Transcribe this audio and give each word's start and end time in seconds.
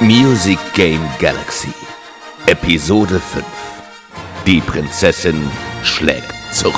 Music 0.00 0.60
Game 0.74 1.00
Galaxy 1.18 1.72
Episode 2.46 3.18
5 3.18 3.44
Die 4.46 4.60
Prinzessin 4.60 5.50
schlägt 5.82 6.32
zurück. 6.52 6.76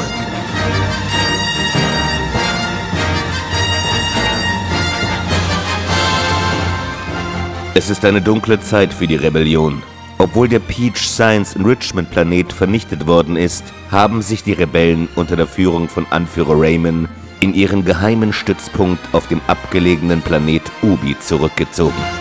Es 7.75 7.91
ist 7.91 8.07
eine 8.07 8.23
dunkle 8.23 8.59
Zeit 8.59 8.95
für 8.95 9.07
die 9.07 9.17
Rebellion. 9.17 9.83
Obwohl 10.17 10.49
der 10.49 10.61
Peach 10.61 10.97
Science 10.97 11.55
Enrichment 11.57 12.11
Planet 12.11 12.51
vernichtet 12.51 13.07
worden 13.07 13.37
ist, 13.37 13.65
haben 13.91 14.23
sich 14.23 14.45
die 14.45 14.55
Rebellen 14.55 15.09
unter 15.15 15.37
der 15.37 15.47
Führung 15.47 15.91
von 15.91 16.07
Anführer 16.09 16.59
Raymond 16.59 17.11
in 17.41 17.53
ihren 17.53 17.85
geheimen 17.85 18.33
Stützpunkt 18.33 19.03
auf 19.13 19.29
dem 19.29 19.43
abgelegenen 19.47 20.23
Planet 20.23 20.63
Ubi 20.83 21.19
zurückgezogen. 21.19 22.20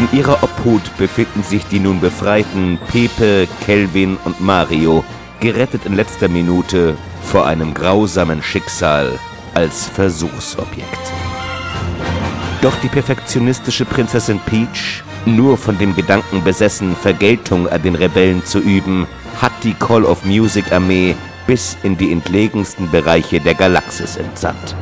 In 0.00 0.08
ihrer 0.18 0.42
Obhut 0.42 0.96
befinden 0.96 1.42
sich 1.42 1.66
die 1.66 1.78
nun 1.78 2.00
befreiten 2.00 2.78
Pepe, 2.90 3.46
Kelvin 3.66 4.16
und 4.24 4.40
Mario, 4.40 5.04
gerettet 5.40 5.84
in 5.84 5.94
letzter 5.94 6.28
Minute 6.28 6.96
vor 7.22 7.46
einem 7.46 7.74
grausamen 7.74 8.42
Schicksal 8.42 9.18
als 9.52 9.88
Versuchsobjekt. 9.88 11.12
Doch 12.62 12.74
die 12.82 12.88
perfektionistische 12.88 13.84
Prinzessin 13.84 14.40
Peach, 14.46 15.02
nur 15.26 15.58
von 15.58 15.76
dem 15.76 15.94
Gedanken 15.94 16.42
besessen, 16.44 16.96
Vergeltung 16.96 17.68
an 17.68 17.82
den 17.82 17.94
Rebellen 17.94 18.42
zu 18.42 18.58
üben, 18.58 19.06
hat 19.42 19.52
die 19.64 19.74
Call 19.74 20.06
of 20.06 20.24
Music 20.24 20.72
Armee 20.72 21.14
bis 21.46 21.76
in 21.82 21.98
die 21.98 22.10
entlegensten 22.10 22.90
Bereiche 22.90 23.38
der 23.38 23.54
Galaxis 23.54 24.16
entsandt. 24.16 24.74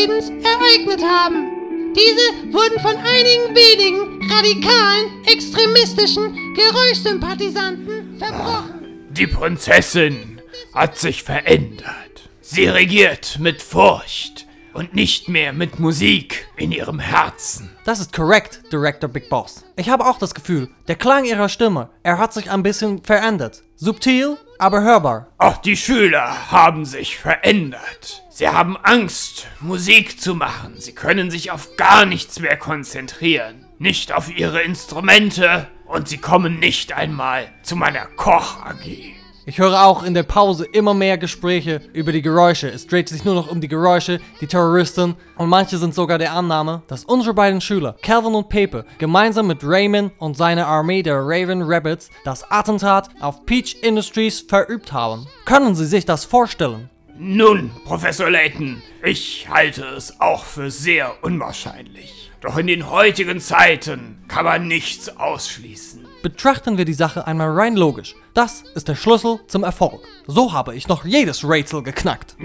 Friedens 0.00 0.30
ereignet 0.30 1.02
haben. 1.02 1.92
Diese 1.94 2.54
wurden 2.54 2.80
von 2.80 2.96
einigen 2.96 3.54
wenigen 3.54 4.32
radikalen, 4.32 5.24
extremistischen 5.26 6.54
Geräuschsympathisanten 6.54 8.16
verbrochen. 8.18 9.08
Die 9.10 9.26
Prinzessin 9.26 10.40
hat 10.72 10.96
sich 10.96 11.22
verändert. 11.22 12.30
Sie 12.40 12.64
regiert 12.64 13.36
mit 13.40 13.60
Furcht 13.60 14.46
und 14.72 14.94
nicht 14.94 15.28
mehr 15.28 15.52
mit 15.52 15.78
Musik 15.78 16.48
in 16.56 16.72
ihrem 16.72 16.98
Herzen. 16.98 17.70
Das 17.84 18.00
ist 18.00 18.14
korrekt, 18.14 18.62
Director 18.72 19.10
Big 19.10 19.28
Boss. 19.28 19.66
Ich 19.76 19.90
habe 19.90 20.06
auch 20.06 20.18
das 20.18 20.34
Gefühl, 20.34 20.70
der 20.88 20.96
Klang 20.96 21.26
ihrer 21.26 21.50
Stimme, 21.50 21.90
er 22.02 22.16
hat 22.16 22.32
sich 22.32 22.50
ein 22.50 22.62
bisschen 22.62 23.02
verändert. 23.02 23.64
Subtil, 23.76 24.38
aber 24.60 24.82
hörbar. 24.82 25.28
Auch 25.38 25.58
die 25.58 25.76
Schüler 25.76 26.50
haben 26.50 26.84
sich 26.84 27.16
verändert. 27.16 28.22
Sie 28.30 28.48
haben 28.48 28.76
Angst, 28.76 29.48
Musik 29.60 30.20
zu 30.20 30.34
machen. 30.34 30.74
Sie 30.78 30.94
können 30.94 31.30
sich 31.30 31.50
auf 31.50 31.76
gar 31.76 32.06
nichts 32.06 32.40
mehr 32.40 32.56
konzentrieren. 32.56 33.66
Nicht 33.78 34.12
auf 34.12 34.34
ihre 34.34 34.62
Instrumente 34.62 35.66
und 35.86 36.08
sie 36.08 36.18
kommen 36.18 36.58
nicht 36.58 36.92
einmal 36.92 37.48
zu 37.62 37.76
meiner 37.76 38.06
Koch-AG. 38.06 39.19
Ich 39.46 39.58
höre 39.58 39.84
auch 39.84 40.02
in 40.02 40.12
der 40.12 40.22
Pause 40.22 40.66
immer 40.70 40.92
mehr 40.92 41.16
Gespräche 41.16 41.80
über 41.94 42.12
die 42.12 42.20
Geräusche. 42.20 42.68
Es 42.68 42.86
dreht 42.86 43.08
sich 43.08 43.24
nur 43.24 43.34
noch 43.34 43.50
um 43.50 43.62
die 43.62 43.68
Geräusche, 43.68 44.20
die 44.42 44.46
Terroristen 44.46 45.16
und 45.36 45.48
manche 45.48 45.78
sind 45.78 45.94
sogar 45.94 46.18
der 46.18 46.34
Annahme, 46.34 46.82
dass 46.88 47.04
unsere 47.04 47.32
beiden 47.32 47.62
Schüler, 47.62 47.96
Calvin 48.02 48.34
und 48.34 48.50
Pepe, 48.50 48.84
gemeinsam 48.98 49.46
mit 49.46 49.64
Raymond 49.64 50.12
und 50.18 50.36
seiner 50.36 50.66
Armee 50.66 51.02
der 51.02 51.20
Raven 51.22 51.62
Rabbits 51.62 52.10
das 52.22 52.50
Attentat 52.50 53.08
auf 53.20 53.46
Peach 53.46 53.78
Industries 53.80 54.40
verübt 54.40 54.92
haben. 54.92 55.26
Können 55.46 55.74
Sie 55.74 55.86
sich 55.86 56.04
das 56.04 56.26
vorstellen? 56.26 56.90
Nun, 57.18 57.70
Professor 57.84 58.30
Layton, 58.30 58.82
ich 59.02 59.48
halte 59.48 59.84
es 59.96 60.20
auch 60.20 60.44
für 60.44 60.70
sehr 60.70 61.14
unwahrscheinlich. 61.22 62.30
Doch 62.40 62.56
in 62.56 62.66
den 62.66 62.90
heutigen 62.90 63.40
Zeiten 63.40 64.22
kann 64.28 64.44
man 64.44 64.68
nichts 64.68 65.14
ausschließen. 65.16 65.89
Betrachten 66.22 66.76
wir 66.76 66.84
die 66.84 66.94
Sache 66.94 67.26
einmal 67.26 67.50
rein 67.50 67.76
logisch. 67.76 68.14
Das 68.34 68.62
ist 68.74 68.88
der 68.88 68.94
Schlüssel 68.94 69.40
zum 69.46 69.64
Erfolg. 69.64 70.06
So 70.26 70.52
habe 70.52 70.74
ich 70.74 70.86
noch 70.86 71.04
jedes 71.04 71.48
Rätsel 71.48 71.82
geknackt. 71.82 72.36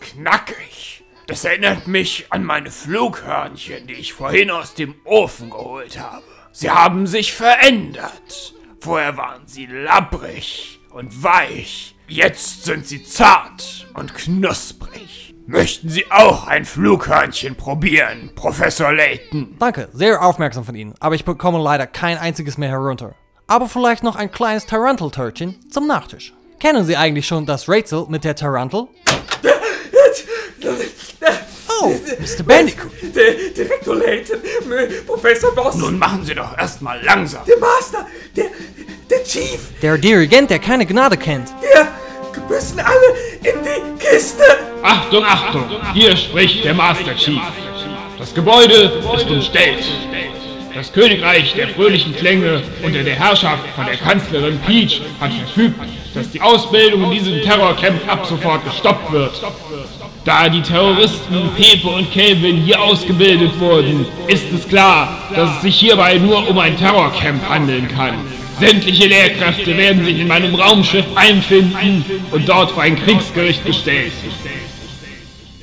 Knackig. 0.00 1.02
Das 1.26 1.44
erinnert 1.44 1.86
mich 1.86 2.26
an 2.30 2.44
meine 2.44 2.70
Flughörnchen, 2.70 3.86
die 3.86 3.94
ich 3.94 4.12
vorhin 4.12 4.50
aus 4.50 4.74
dem 4.74 4.94
Ofen 5.04 5.48
geholt 5.50 5.98
habe. 5.98 6.24
Sie 6.52 6.70
haben 6.70 7.06
sich 7.06 7.32
verändert. 7.32 8.54
Vorher 8.80 9.16
waren 9.16 9.46
sie 9.46 9.66
labbrig 9.66 10.80
und 10.90 11.22
weich. 11.22 11.94
Jetzt 12.08 12.64
sind 12.64 12.86
sie 12.86 13.04
zart 13.04 13.86
und 13.94 14.14
knusprig. 14.14 15.29
Möchten 15.52 15.88
Sie 15.88 16.04
auch 16.12 16.46
ein 16.46 16.64
Flughörnchen 16.64 17.56
probieren, 17.56 18.30
Professor 18.36 18.92
Layton? 18.92 19.56
Danke, 19.58 19.88
sehr 19.92 20.22
aufmerksam 20.22 20.64
von 20.64 20.76
Ihnen, 20.76 20.94
aber 21.00 21.16
ich 21.16 21.24
bekomme 21.24 21.58
leider 21.60 21.88
kein 21.88 22.18
einziges 22.18 22.56
mehr 22.56 22.68
herunter. 22.68 23.16
Aber 23.48 23.68
vielleicht 23.68 24.04
noch 24.04 24.14
ein 24.14 24.30
kleines 24.30 24.66
Tarantel-Törtchen 24.66 25.56
zum 25.68 25.88
Nachtisch. 25.88 26.34
Kennen 26.60 26.84
Sie 26.84 26.96
eigentlich 26.96 27.26
schon 27.26 27.46
das 27.46 27.68
Rätsel 27.68 28.06
mit 28.08 28.22
der 28.22 28.36
Tarantel? 28.36 28.86
Oh, 31.82 31.88
Mr. 31.88 32.44
Bandicoot. 32.44 32.92
Der 33.12 33.32
Direktor 33.56 33.96
Layton, 33.96 34.38
Professor 35.04 35.52
Boss, 35.52 35.74
Nun 35.74 35.98
machen 35.98 36.24
Sie 36.24 36.34
doch 36.34 36.56
erstmal 36.56 37.02
langsam. 37.02 37.42
der 37.46 37.58
Master, 37.58 38.06
der, 38.36 38.46
der 39.10 39.24
Chief, 39.24 39.58
Der 39.82 39.98
Dirigent, 39.98 40.48
der 40.50 40.60
keine 40.60 40.86
Gnade 40.86 41.16
kennt. 41.16 41.48
wir 41.60 41.88
müssen 42.48 42.80
alle 42.80 42.96
in 43.42 43.62
die 43.62 44.04
Kiste. 44.04 44.44
Achtung, 44.82 45.24
Achtung! 45.24 45.64
Hier 45.94 46.16
spricht 46.16 46.64
der 46.64 46.74
Master 46.74 47.14
Chief. 47.16 47.40
Das 48.18 48.34
Gebäude 48.34 48.92
ist 49.16 49.30
umstellt. 49.30 49.84
Das 50.74 50.92
Königreich 50.92 51.54
der 51.54 51.68
fröhlichen 51.68 52.14
Klänge 52.14 52.62
unter 52.82 53.02
der 53.02 53.14
Herrschaft 53.14 53.64
von 53.74 53.86
der 53.86 53.96
Kanzlerin 53.96 54.58
Peach 54.66 55.00
hat 55.20 55.32
verfügt, 55.32 55.80
dass 56.14 56.30
die 56.30 56.40
Ausbildung 56.40 57.04
in 57.04 57.10
diesem 57.10 57.42
Terrorcamp 57.42 58.00
ab 58.06 58.24
sofort 58.26 58.64
gestoppt 58.64 59.10
wird. 59.10 59.32
Da 60.24 60.48
die 60.48 60.62
Terroristen 60.62 61.50
Pepe 61.56 61.88
und 61.88 62.12
Kelvin 62.12 62.58
hier 62.58 62.80
ausgebildet 62.80 63.58
wurden, 63.58 64.06
ist 64.26 64.52
es 64.52 64.68
klar, 64.68 65.18
dass 65.34 65.56
es 65.56 65.62
sich 65.62 65.76
hierbei 65.76 66.18
nur 66.18 66.48
um 66.48 66.58
ein 66.58 66.76
Terrorcamp 66.76 67.48
handeln 67.48 67.88
kann. 67.88 68.14
Sämtliche 68.60 69.06
Lehrkräfte 69.06 69.74
werden 69.74 70.04
sich 70.04 70.18
in 70.18 70.28
meinem 70.28 70.54
Raumschiff 70.54 71.06
einfinden 71.14 72.04
und 72.30 72.46
dort 72.46 72.72
vor 72.72 72.82
ein 72.82 72.94
Kriegsgericht 72.94 73.64
gestellt. 73.64 74.12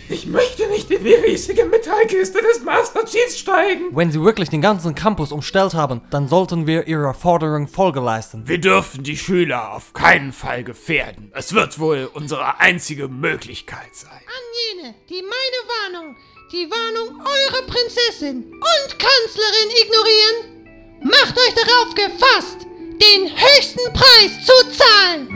Ich 0.10 0.26
möchte 0.26 0.68
nicht 0.70 0.90
in 0.90 1.04
die 1.04 1.14
riesige 1.14 1.66
Metallkiste 1.66 2.42
des 2.42 2.64
Master 2.64 3.06
Chiefs 3.06 3.38
steigen. 3.38 3.96
Wenn 3.96 4.12
Sie 4.12 4.24
wirklich 4.24 4.50
den 4.50 4.62
ganzen 4.62 4.96
Campus 4.96 5.32
umstellt 5.32 5.76
haben, 5.76 6.02
dann 6.10 6.28
sollten 6.28 6.66
wir 6.66 6.88
Ihrer 6.88 7.14
Forderung 7.14 7.68
Folge 7.68 8.00
leisten. 8.00 8.48
Wir 8.48 8.58
dürfen 8.58 9.04
die 9.04 9.18
Schüler 9.18 9.74
auf 9.74 9.94
keinen 9.94 10.34
Fall 10.34 10.64
gefährden. 10.64 11.32
Es 11.36 11.54
wird 11.54 11.78
wohl 11.78 12.10
unsere 12.12 12.60
einzige 12.60 13.10
Möglichkeit 13.10 13.94
sein. 13.94 14.10
An 14.10 14.82
jene, 14.82 14.96
die 15.08 15.22
meine 15.22 16.02
Warnung, 16.02 16.16
die 16.52 16.68
Warnung 16.72 17.20
eurer 17.20 17.68
Prinzessin 17.68 18.44
und 18.46 18.90
Kanzlerin 18.98 19.70
ignorieren, 19.84 20.66
macht 21.04 21.38
euch 21.38 21.54
darauf 21.54 21.94
gefasst, 21.94 22.66
den 23.02 23.30
höchsten 23.30 23.94
Preis 23.94 24.46
zu 24.46 24.54
zahlen. 24.72 25.28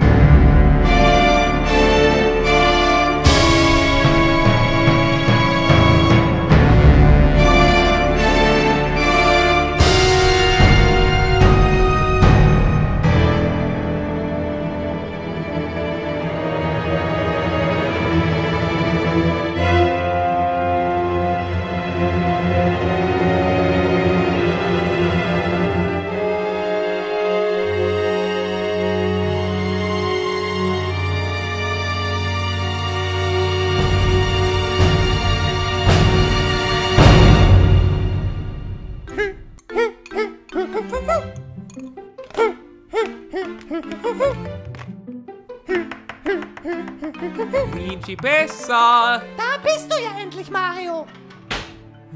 Principessa! 48.41 49.21
Da 49.37 49.57
bist 49.63 49.91
du 49.91 50.01
ja 50.01 50.19
endlich, 50.19 50.49
Mario. 50.49 51.05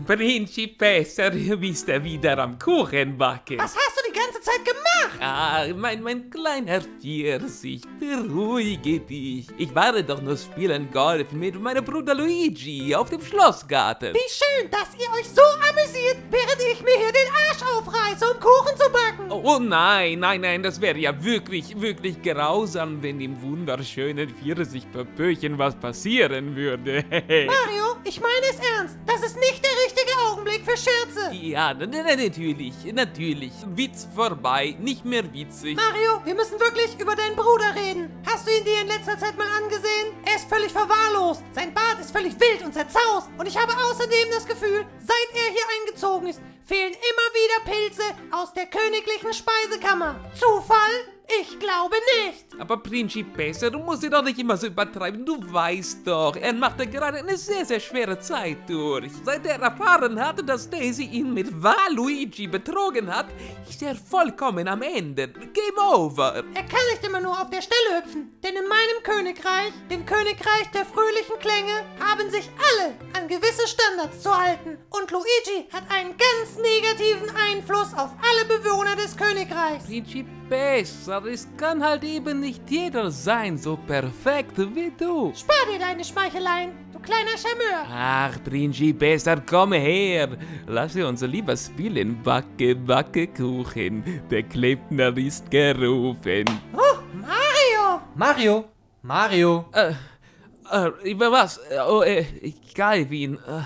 Principessa, 0.05 1.29
du 1.29 1.57
bist 1.57 1.87
ja 1.87 2.03
wieder 2.03 2.37
am 2.39 2.57
Kuchen 2.57 3.15
backen. 3.17 3.59
Was 3.59 3.75
hast 3.75 3.97
du 3.97 4.11
die 4.11 4.17
ganze 4.17 4.41
Zeit 4.41 4.65
gemacht? 4.65 5.21
Ah, 5.21 5.65
mein, 5.75 6.01
mein 6.01 6.29
kleiner 6.29 6.81
Pfirsich, 6.81 7.83
beruhige 7.99 8.99
dich. 8.99 9.47
Ich 9.57 9.73
war 9.73 9.93
doch 10.01 10.21
nur 10.21 10.35
spielen 10.35 10.91
Golf 10.91 11.31
mit 11.31 11.61
meinem 11.61 11.85
Bruder 11.85 12.15
Luigi 12.15 12.93
auf 12.95 13.09
dem 13.09 13.21
Schlossgarten. 13.21 14.13
Wie 14.13 14.29
schön, 14.29 14.69
dass 14.71 14.89
ihr 14.99 15.09
euch 15.13 15.29
so 15.29 15.41
amüsiert, 15.69 16.17
während 16.29 16.59
ich 16.73 16.81
mir 16.81 16.97
hier 16.97 17.13
den 17.13 17.31
Arsch 17.47 17.61
aufreiße, 17.77 18.25
um 18.31 18.39
Kuchen 18.39 18.75
zu 18.75 18.89
backen. 18.91 19.04
Oh 19.47 19.59
nein, 19.59 20.17
nein, 20.21 20.41
nein, 20.41 20.63
das 20.63 20.81
wäre 20.81 20.97
ja 20.97 21.23
wirklich, 21.23 21.79
wirklich 21.79 22.19
grausam, 22.19 23.03
wenn 23.03 23.19
dem 23.19 23.39
wunderschönen 23.43 24.27
Pfirsich-Pöpöchen 24.27 25.55
was 25.59 25.75
passieren 25.75 26.55
würde. 26.55 27.05
Mario, 27.11 27.95
ich 28.03 28.19
meine 28.19 28.47
es 28.49 28.57
ernst. 28.75 28.97
Das 29.05 29.23
ist 29.23 29.35
nicht 29.39 29.63
der 29.63 29.69
richtige 29.85 30.17
Augenblick 30.27 30.63
für 30.65 30.75
Scherze. 30.75 31.31
ja, 31.31 31.75
na, 31.75 31.85
na, 31.85 32.15
natürlich, 32.15 32.73
natürlich. 32.91 33.51
Witz 33.75 34.07
vorbei, 34.15 34.75
nicht 34.79 35.05
mehr 35.05 35.31
witzig. 35.31 35.75
Mario, 35.75 36.25
wir 36.25 36.33
müssen 36.33 36.59
wirklich 36.59 36.99
über 36.99 37.15
deinen 37.15 37.35
Bruder 37.35 37.75
reden. 37.75 38.09
Hast 38.25 38.47
du 38.47 38.51
ihn 38.51 38.65
dir 38.65 38.81
in 38.81 38.87
letzter 38.87 39.19
Zeit 39.19 39.37
mal 39.37 39.45
angesehen? 39.61 40.07
Er 40.25 40.37
ist 40.37 40.49
völlig 40.49 40.71
verwahrlost. 40.71 41.43
Sein 41.51 41.71
Bart 41.71 41.99
ist 42.01 42.09
völlig 42.09 42.33
wild 42.39 42.65
und 42.65 42.73
zerzaust. 42.73 43.29
Und 43.37 43.47
ich 43.47 43.55
habe 43.55 43.73
außerdem 43.73 44.27
das 44.31 44.47
Gefühl, 44.47 44.87
seit 44.97 45.29
er 45.35 45.51
hier 45.51 45.65
eingezogen 45.81 46.29
ist, 46.29 46.41
fehlen 46.65 46.93
immer 46.93 47.27
wieder 47.33 47.71
Pilze 47.71 48.03
aus 48.31 48.53
der 48.53 48.65
königlichen 48.65 49.33
Speisekammer. 49.33 50.15
Zufall? 50.33 51.14
Ich 51.27 51.57
glaube 51.59 51.95
nicht. 52.23 52.45
Aber 52.59 52.77
Principessa, 52.77 53.69
du 53.69 53.79
musst 53.79 54.03
dir 54.03 54.09
doch 54.09 54.21
nicht 54.21 54.37
immer 54.37 54.57
so 54.57 54.67
übertreiben. 54.67 55.25
Du 55.25 55.41
weißt 55.51 56.05
doch, 56.05 56.35
er 56.35 56.53
macht 56.53 56.79
ja 56.79 56.85
gerade 56.85 57.17
eine 57.17 57.37
sehr, 57.37 57.65
sehr 57.65 57.79
schwere 57.79 58.19
Zeit 58.19 58.69
durch. 58.69 59.11
Seit 59.23 59.45
er 59.45 59.59
erfahren 59.59 60.19
hatte, 60.19 60.43
dass 60.43 60.69
Daisy 60.69 61.05
ihn 61.05 61.33
mit 61.33 61.47
Waluigi 61.63 62.47
betrogen 62.47 63.13
hat, 63.13 63.27
ist 63.67 63.81
er 63.81 63.95
vollkommen 63.95 64.67
am 64.67 64.81
Ende. 64.81 65.27
Game 65.29 65.77
over. 65.77 66.35
Er 66.35 66.63
kann 66.63 66.85
nicht 66.91 67.03
immer 67.03 67.21
nur 67.21 67.39
auf 67.41 67.49
der 67.49 67.61
Stelle 67.61 67.97
hüpfen, 67.97 68.37
denn 68.43 68.55
in 68.55 68.67
meinem 68.67 69.03
Königreich, 69.03 69.73
dem 69.89 70.05
Königreich 70.05 70.69
der 70.73 70.85
fröhlichen 70.85 71.39
Klänge, 71.39 71.85
haben 71.99 72.29
sich 72.29 72.49
alle 72.57 72.95
an 73.17 73.27
gewisse 73.27 73.67
Standards 73.67 74.21
zu 74.21 74.35
halten. 74.35 74.77
Und 74.91 75.09
Luigi 75.11 75.67
hat 75.73 75.83
einen 75.89 76.11
ganz 76.11 76.57
negativen 76.57 77.35
Einfluss 77.35 77.93
auf 77.93 78.11
alle 78.21 78.45
Bewohner 78.59 78.95
des 78.95 79.17
Königreichs. 79.17 79.85
Principessa, 79.85 80.44
es 80.49 81.47
kann 81.57 81.83
halt 81.83 82.03
eben 82.03 82.39
nicht 82.39 82.69
jeder 82.69 83.09
sein, 83.09 83.57
so 83.57 83.77
perfekt 83.77 84.57
wie 84.57 84.91
du. 84.97 85.33
Spar 85.35 85.55
dir 85.71 85.79
deine 85.79 86.03
Schmeicheleien, 86.03 86.71
du 86.93 86.99
kleiner 86.99 87.37
Charmeur. 87.37 87.85
Ach, 87.91 88.37
Principessa, 88.43 89.35
komm 89.37 89.73
her. 89.73 90.29
Lass 90.67 90.95
uns 90.95 91.21
lieber 91.21 91.57
spielen. 91.57 92.21
Backe, 92.23 92.75
backe 92.75 93.27
Kuchen. 93.27 94.03
Der 94.29 94.43
Klempner 94.43 95.15
ist 95.17 95.49
gerufen. 95.49 96.45
Oh, 96.73 96.97
Mario! 97.13 98.01
Mario, 98.15 98.65
Mario. 99.01 99.65
Äh, 99.71 99.93
äh, 100.71 101.09
über 101.11 101.31
was? 101.31 101.57
Äh, 101.57 101.79
Oh, 101.87 102.01
äh, 102.01 102.25
Calvin, 102.75 103.35
äh, 103.35 103.61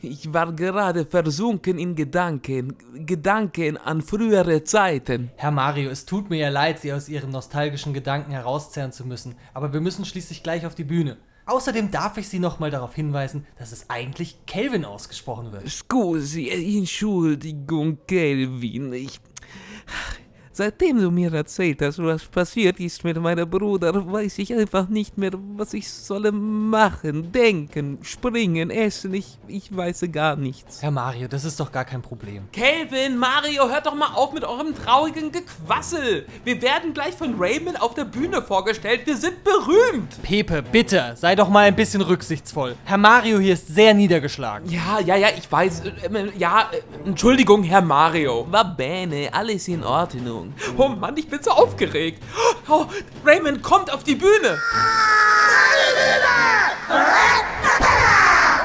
ich 0.00 0.32
war 0.32 0.52
gerade 0.52 1.04
versunken 1.04 1.78
in 1.78 1.94
Gedanken. 1.94 2.76
Gedanken 3.06 3.76
an 3.76 4.02
frühere 4.02 4.62
Zeiten. 4.64 5.30
Herr 5.36 5.50
Mario, 5.50 5.90
es 5.90 6.04
tut 6.06 6.30
mir 6.30 6.38
ja 6.38 6.48
leid, 6.48 6.80
Sie 6.80 6.92
aus 6.92 7.08
Ihren 7.08 7.30
nostalgischen 7.30 7.92
Gedanken 7.92 8.30
herauszerren 8.30 8.92
zu 8.92 9.06
müssen, 9.06 9.34
aber 9.54 9.72
wir 9.72 9.80
müssen 9.80 10.04
schließlich 10.04 10.42
gleich 10.42 10.66
auf 10.66 10.74
die 10.74 10.84
Bühne. 10.84 11.16
Außerdem 11.46 11.90
darf 11.90 12.18
ich 12.18 12.28
Sie 12.28 12.38
nochmal 12.38 12.70
darauf 12.70 12.94
hinweisen, 12.94 13.46
dass 13.58 13.72
es 13.72 13.88
eigentlich 13.88 14.36
Kelvin 14.46 14.84
ausgesprochen 14.84 15.50
wird. 15.50 15.66
Scusi, 15.68 16.50
Entschuldigung, 16.78 17.98
Kelvin. 18.06 18.92
Ich. 18.92 19.18
Seitdem 20.58 21.00
du 21.00 21.12
mir 21.12 21.32
erzählt 21.32 21.80
hast, 21.82 22.02
was 22.02 22.24
passiert 22.24 22.80
ist 22.80 23.04
mit 23.04 23.16
meinem 23.22 23.48
Bruder, 23.48 23.92
weiß 24.12 24.40
ich 24.40 24.52
einfach 24.52 24.88
nicht 24.88 25.16
mehr, 25.16 25.30
was 25.54 25.72
ich 25.72 25.88
solle 25.88 26.32
machen, 26.32 27.30
denken, 27.30 28.00
springen, 28.02 28.68
essen. 28.68 29.14
Ich, 29.14 29.38
ich 29.46 29.76
weiß 29.76 30.06
gar 30.10 30.34
nichts. 30.34 30.82
Herr 30.82 30.90
Mario, 30.90 31.28
das 31.28 31.44
ist 31.44 31.60
doch 31.60 31.70
gar 31.70 31.84
kein 31.84 32.02
Problem. 32.02 32.48
Kelvin, 32.50 33.16
Mario, 33.18 33.68
hört 33.68 33.86
doch 33.86 33.94
mal 33.94 34.12
auf 34.14 34.32
mit 34.32 34.42
eurem 34.42 34.74
traurigen 34.74 35.30
Gequassel. 35.30 36.26
Wir 36.42 36.60
werden 36.60 36.92
gleich 36.92 37.14
von 37.14 37.36
Raymond 37.38 37.80
auf 37.80 37.94
der 37.94 38.06
Bühne 38.06 38.42
vorgestellt. 38.42 39.02
Wir 39.04 39.16
sind 39.16 39.44
berühmt. 39.44 40.20
Pepe, 40.24 40.62
bitte, 40.62 41.12
sei 41.14 41.36
doch 41.36 41.48
mal 41.48 41.66
ein 41.66 41.76
bisschen 41.76 42.00
rücksichtsvoll. 42.00 42.74
Herr 42.84 42.98
Mario 42.98 43.38
hier 43.38 43.54
ist 43.54 43.68
sehr 43.68 43.94
niedergeschlagen. 43.94 44.68
Ja, 44.68 44.98
ja, 44.98 45.14
ja, 45.14 45.28
ich 45.38 45.52
weiß. 45.52 45.82
Äh, 45.84 45.90
äh, 46.12 46.32
ja, 46.36 46.68
äh, 46.72 47.06
Entschuldigung, 47.06 47.62
Herr 47.62 47.80
Mario. 47.80 48.44
Va 48.50 48.64
bene, 48.64 49.28
alles 49.32 49.68
in 49.68 49.84
Ordnung. 49.84 50.47
Oh 50.76 50.88
Mann, 50.88 51.16
ich 51.16 51.28
bin 51.28 51.42
so 51.42 51.50
aufgeregt. 51.50 52.22
Oh, 52.68 52.86
Raymond 53.24 53.62
kommt 53.62 53.92
auf 53.92 54.04
die 54.04 54.14
Bühne. 54.14 54.58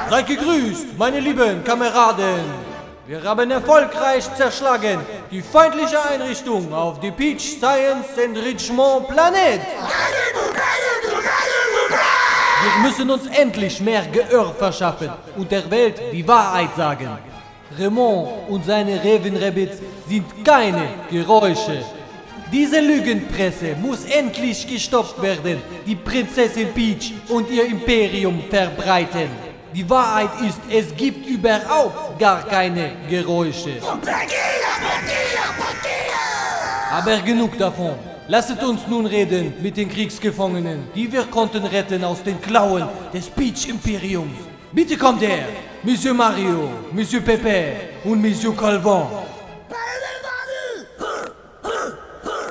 Seid 0.09 0.27
gegrüßt, 0.27 0.97
meine 0.97 1.19
lieben 1.19 1.63
Kameraden. 1.63 2.63
Wir 3.05 3.21
haben 3.23 3.51
erfolgreich 3.51 4.23
zerschlagen 4.35 4.99
die 5.29 5.41
feindliche 5.41 6.01
Einrichtung 6.01 6.73
auf 6.73 6.99
die 7.01 7.11
Peach 7.11 7.57
Science 7.57 8.17
Enrichment 8.17 9.07
Planet. 9.09 9.61
Wir 12.63 12.81
müssen 12.81 13.09
uns 13.11 13.27
endlich 13.27 13.81
mehr 13.81 14.05
Gehör 14.05 14.53
verschaffen 14.53 15.11
und 15.35 15.51
der 15.51 15.69
Welt 15.69 15.99
die 16.13 16.25
Wahrheit 16.25 16.69
sagen. 16.77 17.32
Raymond 17.77 18.27
und 18.49 18.65
seine 18.65 18.97
Raven-Rabbits 18.97 19.77
sind 20.07 20.25
keine 20.43 20.87
Geräusche. 21.09 21.83
Diese 22.51 22.79
Lügenpresse 22.79 23.75
muss 23.81 24.05
endlich 24.05 24.67
gestoppt 24.67 25.21
werden, 25.21 25.61
die 25.87 25.95
Prinzessin 25.95 26.67
Peach 26.73 27.13
und 27.29 27.49
ihr 27.49 27.65
Imperium 27.65 28.43
verbreiten. 28.49 29.29
Die 29.73 29.89
Wahrheit 29.89 30.29
ist, 30.47 30.59
es 30.69 30.95
gibt 30.95 31.25
überhaupt 31.25 32.19
gar 32.19 32.45
keine 32.45 32.91
Geräusche. 33.09 33.71
Aber 36.91 37.17
genug 37.21 37.57
davon. 37.57 37.95
Lasset 38.27 38.63
uns 38.63 38.87
nun 38.87 39.05
reden 39.05 39.53
mit 39.61 39.75
den 39.75 39.89
Kriegsgefangenen, 39.89 40.87
die 40.95 41.11
wir 41.11 41.23
konnten 41.23 41.65
retten 41.65 42.03
aus 42.03 42.23
den 42.23 42.39
Klauen 42.39 42.87
des 43.13 43.29
Peach 43.29 43.67
Imperiums. 43.67 44.37
Bitte 44.71 44.95
kommt 44.95 45.21
her, 45.21 45.47
Monsieur 45.85 46.13
Mario, 46.13 46.69
Monsieur 46.93 47.19
Pepe 47.19 47.75
und 48.05 48.21
Monsieur 48.21 48.55
Calvin. 48.55 49.05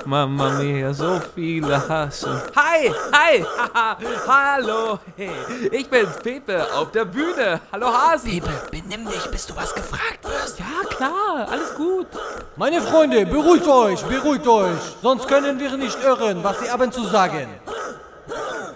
Mama 0.04 0.50
mia, 0.58 0.92
so 0.92 1.18
viele 1.34 1.88
hassen. 1.88 2.42
Hi, 2.54 2.92
hi, 3.10 3.42
haha, 3.56 3.96
hallo. 4.26 4.98
Hey, 5.16 5.30
ich 5.70 5.88
bin's, 5.88 6.16
Pepe, 6.22 6.66
auf 6.74 6.90
der 6.90 7.06
Bühne. 7.06 7.58
Hallo 7.72 7.86
Hasi. 7.86 8.42
Pepe, 8.42 8.52
benimm 8.70 9.06
dich, 9.06 9.30
bis 9.30 9.46
du 9.46 9.56
was 9.56 9.74
gefragt 9.74 10.24
wirst. 10.24 10.58
Ja, 10.58 10.86
klar, 10.90 11.48
alles 11.50 11.74
gut. 11.74 12.08
Meine 12.56 12.82
Freunde, 12.82 13.24
beruhigt 13.24 13.66
euch, 13.66 14.02
beruhigt 14.02 14.46
euch, 14.46 14.78
sonst 15.00 15.26
können 15.26 15.58
wir 15.58 15.74
nicht 15.78 15.98
hören, 16.02 16.44
was 16.44 16.60
sie 16.60 16.70
haben 16.70 16.92
zu 16.92 17.04
sagen. 17.04 17.46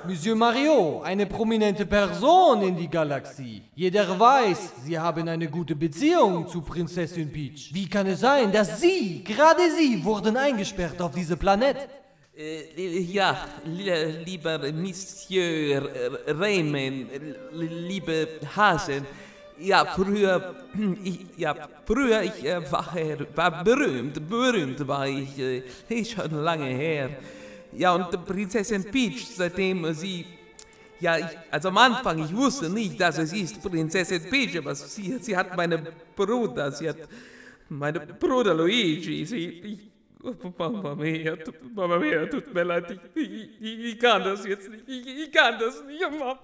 Monsieur 0.07 0.35
Mario, 0.37 1.03
eine 1.03 1.26
prominente 1.26 1.87
Person 1.87 2.62
in 2.62 2.76
die 2.76 2.88
Galaxie. 2.88 3.62
Jeder 3.75 4.19
weiß, 4.19 4.73
Sie 4.85 4.99
haben 4.99 5.29
eine 5.29 5.49
gute 5.49 5.75
Beziehung 5.76 6.47
zu 6.49 6.61
Prinzessin 6.62 7.31
Peach. 7.33 7.71
Wie 7.73 7.88
kann 7.88 8.07
es 8.07 8.21
sein, 8.21 8.50
dass 8.53 8.81
Sie, 8.81 9.23
gerade 9.25 9.62
Sie, 9.76 10.05
wurden 10.05 10.37
eingesperrt 10.37 11.00
auf 11.00 11.12
diesem 11.15 11.38
Planet? 11.38 11.76
Äh, 12.37 13.00
ja, 13.00 13.37
li- 13.65 14.25
lieber 14.25 14.59
Monsieur 14.73 15.88
Raymond, 16.26 17.09
liebe 17.53 18.29
Hasen. 18.55 19.07
Ja, 19.59 19.87
früher, 19.87 20.55
ich, 21.05 21.21
ja, 21.38 21.55
früher, 21.87 22.23
ich 22.23 22.45
äh, 22.45 22.61
war, 22.71 22.95
war 23.35 23.65
berühmt, 23.65 24.29
berühmt 24.29 24.87
war 24.87 25.07
ich, 25.09 25.38
äh, 25.38 25.62
ist 25.88 26.11
schon 26.12 26.31
lange 26.43 26.67
her. 26.67 27.11
Ja, 27.73 27.94
und 27.94 28.26
Prinzessin 28.26 28.85
Peach, 28.85 29.26
seitdem 29.37 29.92
sie, 29.94 30.26
ja, 31.00 31.18
ich, 31.18 31.26
also 31.50 31.68
am 31.68 31.78
Anfang, 31.78 32.18
ich 32.25 32.35
wusste 32.35 32.70
nicht, 32.70 33.00
dass 33.00 33.18
es 33.18 33.32
ist 33.32 33.62
Prinzessin 33.62 34.23
Peach, 34.30 34.56
aber 34.58 34.75
sie, 34.75 35.18
sie 35.20 35.37
hat 35.37 35.56
meine 35.56 35.78
Bruder, 36.14 36.73
sie 36.73 36.88
hat, 36.88 36.96
meine 37.68 38.00
Bruder 38.00 38.54
Luigi, 38.54 39.25
sie, 39.26 39.46
ich, 39.49 39.78
Mama 40.58 40.94
mia, 40.94 41.37
tut, 41.37 41.75
Mama 41.75 41.99
mia, 41.99 42.26
tut 42.26 42.52
mir 42.52 42.64
leid, 42.64 42.99
ich, 43.14 43.23
ich, 43.61 43.85
ich, 43.85 43.99
kann 43.99 44.25
das 44.25 44.44
jetzt 44.46 44.68
nicht, 44.70 44.88
ich, 44.88 45.06
ich 45.06 45.32
kann 45.32 45.58
das 45.58 45.85
nicht, 45.85 46.00
Mama 46.00 46.38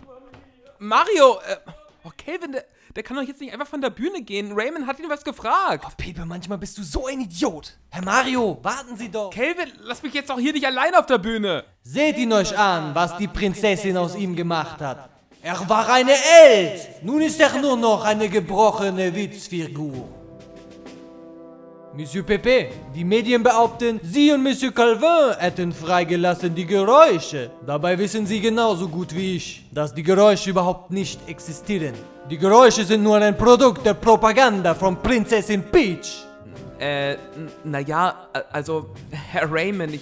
Mario, 0.79 1.39
äh, 1.49 1.57
oh, 2.05 2.11
Kelvin, 2.17 2.53
der, 2.53 2.65
der 2.95 3.03
kann 3.03 3.17
doch 3.17 3.23
jetzt 3.23 3.41
nicht 3.41 3.53
einfach 3.53 3.67
von 3.67 3.81
der 3.81 3.91
Bühne 3.91 4.23
gehen. 4.23 4.53
Raymond 4.53 4.87
hat 4.87 4.99
ihn 5.01 5.09
was 5.09 5.25
gefragt. 5.25 5.97
Pepe, 5.97 6.25
manchmal 6.27 6.59
bist 6.59 6.77
du 6.79 6.83
so 6.83 7.07
ein 7.07 7.21
Idiot. 7.21 7.77
Herr 7.91 8.05
Mario, 8.05 8.59
warten 8.63 8.97
Sie 8.97 9.09
doch. 9.11 9.31
Kelvin, 9.31 9.73
lass 9.81 10.03
mich 10.03 10.15
jetzt 10.15 10.31
doch 10.31 10.39
hier 10.39 10.53
nicht 10.53 10.67
allein 10.67 10.95
auf 10.95 11.07
der 11.07 11.19
Bühne. 11.19 11.65
Seht 11.83 12.19
ihn 12.19 12.33
euch 12.33 12.57
an, 12.57 12.95
was 12.95 13.17
die 13.17 13.29
Prinzessin 13.29 13.97
aus 13.97 14.15
ihm 14.15 14.37
gemacht 14.37 14.81
hat. 14.81 15.09
Er 15.41 15.69
war 15.69 15.89
eine 15.89 16.13
Eld. 16.45 17.03
Nun 17.03 17.21
ist 17.21 17.41
er 17.41 17.59
nur 17.61 17.77
noch 17.77 18.05
eine 18.05 18.29
gebrochene 18.29 19.15
Witzfigur. 19.15 20.22
Monsieur 21.95 22.23
Pepe, 22.23 22.71
die 22.95 23.05
Medien 23.05 23.43
behaupten, 23.43 24.01
Sie 24.03 24.33
und 24.33 24.43
Monsieur 24.43 24.73
Calvin 24.73 25.37
hätten 25.39 25.73
freigelassen 25.73 26.55
die 26.55 26.65
Geräusche. 26.65 27.51
Dabei 27.67 27.99
wissen 27.99 28.25
Sie 28.25 28.41
genauso 28.41 28.89
gut 28.89 29.15
wie 29.15 29.37
ich, 29.37 29.67
dass 29.71 29.93
die 29.93 30.03
Geräusche 30.03 30.49
überhaupt 30.49 30.91
nicht 30.91 31.21
existieren. 31.29 31.93
Die 32.31 32.39
Geräusche 32.39 32.85
sind 32.85 33.03
nur 33.03 33.17
ein 33.17 33.37
Produkt 33.37 33.85
der 33.85 33.93
Propaganda 33.93 34.75
von 34.75 35.03
Prinzessin 35.03 35.63
Peach. 35.65 36.25
Äh, 36.79 37.17
naja, 37.63 38.27
also, 38.51 38.87
Herr 39.11 39.53
Raymond, 39.53 39.95
ich, 39.95 40.01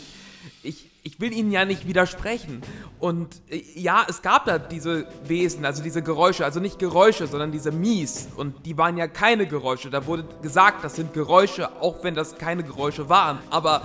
ich, 1.03 1.21
will 1.21 1.33
Ihnen 1.33 1.51
ja 1.51 1.65
nicht 1.65 1.87
widersprechen. 1.87 2.63
Und 2.99 3.41
äh, 3.51 3.63
ja, 3.75 4.05
es 4.09 4.23
gab 4.23 4.45
da 4.45 4.59
diese 4.59 5.07
Wesen, 5.25 5.65
also 5.65 5.83
diese 5.83 6.03
Geräusche, 6.03 6.45
also 6.45 6.61
nicht 6.61 6.79
Geräusche, 6.79 7.27
sondern 7.27 7.53
diese 7.53 7.73
Mies. 7.73 8.29
Und 8.37 8.67
die 8.67 8.77
waren 8.77 8.97
ja 8.97 9.09
keine 9.09 9.47
Geräusche. 9.47 9.91
Da 9.91 10.07
wurde 10.07 10.25
gesagt, 10.43 10.85
das 10.85 10.97
sind 10.97 11.13
Geräusche, 11.13 11.81
auch 11.81 12.03
wenn 12.03 12.15
das 12.15 12.37
keine 12.39 12.63
Geräusche 12.63 13.09
waren. 13.09 13.39
Aber 13.51 13.83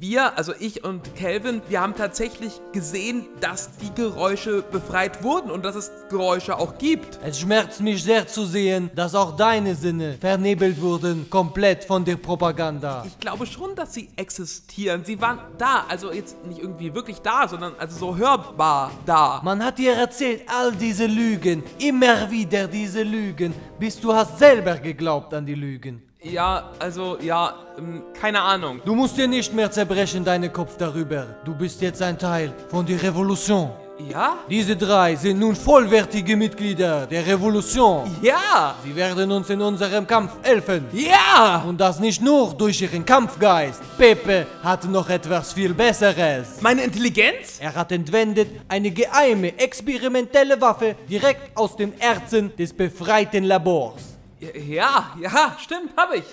wir, 0.00 0.36
also 0.38 0.52
ich 0.58 0.84
und 0.84 1.14
Calvin, 1.16 1.62
wir 1.68 1.80
haben 1.80 1.94
tatsächlich 1.94 2.52
gesehen, 2.72 3.26
dass 3.40 3.70
die 3.78 3.92
Geräusche 3.94 4.62
befreit 4.62 5.22
wurden 5.22 5.50
und 5.50 5.64
dass 5.64 5.74
es 5.74 5.90
Geräusche 6.08 6.56
auch 6.56 6.78
gibt. 6.78 7.18
Es 7.24 7.40
schmerzt 7.40 7.80
mich 7.80 8.02
sehr 8.02 8.26
zu 8.26 8.44
sehen, 8.44 8.90
dass 8.94 9.14
auch 9.14 9.36
deine 9.36 9.74
Sinne 9.74 10.16
vernebelt 10.20 10.80
wurden, 10.80 11.28
komplett 11.28 11.84
von 11.84 12.04
der 12.04 12.16
Propaganda. 12.16 13.04
Ich 13.06 13.18
glaube 13.18 13.46
schon, 13.46 13.74
dass 13.74 13.94
sie 13.94 14.08
existieren. 14.16 15.04
Sie 15.04 15.20
waren 15.20 15.40
da, 15.58 15.84
also 15.88 16.12
jetzt 16.12 16.44
nicht 16.46 16.60
irgendwie 16.60 16.94
wirklich 16.94 17.18
da, 17.18 17.48
sondern 17.48 17.74
also 17.78 17.98
so 17.98 18.16
hörbar 18.16 18.90
da. 19.04 19.40
Man 19.42 19.64
hat 19.64 19.78
dir 19.78 19.94
erzählt, 19.94 20.42
all 20.46 20.72
diese 20.72 21.06
Lügen, 21.06 21.62
immer 21.78 22.30
wieder 22.30 22.68
diese 22.68 23.02
Lügen, 23.02 23.54
bis 23.78 24.00
du 24.00 24.12
hast 24.12 24.38
selber 24.38 24.76
geglaubt 24.76 25.34
an 25.34 25.46
die 25.46 25.54
Lügen. 25.54 26.07
Ja, 26.22 26.70
also, 26.80 27.16
ja, 27.20 27.54
ähm, 27.78 28.02
keine 28.20 28.40
Ahnung. 28.40 28.80
Du 28.84 28.94
musst 28.94 29.16
dir 29.16 29.28
nicht 29.28 29.54
mehr 29.54 29.70
zerbrechen, 29.70 30.24
deinen 30.24 30.52
Kopf 30.52 30.76
darüber. 30.76 31.26
Du 31.44 31.54
bist 31.54 31.80
jetzt 31.80 32.02
ein 32.02 32.18
Teil 32.18 32.52
von 32.68 32.84
der 32.84 33.00
Revolution. 33.00 33.70
Ja? 34.10 34.38
Diese 34.50 34.76
drei 34.76 35.14
sind 35.14 35.38
nun 35.38 35.54
vollwertige 35.54 36.36
Mitglieder 36.36 37.06
der 37.06 37.24
Revolution. 37.24 38.10
Ja! 38.20 38.74
Sie 38.84 38.94
werden 38.96 39.30
uns 39.30 39.48
in 39.50 39.60
unserem 39.60 40.06
Kampf 40.06 40.32
helfen. 40.42 40.86
Ja! 40.92 41.64
Und 41.66 41.80
das 41.80 42.00
nicht 42.00 42.20
nur 42.20 42.52
durch 42.52 42.82
ihren 42.82 43.04
Kampfgeist. 43.04 43.80
Pepe 43.96 44.46
hat 44.62 44.84
noch 44.84 45.08
etwas 45.08 45.52
viel 45.52 45.72
Besseres. 45.72 46.60
Meine 46.60 46.82
Intelligenz? 46.82 47.58
Er 47.60 47.74
hat 47.74 47.92
entwendet 47.92 48.48
eine 48.68 48.90
geheime, 48.90 49.56
experimentelle 49.56 50.60
Waffe 50.60 50.96
direkt 51.08 51.56
aus 51.56 51.76
den 51.76 51.92
Herzen 51.98 52.54
des 52.56 52.72
befreiten 52.72 53.44
Labors. 53.44 54.17
Ja, 54.40 55.16
ja, 55.20 55.56
stimmt, 55.60 55.96
habe 55.96 56.18
ich. 56.18 56.24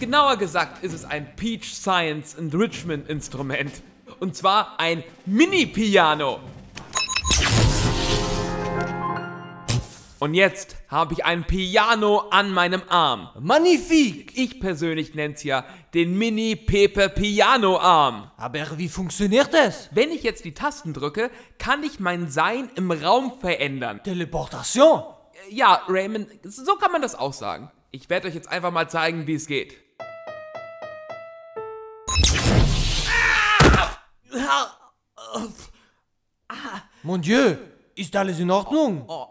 Genauer 0.00 0.36
gesagt 0.36 0.82
ist 0.82 0.92
es 0.92 1.04
ein 1.04 1.36
Peach 1.36 1.72
Science 1.72 2.34
Enrichment 2.34 3.08
Instrument. 3.08 3.70
Und 4.18 4.34
zwar 4.34 4.80
ein 4.80 5.04
Mini-Piano. 5.26 6.40
Und 10.18 10.34
jetzt 10.34 10.76
habe 10.88 11.14
ich 11.14 11.24
ein 11.24 11.44
Piano 11.44 12.24
an 12.30 12.52
meinem 12.52 12.82
Arm. 12.88 13.28
Magnifique! 13.38 14.32
Ich 14.34 14.58
persönlich 14.60 15.14
nenne 15.14 15.34
es 15.34 15.42
ja 15.42 15.64
den 15.94 16.18
Mini-Pepe-Piano-Arm. 16.18 18.30
Aber 18.36 18.78
wie 18.78 18.88
funktioniert 18.88 19.50
es? 19.52 19.88
Wenn 19.92 20.10
ich 20.10 20.22
jetzt 20.22 20.44
die 20.44 20.54
Tasten 20.54 20.94
drücke, 20.94 21.30
kann 21.58 21.82
ich 21.82 22.00
mein 22.00 22.28
Sein 22.28 22.70
im 22.74 22.90
Raum 22.90 23.32
verändern. 23.40 24.00
Teleportation? 24.02 25.02
Ja, 25.48 25.82
Raymond, 25.88 26.28
so 26.44 26.76
kann 26.76 26.92
man 26.92 27.02
das 27.02 27.14
auch 27.14 27.32
sagen. 27.32 27.70
Ich 27.90 28.08
werde 28.08 28.28
euch 28.28 28.34
jetzt 28.34 28.48
einfach 28.48 28.70
mal 28.70 28.88
zeigen, 28.88 29.26
wie 29.26 29.34
es 29.34 29.46
geht. 29.46 29.76
Mon 37.02 37.20
Dieu, 37.20 37.56
ist 37.94 38.14
alles 38.16 38.38
in 38.38 38.50
Ordnung? 38.50 39.04
Oh, 39.08 39.28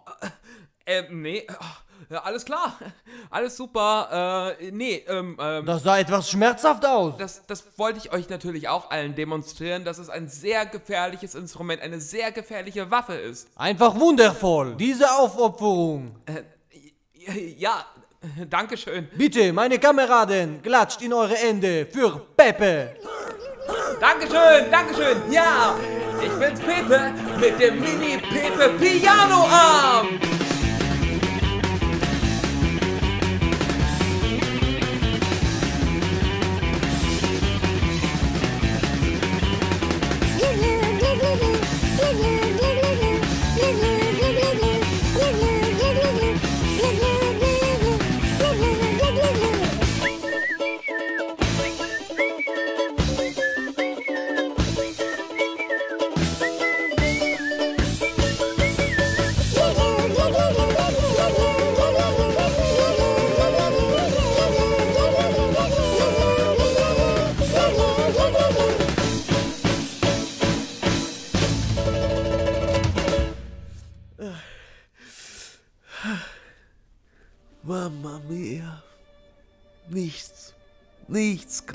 äh, 0.86 1.04
nee, 1.10 1.48
ja, 2.12 2.20
alles 2.24 2.44
klar, 2.46 2.78
alles 3.30 3.56
super. 3.58 4.56
Äh, 4.60 4.72
nee, 4.72 5.04
ähm, 5.08 5.38
ähm, 5.40 5.66
Das 5.66 5.84
sah 5.84 5.98
etwas 6.00 6.30
schmerzhaft 6.30 6.86
aus. 6.86 7.16
das, 7.18 7.42
das 7.48 7.64
wollte 7.78 8.00
ich 8.00 8.12
euch 8.12 8.28
natürlich 8.30 8.68
auch 8.68 8.92
allen 8.92 9.16
demonstrieren, 9.16 9.86
dass 9.86 9.98
es 9.98 10.10
ein 10.10 10.28
sehr 10.28 10.66
gefährliches 10.66 11.36
Instrument, 11.36 11.82
eine 11.82 12.00
sehr 12.02 12.32
gefährliche 12.32 12.90
Waffe 12.92 13.14
ist. 13.14 13.48
Einfach 13.56 13.98
wundervoll, 14.00 14.76
diese 14.76 15.10
Aufopferung. 15.12 16.16
Ja, 17.58 17.86
Dankeschön. 18.50 19.08
Bitte, 19.16 19.54
meine 19.54 19.80
Kameraden, 19.80 20.62
klatscht 20.62 21.02
in 21.02 21.14
eure 21.14 21.36
Hände 21.36 21.88
für 21.92 22.20
Pepe. 22.36 22.96
Dankeschön, 24.00 24.70
Dankeschön. 24.70 25.32
Ja, 25.32 25.76
ich 26.22 26.30
bin's 26.32 26.60
Pepe 26.60 27.14
mit 27.40 27.58
dem 27.60 27.80
Mini-Pepe-Piano-Arm. 27.80 30.20
Mama 30.20 30.41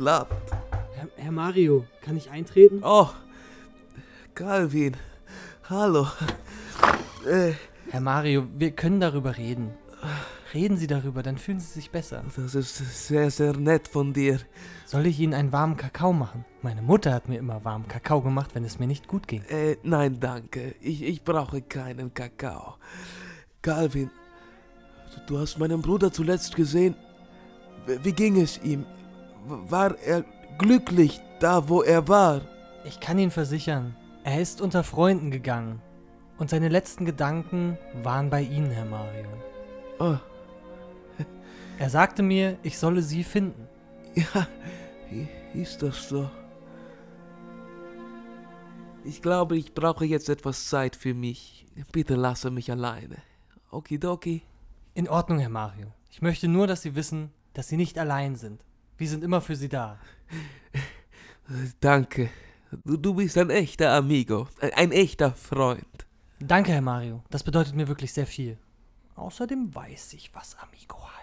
Nichts 0.07 0.29
klappt. 0.29 0.53
Herr, 0.95 1.09
Herr 1.17 1.33
Mario, 1.33 1.85
kann 2.01 2.17
ich 2.17 2.31
eintreten? 2.31 2.81
Oh, 2.85 3.09
Calvin. 4.35 4.95
Hallo. 5.69 6.07
Äh, 7.27 7.55
Herr 7.91 8.01
Mario, 8.01 8.47
wir 8.57 8.71
können 8.71 9.01
darüber 9.01 9.37
reden. 9.37 9.73
Reden 10.55 10.77
Sie 10.77 10.87
darüber, 10.87 11.25
dann 11.25 11.39
fühlen 11.39 11.59
Sie 11.59 11.73
sich 11.73 11.91
besser. 11.91 12.23
das 12.37 12.55
ist 12.55 13.09
sehr, 13.09 13.33
sehr 13.33 13.57
nett 13.57 13.89
von 13.89 14.13
dir. 14.13 14.39
Soll 14.85 15.07
ich 15.07 15.19
Ihnen 15.19 15.35
einen 15.35 15.51
warmen 15.51 15.77
Kakao 15.77 16.13
machen? 16.13 16.45
Meine 16.63 16.83
Mutter 16.83 17.13
hat 17.13 17.29
mir 17.29 17.39
immer 17.41 17.65
warmen 17.65 17.89
Kakao 17.89 18.23
gemacht, 18.23 18.55
wenn 18.55 18.65
es 18.65 18.79
mir 18.79 18.87
nicht 18.87 19.09
gut 19.09 19.27
ging. 19.27 19.43
Äh, 19.49 19.77
nein, 19.83 20.21
danke. 20.21 20.77
Ich, 20.81 21.03
ich 21.03 21.25
brauche 21.25 21.63
keinen 21.63 22.15
Kakao. 22.15 22.77
Calvin, 23.61 24.13
du, 25.17 25.35
du 25.35 25.39
hast 25.41 25.59
meinen 25.59 25.83
Bruder 25.83 26.13
zuletzt 26.13 26.55
gesehen. 26.55 26.95
Wie 27.89 28.05
wie 28.05 28.13
ging 28.13 28.41
es 28.41 28.63
ihm? 28.63 28.87
War 29.49 29.97
er 30.01 30.25
glücklich 30.59 31.21
da, 31.41 31.69
wo 31.69 31.83
er 31.83 32.09
war? 32.09 32.41
Ich 32.85 33.01
kann 33.01 33.19
Ihnen 33.19 33.31
versichern, 33.31 33.95
er 34.25 34.41
ist 34.41 34.61
unter 34.61 34.83
Freunden 34.83 35.31
gegangen. 35.31 35.81
Und 36.39 36.51
seine 36.51 36.69
letzten 36.69 37.05
Gedanken 37.05 37.79
waren 38.03 38.29
bei 38.29 38.43
Ihnen, 38.43 38.71
Herr 38.71 38.85
Mario. 38.85 39.29
Oh, 39.99 40.17
Er 41.79 41.91
sagte 41.91 42.23
mir, 42.23 42.59
ich 42.63 42.79
solle 42.79 43.03
Sie 43.03 43.23
finden. 43.25 43.69
ja, 44.15 44.47
ist 45.55 45.83
das 45.83 46.09
so? 46.09 46.29
Ich 49.05 49.23
glaube, 49.23 49.57
ich 49.57 49.73
brauche 49.75 50.05
jetzt 50.05 50.29
etwas 50.29 50.69
Zeit 50.69 50.97
für 50.97 51.15
mich. 51.15 51.67
Bitte 51.93 52.15
lasse 52.17 52.51
mich 52.51 52.71
alleine. 52.71 53.17
Okidoki. 53.71 54.43
In 54.95 55.09
Ordnung, 55.09 55.39
Herr 55.39 55.51
Mario. 55.51 55.89
Ich 56.11 56.23
möchte 56.23 56.49
nur, 56.49 56.67
dass 56.67 56.83
Sie 56.83 56.97
wissen, 56.97 57.31
dass 57.53 57.69
Sie 57.69 57.77
nicht 57.77 57.99
allein 57.99 58.37
sind. 58.37 58.65
Wir 58.99 59.09
sind 59.09 59.23
immer 59.23 59.41
für 59.41 59.57
Sie 59.57 59.69
da. 59.69 59.99
Danke. 61.81 62.31
Du, 62.85 63.15
bist 63.15 63.39
ein 63.39 63.51
echter 63.51 63.93
Amigo. 63.93 64.49
Ein, 64.61 64.73
ein 64.75 64.93
echter 64.93 65.33
Freund. 65.33 66.07
Danke, 66.41 66.73
Herr 66.73 66.81
Mario. 66.81 67.23
Das 67.31 67.43
bedeutet 67.43 67.75
mir 67.75 67.89
wirklich 67.89 68.13
sehr 68.13 68.27
viel. 68.27 68.59
Außerdem 69.15 69.75
weiß 69.75 70.15
ich, 70.15 70.35
was 70.35 70.57
Amigo 70.59 70.99
heißt. 71.03 71.16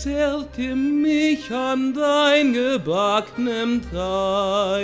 Verzerrte 0.00 0.74
mich 0.74 1.52
an 1.52 1.92
dein 1.92 2.54
gebacknem 2.54 3.82
Teig. 3.92 4.80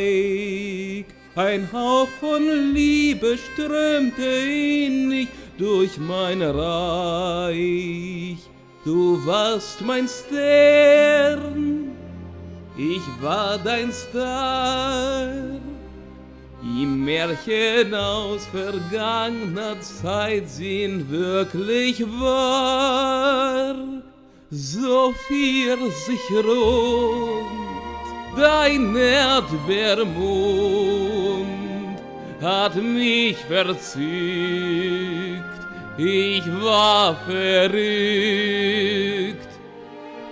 Ein 1.35 1.69
Hauch 1.73 2.09
von 2.21 2.75
Liebe 2.75 3.39
strömte 3.39 4.23
innig 4.23 5.29
durch 5.57 5.97
mein 5.99 6.43
Reich. 6.43 7.57
Du 8.85 9.25
warst 9.25 9.81
mein 9.81 10.07
Stern, 10.07 11.93
ich 12.77 13.23
war 13.23 13.57
dein 13.59 13.91
Star. 13.93 15.29
Die 16.63 16.85
Märchen 16.85 17.95
aus 17.95 18.47
vergangener 18.47 19.81
Zeit 19.81 20.51
sind 20.51 21.11
wirklich 21.11 22.05
wahr. 22.21 23.77
So 24.49 25.12
sich 26.07 26.31
rund 26.31 27.67
dein 28.37 28.95
Erdbeermund 28.95 30.07
hat 32.41 32.76
mich 32.76 33.38
verzückt. 33.38 34.00
Ich 35.99 36.47
war 36.62 37.17
verrückt. 37.26 37.76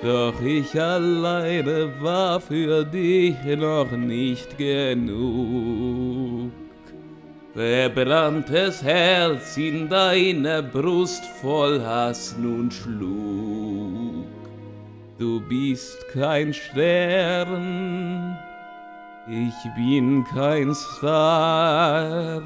Doch 0.02 0.40
ich 0.42 0.80
alleine 0.80 1.90
war 2.00 2.40
für 2.40 2.84
dich 2.84 3.34
noch 3.56 3.90
nicht 3.90 4.56
genug. 4.58 6.52
Verbranntes 7.54 8.82
Herz 8.82 9.56
in 9.56 9.88
deiner 9.88 10.60
Brust 10.60 11.24
voll 11.40 11.80
Hass 11.80 12.36
nun 12.38 12.70
schlug. 12.70 14.03
Du 15.16 15.40
bist 15.40 16.08
kein 16.12 16.52
Stern, 16.52 18.36
ich 19.28 19.54
bin 19.76 20.24
kein 20.24 20.74
Star. 20.74 22.42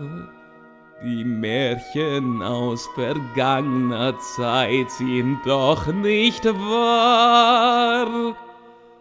Die 1.03 1.25
Märchen 1.25 2.43
aus 2.43 2.87
vergangener 2.95 4.19
Zeit 4.37 4.91
sind 4.91 5.39
doch 5.47 5.87
nicht 5.87 6.45
wahr. 6.45 8.37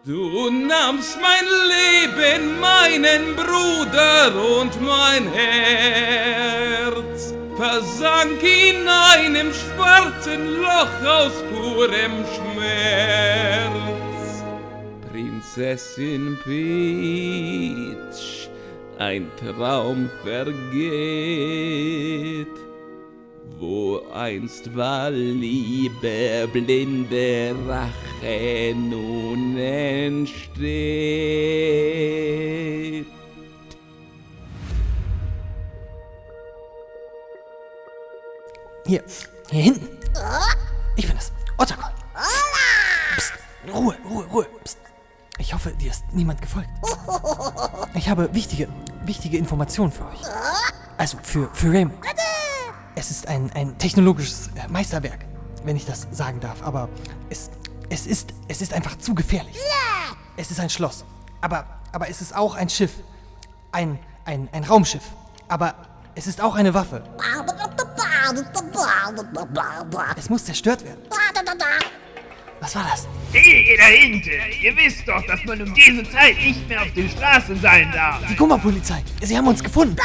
Du 0.04 0.48
nahmst 0.48 1.18
mein 1.20 1.44
Leben, 1.68 2.60
meinen 2.60 3.36
Bruder 3.36 4.32
und 4.60 4.80
mein 4.80 5.30
Herz, 5.30 7.04
versank 7.58 8.42
in 8.42 8.86
einem 8.86 9.52
schwarzen 9.52 10.62
Loch 10.62 11.02
aus 11.04 11.42
purem 11.50 12.24
Schmerz. 12.34 13.74
Prinzessin 15.10 16.38
Peach, 16.44 18.48
ein 18.98 19.28
Traum 19.40 20.08
vergeht. 20.22 20.56
Wo 23.58 24.02
einst 24.14 24.76
war 24.76 25.10
Liebe, 25.10 26.48
blinde 26.52 27.56
Rache 27.66 28.76
nun 28.76 29.58
entsteht. 29.58 30.38
Hier, 38.88 39.04
hier 39.50 39.64
hinten. 39.64 39.86
Ich 40.96 41.06
bin 41.06 41.14
es. 41.14 41.30
Ottergol. 41.58 41.90
Psst, 43.18 43.34
Ruhe, 43.70 43.94
Ruhe, 44.08 44.24
Ruhe. 44.24 44.46
Psst. 44.64 44.78
Ich 45.38 45.52
hoffe, 45.52 45.72
dir 45.72 45.90
ist 45.90 46.04
niemand 46.12 46.40
gefolgt. 46.40 46.70
Ich 47.92 48.08
habe 48.08 48.32
wichtige, 48.32 48.66
wichtige 49.02 49.36
Informationen 49.36 49.92
für 49.92 50.06
euch. 50.06 50.22
Also 50.96 51.18
für, 51.22 51.50
für 51.52 51.70
Raymond. 51.70 51.98
Es 52.94 53.10
ist 53.10 53.28
ein, 53.28 53.52
ein 53.52 53.76
technologisches 53.76 54.48
äh, 54.54 54.66
Meisterwerk, 54.68 55.26
wenn 55.64 55.76
ich 55.76 55.84
das 55.84 56.08
sagen 56.10 56.40
darf. 56.40 56.62
Aber 56.62 56.88
es, 57.28 57.50
es, 57.90 58.06
ist, 58.06 58.32
es 58.48 58.62
ist 58.62 58.72
einfach 58.72 58.96
zu 58.96 59.14
gefährlich. 59.14 59.58
Es 60.38 60.50
ist 60.50 60.60
ein 60.60 60.70
Schloss. 60.70 61.04
Aber, 61.42 61.66
aber 61.92 62.08
es 62.08 62.22
ist 62.22 62.34
auch 62.34 62.54
ein 62.54 62.70
Schiff. 62.70 62.94
Ein, 63.70 63.98
ein, 64.24 64.48
ein 64.52 64.64
Raumschiff. 64.64 65.04
Aber 65.46 65.74
es 66.14 66.26
ist 66.26 66.40
auch 66.40 66.54
eine 66.54 66.72
Waffe. 66.72 67.04
Es 70.16 70.28
muss 70.28 70.44
zerstört 70.44 70.84
werden. 70.84 71.00
Was 72.60 72.74
war 72.74 72.86
das? 72.90 73.06
Hey, 73.32 73.70
ihr 73.70 73.76
da 73.76 73.84
hinten! 73.84 74.30
Ihr 74.62 74.76
wisst 74.76 75.06
doch, 75.06 75.24
dass 75.26 75.44
man 75.44 75.62
um 75.62 75.74
diese 75.74 76.02
Zeit 76.10 76.36
nicht 76.38 76.68
mehr 76.68 76.82
auf 76.82 76.92
den 76.92 77.08
Straßen 77.08 77.60
sein 77.60 77.90
darf. 77.92 78.20
Die 78.28 78.34
Kummerpolizei. 78.34 79.02
Sie 79.22 79.36
haben 79.36 79.46
uns 79.46 79.62
gefunden. 79.62 79.96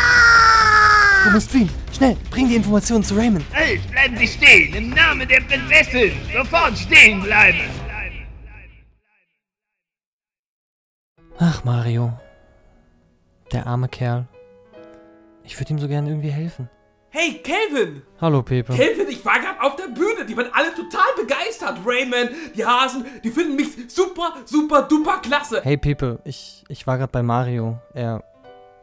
Du 1.24 1.32
musst 1.32 1.50
fliehen. 1.50 1.70
Schnell, 1.92 2.18
bring 2.30 2.48
die 2.50 2.56
Informationen 2.56 3.04
zu 3.04 3.16
Raymond. 3.16 3.46
Halt, 3.54 3.90
bleiben 3.90 4.18
Sie 4.18 4.28
stehen! 4.28 4.74
Im 4.76 4.90
Namen 4.90 5.28
der 5.28 5.42
Prinzessin! 5.42 6.12
Sofort 6.34 6.78
stehen 6.78 7.22
bleiben! 7.22 7.60
Ach, 11.40 11.64
Mario. 11.64 12.14
Der 13.52 13.66
arme 13.66 13.88
Kerl. 13.88 14.28
Ich 15.44 15.60
würde 15.60 15.72
ihm 15.72 15.80
so 15.80 15.88
gerne 15.88 16.10
irgendwie 16.10 16.32
helfen. 16.32 16.70
Hey, 17.16 17.44
Kelvin! 17.44 18.02
Hallo, 18.20 18.42
Pepe. 18.42 18.74
Kelvin, 18.74 19.08
ich 19.08 19.24
war 19.24 19.40
gerade 19.40 19.62
auf 19.62 19.76
der 19.76 19.90
Bühne. 19.90 20.26
Die 20.28 20.36
waren 20.36 20.50
alle 20.52 20.74
total 20.74 21.06
begeistert. 21.16 21.78
Raymond, 21.86 22.32
die 22.56 22.66
Hasen, 22.66 23.06
die 23.24 23.30
finden 23.30 23.56
mich 23.56 23.68
super, 23.88 24.38
super, 24.46 24.82
duper 24.82 25.20
klasse. 25.20 25.62
Hey, 25.62 25.78
Pepe. 25.78 26.18
Ich, 26.24 26.64
ich 26.70 26.88
war 26.88 26.98
gerade 26.98 27.12
bei 27.12 27.22
Mario. 27.22 27.78
Er, 27.94 28.24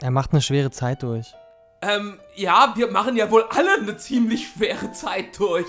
er 0.00 0.12
macht 0.12 0.30
eine 0.30 0.40
schwere 0.40 0.70
Zeit 0.70 1.02
durch. 1.02 1.34
Ähm, 1.82 2.20
ja, 2.36 2.72
wir 2.76 2.92
machen 2.92 3.16
ja 3.16 3.28
wohl 3.32 3.46
alle 3.50 3.74
eine 3.80 3.96
ziemlich 3.96 4.46
schwere 4.46 4.92
Zeit 4.92 5.36
durch. 5.36 5.66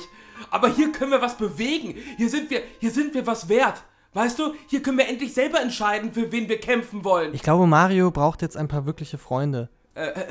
Aber 0.51 0.67
hier 0.67 0.91
können 0.91 1.09
wir 1.09 1.21
was 1.23 1.37
bewegen. 1.37 1.95
Hier 2.17 2.29
sind 2.29 2.51
wir, 2.51 2.61
hier 2.79 2.91
sind 2.91 3.15
wir 3.15 3.25
was 3.25 3.49
wert. 3.49 3.81
Weißt 4.13 4.37
du, 4.37 4.53
hier 4.67 4.83
können 4.83 4.99
wir 4.99 5.07
endlich 5.07 5.33
selber 5.33 5.59
entscheiden, 5.59 6.13
für 6.13 6.31
wen 6.31 6.47
wir 6.47 6.59
kämpfen 6.59 7.03
wollen. 7.03 7.33
Ich 7.33 7.41
glaube, 7.41 7.65
Mario 7.65 8.11
braucht 8.11 8.43
jetzt 8.43 8.55
ein 8.55 8.67
paar 8.67 8.85
wirkliche 8.85 9.17
Freunde. 9.17 9.69
Äh, 9.93 10.09
äh, 10.09 10.25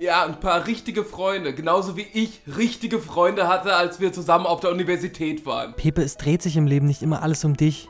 ja, 0.00 0.24
ein 0.24 0.40
paar 0.40 0.66
richtige 0.66 1.04
Freunde. 1.04 1.54
Genauso 1.54 1.96
wie 1.96 2.06
ich 2.12 2.40
richtige 2.56 2.98
Freunde 2.98 3.48
hatte, 3.48 3.74
als 3.74 4.00
wir 4.00 4.12
zusammen 4.12 4.46
auf 4.46 4.60
der 4.60 4.70
Universität 4.70 5.44
waren. 5.46 5.74
Pepe, 5.74 6.02
es 6.02 6.16
dreht 6.16 6.42
sich 6.42 6.56
im 6.56 6.66
Leben 6.66 6.86
nicht 6.86 7.02
immer 7.02 7.22
alles 7.22 7.44
um 7.44 7.56
dich. 7.56 7.88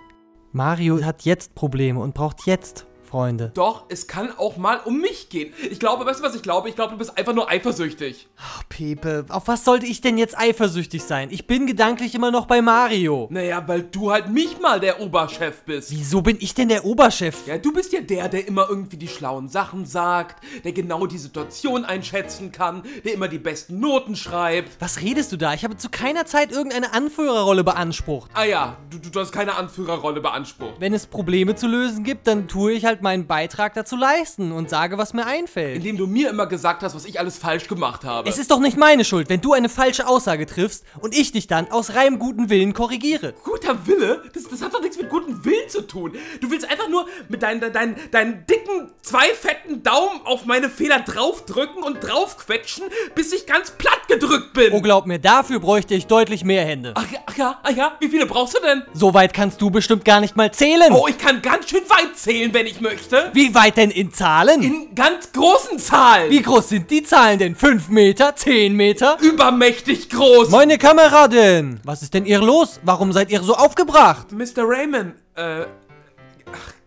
Mario 0.53 1.05
hat 1.05 1.23
jetzt 1.23 1.55
Probleme 1.55 2.01
und 2.01 2.15
braucht 2.15 2.47
jetzt 2.47 2.88
Freunde. 3.09 3.51
Doch, 3.55 3.85
es 3.89 4.07
kann 4.07 4.31
auch 4.37 4.57
mal 4.57 4.81
um 4.85 5.01
mich 5.01 5.31
gehen. 5.31 5.53
Ich 5.71 5.81
glaube, 5.81 6.05
weißt 6.05 6.21
du, 6.21 6.25
was 6.25 6.35
ich 6.35 6.43
glaube? 6.43 6.69
Ich 6.69 6.75
glaube, 6.75 6.93
du 6.93 6.99
bist 6.99 7.17
einfach 7.17 7.33
nur 7.33 7.51
eifersüchtig. 7.51 8.29
Ach, 8.37 8.63
Pepe, 8.69 9.25
auf 9.31 9.49
was 9.49 9.65
sollte 9.65 9.87
ich 9.87 10.01
denn 10.01 10.19
jetzt 10.19 10.39
eifersüchtig 10.39 11.03
sein? 11.03 11.29
Ich 11.31 11.47
bin 11.47 11.67
gedanklich 11.67 12.15
immer 12.15 12.31
noch 12.31 12.47
bei 12.47 12.61
Mario. 12.61 13.29
Naja, 13.31 13.65
weil 13.67 13.83
du 13.83 14.13
halt 14.13 14.31
nicht 14.31 14.61
mal 14.61 14.79
der 14.79 15.01
Oberchef 15.01 15.63
bist. 15.63 15.91
Wieso 15.91 16.21
bin 16.21 16.37
ich 16.41 16.53
denn 16.53 16.69
der 16.69 16.85
Oberchef? 16.85 17.47
Ja, 17.47 17.57
du 17.57 17.73
bist 17.73 17.93
ja 17.93 18.03
der, 18.03 18.29
der 18.29 18.47
immer 18.47 18.67
irgendwie 18.69 18.99
die 18.99 19.09
schlauen 19.09 19.49
Sachen 19.49 19.87
sagt, 19.87 20.45
der 20.65 20.73
genau 20.73 21.07
die 21.07 21.19
Situation 21.19 21.87
einschätzen 21.87 22.53
kann, 22.53 22.83
der 23.05 23.15
immer 23.15 23.29
die 23.29 23.39
besten 23.39 23.81
Noten 23.81 24.17
schreibt. 24.17 24.81
Was 24.81 25.01
redest 25.01 25.33
du 25.33 25.39
da? 25.39 25.55
Ich 25.55 25.65
habe 25.65 25.77
zu 25.79 25.89
keiner 25.89 26.27
Zeit 26.27 26.53
irgendeine 26.53 26.93
Anführerrolle 26.93 27.65
beansprucht. 27.65 28.31
Ah 28.35 28.45
ja, 28.45 28.77
du, 28.91 28.99
du, 28.99 29.09
du 29.09 29.21
hast 29.21 29.33
keine 29.33 29.55
Anführerrolle 29.55 30.21
beansprucht. 30.21 30.75
Wenn 30.79 30.93
es 30.93 31.07
Probleme 31.07 31.55
zu 31.55 31.67
lösen 31.67 32.05
gibt, 32.05 32.27
dann 32.27 32.49
tue 32.49 32.73
ich 32.73 32.85
halt 32.85 32.98
meinen 33.03 33.27
Beitrag 33.27 33.75
dazu 33.75 33.97
leisten 33.97 34.53
und 34.53 34.71
sage, 34.71 34.99
was 34.99 35.15
mir 35.15 35.27
einfällt. 35.27 35.77
Indem 35.77 35.97
du 35.97 36.07
mir 36.07 36.31
immer 36.31 36.47
gesagt 36.47 36.83
hast, 36.83 36.95
was 36.95 37.05
ich 37.05 37.19
alles 37.19 37.39
falsch 37.39 37.69
gemacht 37.69 38.05
habe. 38.05 38.29
Es 38.29 38.39
ist 38.39 38.51
doch 38.51 38.61
nicht 38.61 38.77
meine 38.77 39.05
Schuld, 39.05 39.29
wenn 39.29 39.41
du 39.41 39.53
eine 39.53 39.69
falsche 39.69 40.07
Aussage 40.07 40.47
triffst 40.47 40.85
und 41.01 41.17
ich 41.17 41.33
dich 41.33 41.47
dann 41.47 41.71
aus 41.71 41.95
reinem 41.95 42.19
guten 42.19 42.51
Willen 42.51 42.73
korrigiere. 42.73 43.35
Guter 43.45 43.87
Wille? 43.87 44.23
Das, 44.33 44.45
das 44.45 44.63
hat 44.63 44.75
doch 44.75 44.81
nichts 44.81 44.97
mit 44.97 45.09
gutem 45.09 45.45
Willen 45.45 45.69
zu 45.69 45.87
tun. 45.87 46.13
Du 46.41 46.51
willst 46.51 46.69
einfach 46.71 46.89
nur 46.89 47.07
mit 47.29 47.43
deinen, 47.43 47.73
deinen, 47.73 47.97
deinen 48.11 48.47
dicken, 48.47 48.91
zwei 49.03 49.29
fetten 49.35 49.83
Daumen 49.83 50.21
auf 50.25 50.45
meine 50.45 50.69
Fehler 50.69 51.01
draufdrücken 51.01 51.83
und 51.83 52.01
draufquetschen, 52.01 52.85
bis 53.15 53.33
ich 53.33 53.47
ganz 53.47 53.71
platt 53.73 54.09
gedrückt 54.09 54.53
bin. 54.53 54.73
Oh, 54.73 54.81
glaub 54.81 55.07
mir, 55.07 55.19
dafür 55.19 55.61
bräuchte 55.61 55.95
ich 55.95 56.07
deutlich 56.07 56.45
mehr 56.45 56.65
Hände. 56.65 56.93
Ach 56.95 57.11
ja, 57.11 57.19
ach 57.27 57.37
ja, 57.37 57.61
ach 57.63 57.71
ja, 57.71 57.97
wie 58.01 58.09
viele 58.09 58.27
brauchst 58.27 58.57
du 58.57 58.63
denn? 58.63 58.83
So 58.93 59.15
weit 59.15 59.35
kannst 59.35 59.61
du 59.61 59.71
bestimmt 59.71 60.05
gar 60.05 60.21
nicht 60.21 60.37
mal 60.37 60.53
zählen. 60.53 60.93
Oh, 60.93 61.07
ich 61.09 61.19
kann 61.19 61.43
ganz 61.43 61.69
schön 61.69 61.83
weit 61.89 62.17
zählen, 62.17 62.53
wenn 62.53 62.67
ich 62.67 62.81
möchte. 62.81 62.88
Wie 63.33 63.55
weit 63.55 63.77
denn 63.77 63.91
in 63.91 64.13
Zahlen? 64.13 64.63
In 64.63 64.95
ganz 64.95 65.33
großen 65.33 65.79
Zahlen. 65.79 66.31
Wie 66.31 66.43
groß 66.43 66.69
sind 66.69 66.91
die 66.91 67.03
Zahlen 67.03 67.39
denn? 67.39 67.55
5 67.55 67.89
Meter? 67.89 68.35
10 68.35 68.75
Meter? 68.75 69.19
Übermächtig 69.21 70.09
groß. 70.11 70.51
Meine 70.51 70.79
Kameraden! 70.79 71.81
Was 71.85 72.03
ist 72.03 72.15
denn 72.15 72.25
ihr 72.25 72.41
los? 72.41 72.81
Warum 72.83 73.13
seid 73.13 73.31
ihr 73.31 73.43
so 73.43 73.55
aufgebracht? 73.55 74.33
Mr. 74.33 74.65
Raymond, 74.65 75.15
äh, 75.35 75.65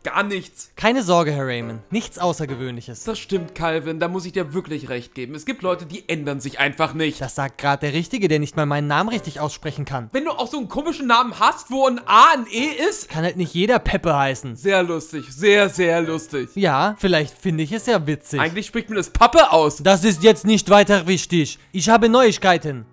gar 0.04 0.24
nichts. 0.24 0.72
Keine 0.76 1.04
Sorge, 1.04 1.32
Herr 1.32 1.48
Raymond. 1.48 1.92
Nichts 1.92 2.20
Außergewöhnliches. 2.20 3.04
Das 3.04 3.20
stimmt, 3.20 3.56
Calvin, 3.56 4.00
da 4.00 4.08
muss 4.08 4.26
ich 4.26 4.34
dir 4.34 4.54
wirklich 4.54 4.90
recht 4.90 5.16
geben. 5.16 5.36
Es 5.36 5.46
gibt 5.46 5.62
Leute, 5.62 5.86
die 5.86 6.08
ändern 6.10 6.40
sich 6.40 6.60
einfach 6.60 6.94
nicht. 6.94 7.22
Das 7.22 7.36
sagt 7.36 7.58
gerade 7.58 7.82
der 7.88 7.94
Richtige, 7.94 8.28
der 8.28 8.40
nicht 8.40 8.56
mal 8.56 8.66
meinen 8.66 8.88
Namen 8.88 9.10
richtig 9.10 9.40
aussprechen 9.40 9.86
kann. 9.86 10.10
Wenn 10.12 10.26
du 10.26 10.32
auch 10.32 10.48
so 10.48 10.58
einen 10.58 10.68
komischen 10.68 11.08
Namen 11.08 11.40
hast, 11.40 11.72
wo 11.72 11.88
ein 11.88 12.00
A 12.06 12.34
ein 12.34 12.46
E 12.52 12.68
ist. 12.90 13.10
Kann 13.10 13.24
halt 13.24 13.38
nicht 13.38 13.54
jeder 13.54 13.80
Peppe 13.80 14.16
heißen. 14.16 14.56
Sehr 14.56 14.84
lustig, 14.84 15.26
sehr, 15.30 15.70
sehr 15.70 16.02
lustig. 16.02 16.50
Ja, 16.56 16.96
vielleicht 16.98 17.38
finde 17.38 17.64
ich 17.64 17.72
es 17.72 17.86
ja 17.86 18.06
witzig. 18.08 18.40
Eigentlich 18.40 18.68
spricht 18.68 18.90
man 18.90 18.98
das 18.98 19.10
Pappe 19.10 19.52
aus. 19.52 19.78
Das 19.78 20.04
ist 20.04 20.24
jetzt 20.24 20.46
nicht 20.46 20.70
weiter 20.70 21.08
wichtig. 21.08 21.60
Ich 21.72 21.90
habe 21.90 22.10
Neuigkeiten. 22.10 22.86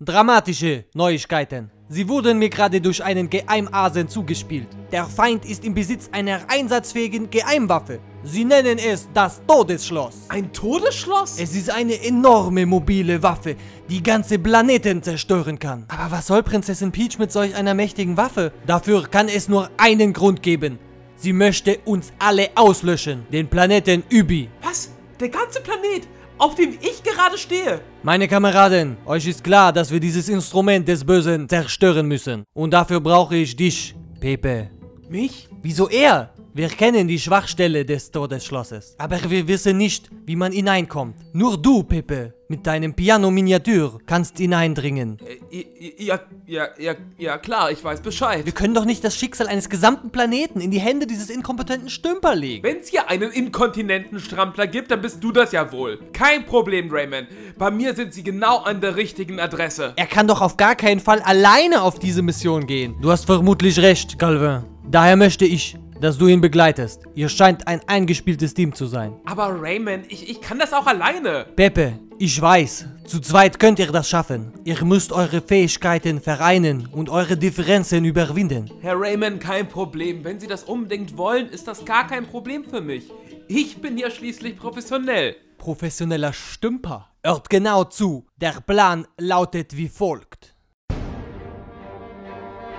Dramatische 0.00 0.84
Neuigkeiten. 0.94 1.70
Sie 1.92 2.08
wurden 2.08 2.38
mir 2.38 2.48
gerade 2.48 2.80
durch 2.80 3.02
einen 3.02 3.28
Geheimasen 3.28 4.08
zugespielt. 4.08 4.68
Der 4.92 5.06
Feind 5.06 5.44
ist 5.44 5.64
im 5.64 5.74
Besitz 5.74 6.08
einer 6.12 6.38
einsatzfähigen 6.46 7.28
Geheimwaffe. 7.30 7.98
Sie 8.22 8.44
nennen 8.44 8.78
es 8.78 9.08
das 9.12 9.42
Todesschloss. 9.44 10.14
Ein 10.28 10.52
Todesschloss? 10.52 11.40
Es 11.40 11.56
ist 11.56 11.68
eine 11.68 12.00
enorme 12.00 12.64
mobile 12.64 13.20
Waffe, 13.24 13.56
die 13.88 14.04
ganze 14.04 14.38
Planeten 14.38 15.02
zerstören 15.02 15.58
kann. 15.58 15.84
Aber 15.88 16.12
was 16.12 16.28
soll 16.28 16.44
Prinzessin 16.44 16.92
Peach 16.92 17.18
mit 17.18 17.32
solch 17.32 17.56
einer 17.56 17.74
mächtigen 17.74 18.16
Waffe? 18.16 18.52
Dafür 18.68 19.08
kann 19.08 19.26
es 19.26 19.48
nur 19.48 19.68
einen 19.76 20.12
Grund 20.12 20.44
geben. 20.44 20.78
Sie 21.16 21.32
möchte 21.32 21.80
uns 21.86 22.12
alle 22.20 22.50
auslöschen. 22.54 23.26
Den 23.32 23.48
Planeten 23.48 24.04
Übi. 24.10 24.48
Was? 24.62 24.92
Der 25.18 25.28
ganze 25.28 25.60
Planet, 25.60 26.06
auf 26.40 26.54
dem 26.54 26.78
ich 26.80 27.02
gerade 27.02 27.36
stehe. 27.36 27.80
Meine 28.02 28.26
Kameraden, 28.26 28.96
euch 29.04 29.26
ist 29.26 29.44
klar, 29.44 29.72
dass 29.72 29.90
wir 29.90 30.00
dieses 30.00 30.28
Instrument 30.28 30.88
des 30.88 31.04
Bösen 31.04 31.48
zerstören 31.48 32.06
müssen. 32.06 32.44
Und 32.54 32.72
dafür 32.72 33.00
brauche 33.00 33.36
ich 33.36 33.54
dich, 33.54 33.94
Pepe. 34.20 34.70
Mich? 35.08 35.48
Wieso 35.62 35.88
er? 35.88 36.32
Wir 36.52 36.68
kennen 36.68 37.06
die 37.06 37.20
Schwachstelle 37.20 37.84
des 37.84 38.10
Todesschlosses. 38.10 38.96
Aber 38.98 39.18
wir 39.30 39.46
wissen 39.46 39.76
nicht, 39.76 40.10
wie 40.26 40.34
man 40.34 40.50
hineinkommt. 40.50 41.14
Nur 41.32 41.56
du, 41.56 41.84
Pepe, 41.84 42.34
mit 42.48 42.66
deinem 42.66 42.92
Piano-Miniatur 42.92 44.00
kannst 44.04 44.38
hineindringen. 44.38 45.18
Äh, 45.52 45.64
ja, 45.96 46.18
ja, 46.46 46.68
ja, 46.76 46.94
ja, 47.18 47.38
klar, 47.38 47.70
ich 47.70 47.84
weiß 47.84 48.00
Bescheid. 48.00 48.44
Wir 48.44 48.52
können 48.52 48.74
doch 48.74 48.84
nicht 48.84 49.04
das 49.04 49.16
Schicksal 49.16 49.46
eines 49.46 49.68
gesamten 49.68 50.10
Planeten 50.10 50.60
in 50.60 50.72
die 50.72 50.80
Hände 50.80 51.06
dieses 51.06 51.30
inkompetenten 51.30 51.88
Stümper 51.88 52.34
legen. 52.34 52.64
Wenn 52.64 52.78
es 52.78 52.88
hier 52.88 53.08
einen 53.08 53.30
inkontinenten 53.30 54.18
Strampler 54.18 54.66
gibt, 54.66 54.90
dann 54.90 55.00
bist 55.02 55.22
du 55.22 55.30
das 55.30 55.52
ja 55.52 55.70
wohl. 55.70 56.00
Kein 56.12 56.44
Problem, 56.46 56.90
Raymond. 56.90 57.28
Bei 57.58 57.70
mir 57.70 57.94
sind 57.94 58.12
sie 58.12 58.24
genau 58.24 58.58
an 58.58 58.80
der 58.80 58.96
richtigen 58.96 59.38
Adresse. 59.38 59.92
Er 59.94 60.06
kann 60.06 60.26
doch 60.26 60.40
auf 60.40 60.56
gar 60.56 60.74
keinen 60.74 60.98
Fall 60.98 61.20
alleine 61.20 61.82
auf 61.82 62.00
diese 62.00 62.22
Mission 62.22 62.66
gehen. 62.66 62.96
Du 63.00 63.12
hast 63.12 63.26
vermutlich 63.26 63.78
recht, 63.78 64.18
Calvin. 64.18 64.64
Daher 64.90 65.14
möchte 65.14 65.44
ich, 65.44 65.76
dass 66.00 66.18
du 66.18 66.26
ihn 66.26 66.40
begleitest. 66.40 67.02
Ihr 67.14 67.28
scheint 67.28 67.66
ein 67.66 67.80
eingespieltes 67.86 68.54
Team 68.54 68.74
zu 68.74 68.86
sein. 68.86 69.14
Aber 69.26 69.60
Raymond, 69.60 70.10
ich, 70.10 70.28
ich 70.30 70.40
kann 70.40 70.58
das 70.58 70.72
auch 70.72 70.86
alleine. 70.86 71.46
Pepe, 71.56 71.98
ich 72.18 72.40
weiß, 72.40 72.86
zu 73.04 73.20
zweit 73.20 73.58
könnt 73.58 73.78
ihr 73.78 73.90
das 73.92 74.08
schaffen. 74.08 74.52
Ihr 74.64 74.84
müsst 74.84 75.12
eure 75.12 75.40
Fähigkeiten 75.40 76.20
vereinen 76.20 76.88
und 76.92 77.10
eure 77.10 77.36
Differenzen 77.36 78.04
überwinden. 78.04 78.70
Herr 78.80 78.98
Raymond, 78.98 79.40
kein 79.40 79.68
Problem. 79.68 80.24
Wenn 80.24 80.40
Sie 80.40 80.46
das 80.46 80.64
unbedingt 80.64 81.16
wollen, 81.16 81.48
ist 81.48 81.68
das 81.68 81.84
gar 81.84 82.06
kein 82.06 82.26
Problem 82.26 82.64
für 82.64 82.80
mich. 82.80 83.10
Ich 83.48 83.80
bin 83.80 83.98
ja 83.98 84.10
schließlich 84.10 84.56
professionell. 84.56 85.36
Professioneller 85.58 86.32
Stümper. 86.32 87.08
Hört 87.22 87.50
genau 87.50 87.84
zu. 87.84 88.26
Der 88.36 88.60
Plan 88.66 89.06
lautet 89.18 89.76
wie 89.76 89.88
folgt. 89.88 90.54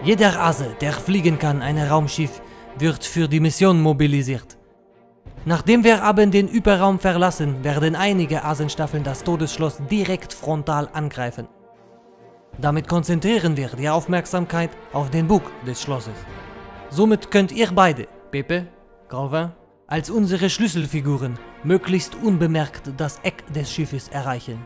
Jeder 0.04 0.40
Ase, 0.40 0.76
der 0.82 0.94
fliegen 0.94 1.38
kann, 1.38 1.62
ein 1.62 1.78
Raumschiff, 1.78 2.42
wird 2.78 3.04
für 3.04 3.28
die 3.28 3.40
Mission 3.40 3.82
mobilisiert. 3.82 4.58
Nachdem 5.46 5.84
wir 5.84 6.04
aber 6.04 6.26
den 6.26 6.48
Überraum 6.48 7.00
verlassen, 7.00 7.64
werden 7.64 7.96
einige 7.96 8.44
Asenstaffeln 8.44 9.04
das 9.04 9.24
Todesschloss 9.24 9.80
direkt 9.90 10.34
frontal 10.34 10.88
angreifen. 10.94 11.48
Damit 12.60 12.88
konzentrieren 12.88 13.58
wir 13.58 13.70
die 13.70 13.90
Aufmerksamkeit 13.90 14.70
auf 14.94 15.10
den 15.10 15.28
Bug 15.28 15.44
des 15.66 15.82
Schlosses. 15.82 16.14
Somit 16.90 17.32
könnt 17.32 17.52
ihr 17.52 17.72
beide, 17.74 18.08
Pepe, 18.30 18.68
Calvin, 19.08 19.52
als 19.88 20.10
unsere 20.10 20.50
Schlüsselfiguren 20.50 21.40
möglichst 21.64 22.16
unbemerkt 22.16 22.92
das 22.98 23.20
Eck 23.24 23.44
des 23.54 23.72
Schiffes 23.72 24.10
erreichen. 24.10 24.60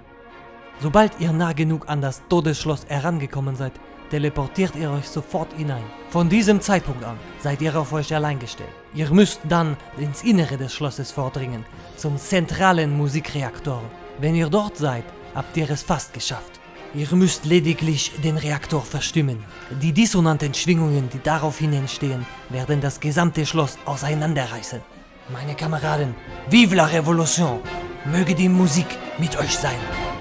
Sobald 0.80 1.20
ihr 1.20 1.32
nah 1.32 1.54
genug 1.54 1.88
an 1.88 2.02
das 2.02 2.22
Todesschloss 2.28 2.86
herangekommen 2.88 3.56
seid, 3.56 3.74
teleportiert 4.16 4.78
ihr 4.78 4.90
euch 4.92 5.10
sofort 5.10 5.52
hinein. 5.58 5.84
Von 6.10 6.30
diesem 6.30 6.62
Zeitpunkt 6.62 7.04
an 7.04 7.18
seid 7.44 7.62
ihr 7.62 7.76
auf 7.76 7.92
euch 7.92 8.16
allein 8.16 8.40
gestellt. 8.40 8.70
Ihr 8.94 9.10
müsst 9.12 9.42
dann 9.50 9.76
ins 9.98 10.24
Innere 10.24 10.56
des 10.56 10.74
Schlosses 10.74 11.12
vordringen, 11.12 11.66
zum 11.98 12.18
zentralen 12.18 12.96
Musikreaktor. 12.96 13.82
Wenn 14.20 14.36
ihr 14.36 14.48
dort 14.48 14.78
seid, 14.78 15.04
habt 15.36 15.58
ihr 15.58 15.70
es 15.70 15.84
fast 15.84 16.14
geschafft. 16.14 16.62
Ihr 16.94 17.14
müsst 17.14 17.44
lediglich 17.44 18.14
den 18.24 18.38
Reaktor 18.38 18.84
verstimmen. 18.84 19.44
Die 19.82 19.92
dissonanten 19.92 20.54
Schwingungen, 20.54 21.10
die 21.10 21.22
daraufhin 21.22 21.74
entstehen, 21.74 22.26
werden 22.48 22.80
das 22.80 23.02
gesamte 23.02 23.46
Schloss 23.46 23.78
auseinanderreißen. 23.84 24.80
Meine 25.34 25.56
Kameraden, 25.56 26.16
vive 26.50 26.74
la 26.74 26.86
Revolution! 26.86 27.60
Möge 28.06 28.34
die 28.34 28.48
Musik 28.48 28.88
mit 29.18 29.38
euch 29.38 29.58
sein! 29.58 30.15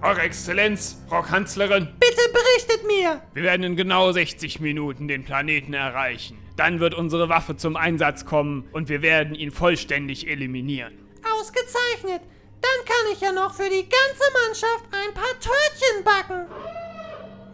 Eure 0.00 0.20
Exzellenz, 0.20 0.96
Frau 1.08 1.22
Kanzlerin, 1.22 1.88
Bitte 1.98 2.22
berichtet 2.32 2.86
mir! 2.86 3.20
wir 3.34 3.42
werden 3.42 3.64
in 3.64 3.74
genau 3.76 4.12
60 4.12 4.60
Minuten 4.60 5.08
den 5.08 5.24
Planeten 5.24 5.74
erreichen. 5.74 6.38
Dann 6.56 6.78
wird 6.78 6.94
unsere 6.94 7.28
Waffe 7.28 7.56
zum 7.56 7.76
Einsatz 7.76 8.24
kommen 8.24 8.68
und 8.72 8.88
wir 8.88 9.02
werden 9.02 9.34
ihn 9.34 9.50
vollständig 9.50 10.28
eliminieren. 10.28 10.96
Ausgezeichnet! 11.36 12.22
Dann 12.60 12.84
kann 12.86 13.12
ich 13.12 13.20
ja 13.20 13.32
noch 13.32 13.54
für 13.54 13.68
die 13.68 13.88
ganze 13.88 14.24
Mannschaft 14.44 14.84
ein 14.92 15.14
paar 15.14 15.34
Törtchen 15.40 16.04
backen. 16.04 16.46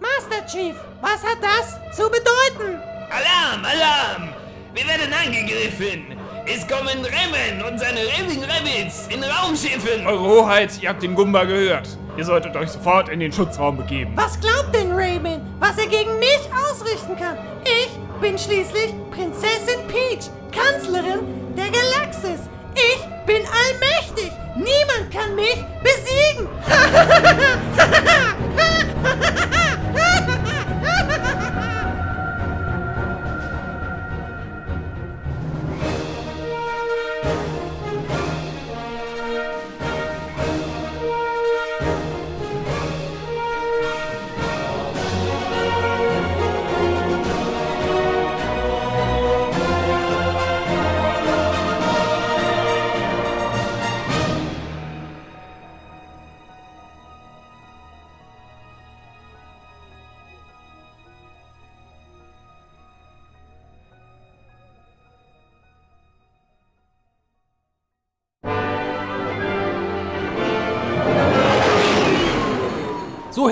Master 0.00 0.46
Chief, 0.46 0.74
was 1.00 1.22
hat 1.24 1.38
das 1.42 1.96
zu 1.96 2.10
bedeuten? 2.10 2.78
Alarm, 3.10 3.64
Alarm! 3.64 4.34
Wir 4.74 4.86
werden 4.86 5.12
angegriffen! 5.12 6.23
Es 6.46 6.68
kommen 6.68 7.02
Remmen 7.02 7.62
und 7.66 7.78
seine 7.78 8.00
Raving 8.00 8.44
Rabbits 8.44 9.06
in 9.08 9.24
Raumschiffen! 9.24 10.06
Eure 10.06 10.20
Hoheit, 10.20 10.72
ihr 10.82 10.90
habt 10.90 11.02
den 11.02 11.14
Gumba 11.14 11.44
gehört. 11.44 11.88
Ihr 12.18 12.24
solltet 12.24 12.54
euch 12.54 12.68
sofort 12.68 13.08
in 13.08 13.20
den 13.20 13.32
Schutzraum 13.32 13.78
begeben. 13.78 14.12
Was 14.14 14.38
glaubt 14.38 14.74
denn 14.74 14.92
Raymond, 14.92 15.40
was 15.58 15.78
er 15.78 15.86
gegen 15.86 16.18
mich 16.18 16.40
ausrichten 16.70 17.16
kann? 17.16 17.38
Ich 17.64 17.88
bin 18.20 18.36
schließlich 18.38 18.92
Prinzessin 19.10 19.86
Peach, 19.88 20.28
Kanzlerin 20.52 21.20
der 21.56 21.70
Galaxis. 21.70 22.40
Ich 22.74 23.00
bin 23.24 23.42
allmächtig. 23.46 24.30
Niemand 24.54 25.10
kann 25.10 25.34
mich 25.34 25.64
besiegen. 25.82 26.46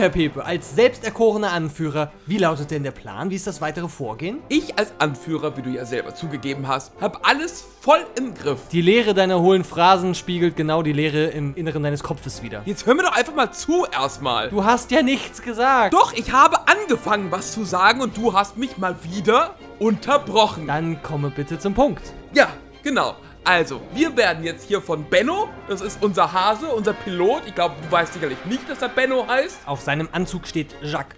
Herr 0.02 0.10
Pepe, 0.10 0.44
als 0.44 0.74
selbsterkorener 0.74 1.52
Anführer, 1.52 2.10
wie 2.26 2.36
lautet 2.36 2.72
denn 2.72 2.82
der 2.82 2.90
Plan? 2.90 3.30
Wie 3.30 3.36
ist 3.36 3.46
das 3.46 3.60
weitere 3.60 3.86
Vorgehen? 3.86 4.38
Ich 4.48 4.76
als 4.76 4.92
Anführer, 4.98 5.56
wie 5.56 5.62
du 5.62 5.70
ja 5.70 5.84
selber 5.84 6.12
zugegeben 6.12 6.66
hast, 6.66 6.90
hab 7.00 7.24
alles 7.24 7.64
voll 7.80 8.04
im 8.18 8.34
Griff. 8.34 8.58
Die 8.72 8.80
Leere 8.80 9.14
deiner 9.14 9.40
hohlen 9.40 9.62
Phrasen 9.62 10.16
spiegelt 10.16 10.56
genau 10.56 10.82
die 10.82 10.92
Leere 10.92 11.26
im 11.26 11.54
Inneren 11.54 11.84
deines 11.84 12.02
Kopfes 12.02 12.42
wieder. 12.42 12.62
Jetzt 12.64 12.84
hör 12.84 12.96
mir 12.96 13.04
doch 13.04 13.12
einfach 13.12 13.36
mal 13.36 13.52
zu 13.52 13.86
erstmal. 13.92 14.50
Du 14.50 14.64
hast 14.64 14.90
ja 14.90 15.04
nichts 15.04 15.40
gesagt. 15.40 15.94
Doch, 15.94 16.12
ich 16.14 16.32
habe 16.32 16.56
angefangen, 16.66 17.30
was 17.30 17.52
zu 17.52 17.62
sagen 17.62 18.00
und 18.00 18.16
du 18.16 18.32
hast 18.32 18.56
mich 18.56 18.78
mal 18.78 18.96
wieder 19.04 19.54
unterbrochen. 19.78 20.66
Dann 20.66 21.00
komme 21.04 21.30
bitte 21.30 21.60
zum 21.60 21.74
Punkt. 21.74 22.12
Ja, 22.34 22.48
genau. 22.82 23.14
Also, 23.44 23.80
wir 23.92 24.16
werden 24.16 24.44
jetzt 24.44 24.68
hier 24.68 24.80
von 24.80 25.04
Benno, 25.04 25.48
das 25.68 25.80
ist 25.80 26.00
unser 26.00 26.32
Hase, 26.32 26.68
unser 26.68 26.92
Pilot. 26.92 27.42
Ich 27.46 27.54
glaube, 27.54 27.74
du 27.82 27.90
weißt 27.90 28.12
sicherlich 28.12 28.38
nicht, 28.44 28.68
dass 28.70 28.80
er 28.80 28.88
Benno 28.88 29.26
heißt. 29.26 29.58
Auf 29.66 29.80
seinem 29.80 30.08
Anzug 30.12 30.46
steht 30.46 30.76
Jacques. 30.80 31.16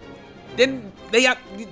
Denn, 0.57 0.91
naja, 1.11 1.35
die, 1.59 1.67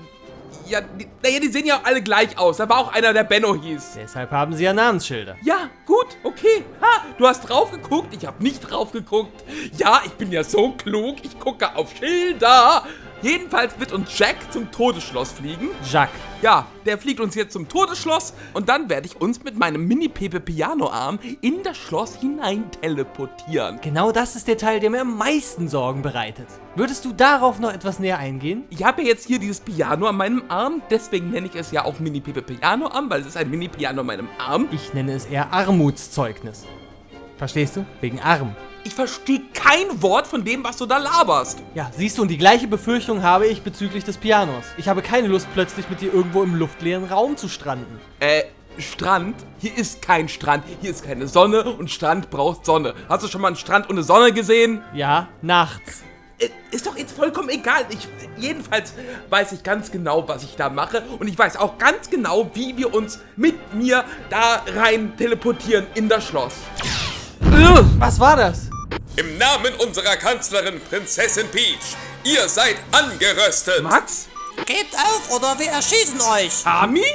ja, 0.70 0.82
die, 0.82 1.08
naja, 1.24 1.40
die 1.40 1.48
sehen 1.48 1.66
ja 1.66 1.82
alle 1.84 2.04
gleich 2.04 2.38
aus. 2.38 2.58
Da 2.58 2.70
war 2.70 2.78
auch 2.78 2.94
einer, 2.94 3.14
der 3.14 3.24
Benno 3.24 3.56
hieß. 3.56 3.94
Deshalb 3.96 4.30
haben 4.30 4.54
sie 4.54 4.64
ja 4.64 4.74
Namensschilder. 4.74 5.38
Ja, 5.42 5.70
gut, 5.88 6.08
okay. 6.24 6.64
Ha, 6.80 7.06
du 7.18 7.28
hast 7.28 7.50
drauf 7.50 7.72
geguckt, 7.72 8.16
ich 8.16 8.28
habe 8.28 8.44
nicht 8.44 8.60
drauf 8.60 8.92
geguckt. 8.92 9.44
Ja, 9.78 10.02
ich 10.06 10.14
bin 10.14 10.32
ja 10.32 10.44
so 10.44 10.74
klug, 10.74 11.18
ich 11.24 11.40
gucke 11.40 11.76
auf 11.76 11.96
Schilder. 11.98 12.84
Jedenfalls 13.24 13.80
wird 13.80 13.94
uns 13.94 14.20
Jack 14.20 14.36
zum 14.52 14.70
Todesschloss 14.70 15.32
fliegen. 15.32 15.70
Jacques. 15.90 16.20
Ja, 16.42 16.68
der 16.86 16.98
fliegt 16.98 17.22
uns 17.22 17.36
jetzt 17.36 17.54
zum 17.54 17.70
Todesschloss 17.70 18.34
und 18.54 18.68
dann 18.68 18.90
werde 18.90 19.08
ich 19.08 19.22
uns 19.22 19.42
mit 19.42 19.58
meinem 19.58 19.88
Mini-Pepe-Piano-Arm 19.88 21.20
in 21.40 21.64
das 21.64 21.78
Schloss 21.78 22.18
hinein 22.18 22.70
teleportieren. 22.82 23.80
Genau 23.82 24.12
das 24.12 24.36
ist 24.36 24.50
der 24.50 24.58
Teil, 24.58 24.82
der 24.82 24.90
mir 24.90 25.00
am 25.00 25.18
meisten 25.18 25.70
Sorgen 25.70 26.02
bereitet. 26.02 26.48
Würdest 26.76 27.06
du 27.06 27.14
darauf 27.14 27.60
noch 27.60 27.72
etwas 27.72 28.00
näher 28.00 28.18
eingehen? 28.20 28.66
Ich 28.70 28.84
habe 28.84 29.04
ja 29.04 29.08
jetzt 29.08 29.26
hier 29.26 29.40
dieses 29.40 29.62
Piano 29.62 30.06
an 30.08 30.18
meinem 30.18 30.44
Arm, 30.50 30.82
deswegen 30.90 31.32
nenne 31.32 31.48
ich 31.48 31.56
es 31.56 31.72
ja 31.72 31.86
auch 31.86 32.00
Mini-Pepe-Piano-Arm, 32.00 33.10
weil 33.10 33.22
es 33.22 33.28
ist 33.28 33.38
ein 33.38 33.50
Mini-Piano 33.50 34.02
an 34.02 34.08
meinem 34.08 34.28
Arm. 34.38 34.68
Ich 34.74 34.94
nenne 34.94 35.14
es 35.14 35.28
eher 35.28 35.54
Armutszeugnis. 35.54 36.66
Verstehst 37.38 37.78
du? 37.78 37.86
Wegen 38.02 38.20
Arm. 38.20 38.54
Ich 38.86 38.94
verstehe 38.96 39.42
kein 39.54 40.02
Wort 40.02 40.28
von 40.28 40.44
dem, 40.44 40.64
was 40.64 40.76
du 40.78 40.86
da 40.86 40.98
laberst. 40.98 41.60
Ja, 41.74 41.90
siehst 41.96 42.18
du, 42.18 42.22
und 42.24 42.28
die 42.28 42.38
gleiche 42.38 42.68
Befürchtung 42.68 43.24
habe 43.24 43.48
ich 43.48 43.62
bezüglich 43.62 44.04
des 44.04 44.18
Pianos. 44.18 44.66
Ich 44.78 44.90
habe 44.90 45.02
keine 45.02 45.28
Lust, 45.30 45.48
plötzlich 45.54 45.90
mit 45.90 46.02
dir 46.02 46.14
irgendwo 46.14 46.44
im 46.44 46.56
luftleeren 46.56 47.06
Raum 47.06 47.38
zu 47.38 47.48
stranden. 47.48 48.00
Äh, 48.20 48.44
Strand? 48.78 49.36
Hier 49.60 49.78
ist 49.78 50.02
kein 50.02 50.28
Strand. 50.28 50.66
Hier 50.82 50.92
ist 50.92 51.06
keine 51.06 51.28
Sonne 51.28 51.64
und 51.64 51.92
Strand 51.92 52.30
braucht 52.30 52.66
Sonne. 52.66 52.94
Hast 53.08 53.24
du 53.24 53.30
schon 53.30 53.40
mal 53.40 53.48
einen 53.48 53.56
Strand 53.56 53.90
ohne 53.90 54.04
Sonne 54.04 54.34
gesehen? 54.34 54.82
Ja, 54.94 55.30
nachts. 55.42 56.02
Äh, 56.40 56.50
Ist 56.72 56.86
doch 56.86 56.98
jetzt 56.98 57.16
vollkommen 57.16 57.48
egal. 57.50 57.86
Ich, 57.90 58.08
jedenfalls 58.36 58.94
weiß 59.30 59.54
ich 59.54 59.64
ganz 59.64 59.92
genau, 59.92 60.28
was 60.28 60.44
ich 60.44 60.58
da 60.58 60.70
mache. 60.70 61.04
Und 61.20 61.28
ich 61.30 61.38
weiß 61.38 61.56
auch 61.56 61.78
ganz 61.78 62.10
genau, 62.10 62.50
wie 62.54 62.76
wir 62.76 62.94
uns 62.94 63.20
mit 63.38 63.74
mir 63.74 64.04
da 64.30 64.62
rein 64.76 65.16
teleportieren 65.16 65.86
in 65.96 66.10
das 66.10 66.28
Schloss. 66.28 66.56
Was 68.00 68.20
war 68.20 68.36
das? 68.36 68.73
Im 69.16 69.38
Namen 69.38 69.76
unserer 69.76 70.18
Kanzlerin 70.18 70.82
Prinzessin 70.90 71.48
Peach, 71.50 71.96
ihr 72.24 72.50
seid 72.50 72.78
angeröstet. 72.92 73.84
Max? 73.84 74.28
Gebt 74.66 74.96
auf 74.96 75.30
oder 75.36 75.60
wir 75.60 75.68
erschießen 75.68 76.20
euch. 76.20 76.66
Ami? 76.66 77.06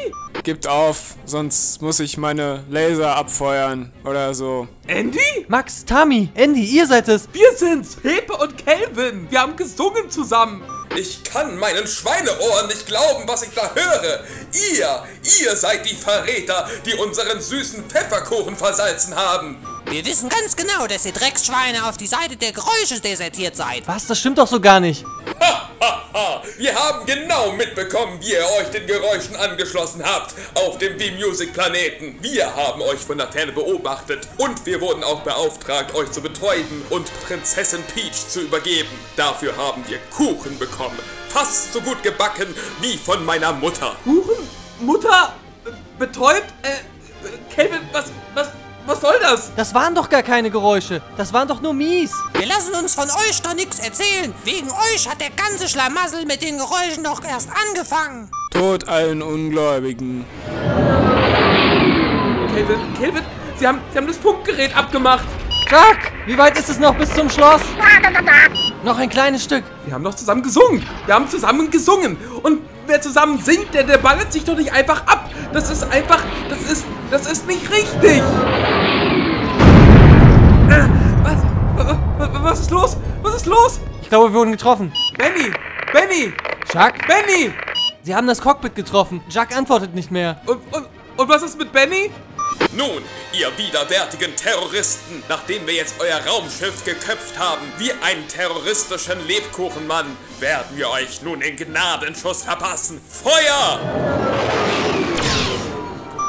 Gibt 0.45 0.69
auf, 0.69 1.17
sonst 1.25 1.83
muss 1.83 1.99
ich 1.99 2.17
meine 2.17 2.65
Laser 2.71 3.17
abfeuern 3.17 3.93
oder 4.05 4.33
so. 4.33 4.69
Andy? 4.87 5.45
Max, 5.49 5.85
Tami, 5.85 6.31
Andy, 6.35 6.65
ihr 6.65 6.87
seid 6.87 7.09
es. 7.09 7.29
Wir 7.33 7.53
sind's, 7.57 7.97
Pepe 7.97 8.33
und 8.35 8.65
Calvin. 8.65 9.27
Wir 9.29 9.41
haben 9.41 9.57
gesungen 9.57 10.09
zusammen. 10.09 10.63
Ich 10.97 11.25
kann 11.25 11.59
meinen 11.59 11.87
Schweineohren 11.87 12.69
nicht 12.69 12.87
glauben, 12.87 13.25
was 13.27 13.43
ich 13.43 13.51
da 13.55 13.73
höre. 13.75 14.25
Ihr, 14.73 15.05
ihr 15.41 15.57
seid 15.57 15.85
die 15.85 15.97
Verräter, 15.97 16.69
die 16.87 16.95
unseren 16.95 17.41
süßen 17.41 17.85
Pfefferkuchen 17.91 18.57
versalzen 18.57 19.17
haben. 19.17 19.59
Wir 19.91 20.05
wissen 20.05 20.29
ganz 20.29 20.55
genau, 20.55 20.87
dass 20.87 21.07
ihr 21.07 21.13
Drecksschweine 21.13 21.89
auf 21.89 21.97
die 21.97 22.07
Seite 22.07 22.37
der 22.37 22.53
Geräusche 22.53 23.01
desertiert 23.01 23.57
seid. 23.57 23.89
Was? 23.89 24.07
Das 24.07 24.19
stimmt 24.19 24.37
doch 24.37 24.47
so 24.47 24.61
gar 24.61 24.81
nicht. 24.81 25.03
Hahaha, 25.41 26.43
wir 26.59 26.75
haben 26.75 27.07
genau 27.07 27.53
mitbekommen, 27.53 28.21
wie 28.21 28.33
ihr 28.33 28.45
euch 28.61 28.69
den 28.71 28.87
Geräuschen 28.87 29.35
angeschlossen 29.37 30.05
habt 30.05 30.35
auf 30.55 30.77
dem 30.77 31.01
V-Music-Planeten. 31.01 32.19
Wir 32.21 32.55
haben 32.55 32.83
euch 32.83 32.99
von 32.99 33.17
der 33.17 33.33
Ferne 33.33 33.53
beobachtet 33.53 34.29
und 34.37 34.67
wir 34.67 34.79
wurden 34.83 35.03
auch 35.03 35.23
beauftragt, 35.23 35.95
euch 35.95 36.11
zu 36.11 36.21
betäuben 36.21 36.85
und 36.91 37.11
Prinzessin 37.27 37.83
Peach 37.95 38.29
zu 38.29 38.43
übergeben. 38.43 38.91
Dafür 39.17 39.57
haben 39.57 39.83
wir 39.89 39.99
Kuchen 40.15 40.59
bekommen. 40.59 40.99
Fast 41.31 41.73
so 41.73 41.81
gut 41.81 42.03
gebacken 42.03 42.55
wie 42.83 42.99
von 42.99 43.25
meiner 43.25 43.55
Mutter. 43.55 43.97
Kuchen? 44.05 44.49
Mutter? 44.81 45.33
Äh, 45.65 45.71
Betäubt? 45.99 46.53
Äh, 46.63 46.73
äh, 47.27 47.55
Calvin, 47.55 47.81
was, 47.93 48.07
was, 48.35 48.49
was 48.89 49.01
soll 49.03 49.19
das? 49.21 49.53
Das 49.55 49.75
waren 49.75 49.95
doch 49.95 50.09
gar 50.09 50.23
keine 50.23 50.51
Geräusche. 50.51 51.03
Das 51.17 51.33
waren 51.33 51.47
doch 51.47 51.61
nur 51.61 51.75
Mies. 51.75 52.13
Wir 52.33 52.47
lassen 52.47 52.75
uns 52.75 52.95
von 52.95 53.05
euch 53.05 53.43
doch 53.43 53.55
nichts 53.55 53.79
erzählen. 53.81 54.35
Wegen 54.45 54.69
euch 54.71 55.09
hat 55.09 55.21
der 55.21 55.31
ganze 55.31 55.69
Schlamassel 55.69 56.25
mit 56.25 56.43
den 56.43 56.57
Geräuschen 56.57 57.05
doch 57.05 57.23
erst 57.23 57.51
angefangen. 57.69 58.31
Tod 58.51 58.89
allen 58.89 59.21
Ungläubigen. 59.21 60.25
Calvin, 62.55 62.95
Calvin, 62.99 63.25
Sie 63.57 63.67
haben, 63.67 63.81
Sie 63.93 63.99
haben 63.99 64.07
das 64.07 64.17
Funkgerät 64.17 64.75
abgemacht. 64.75 65.27
Jacques, 65.71 66.11
wie 66.27 66.39
weit 66.39 66.59
ist 66.59 66.71
es 66.71 66.79
noch 66.79 66.97
bis 66.97 67.13
zum 67.13 67.29
Schloss? 67.29 67.61
Noch 68.85 68.97
ein 68.97 69.11
kleines 69.11 69.45
Stück. 69.45 69.65
Wir 69.85 69.95
haben 69.95 70.05
doch 70.05 70.15
zusammen 70.15 70.43
gesungen. 70.43 70.83
Wir 71.05 71.15
haben 71.15 71.29
zusammen 71.29 71.71
gesungen. 71.71 72.17
Und 72.43 72.63
wer 72.89 73.01
zusammen 73.01 73.39
singt, 73.43 73.73
der, 73.75 73.85
der 73.85 73.99
ballert 73.99 74.33
sich 74.33 74.45
doch 74.45 74.57
nicht 74.57 74.73
einfach 74.73 75.07
ab. 75.07 75.29
Das 75.53 75.71
ist 75.71 75.83
einfach, 75.93 76.21
das 76.49 76.61
ist, 76.71 76.85
das 77.11 77.31
ist 77.31 77.47
nicht 77.47 77.71
richtig. 77.71 78.23
Äh, 80.69 80.89
was, 81.23 81.37
wa- 81.77 81.99
wa- 82.19 82.31
was 82.43 82.61
ist 82.61 82.71
los? 82.71 82.97
Was 83.23 83.35
ist 83.37 83.47
los? 83.47 83.81
Ich 84.03 84.09
glaube, 84.09 84.33
wir 84.33 84.39
wurden 84.39 84.53
getroffen. 84.53 84.93
Benny, 85.17 85.53
Benny, 85.93 86.33
Jacques? 86.73 87.07
Benny. 87.07 87.53
Sie 88.03 88.15
haben 88.15 88.27
das 88.27 88.41
Cockpit 88.41 88.75
getroffen. 88.75 89.21
Jacques 89.29 89.57
antwortet 89.57 89.95
nicht 89.95 90.11
mehr. 90.11 90.41
Und, 90.47 90.61
und, 90.73 90.87
und 91.17 91.29
was 91.29 91.43
ist 91.43 91.59
mit 91.59 91.73
Benny? 91.73 92.11
Nun, 92.73 93.03
ihr 93.33 93.57
widerwärtigen 93.57 94.37
Terroristen, 94.37 95.23
nachdem 95.29 95.67
wir 95.67 95.75
jetzt 95.75 95.95
euer 95.99 96.19
Raumschiff 96.27 96.85
geköpft 96.85 97.39
haben, 97.39 97.73
wie 97.79 97.93
einen 97.93 98.29
terroristischen 98.29 99.27
Lebkuchenmann, 99.27 100.17
werden 100.39 100.77
wir 100.77 100.89
euch 100.91 101.23
nun 101.23 101.41
den 101.41 101.57
Gnadenschuss 101.57 102.43
verpassen. 102.43 103.01
Feuer! 103.09 103.81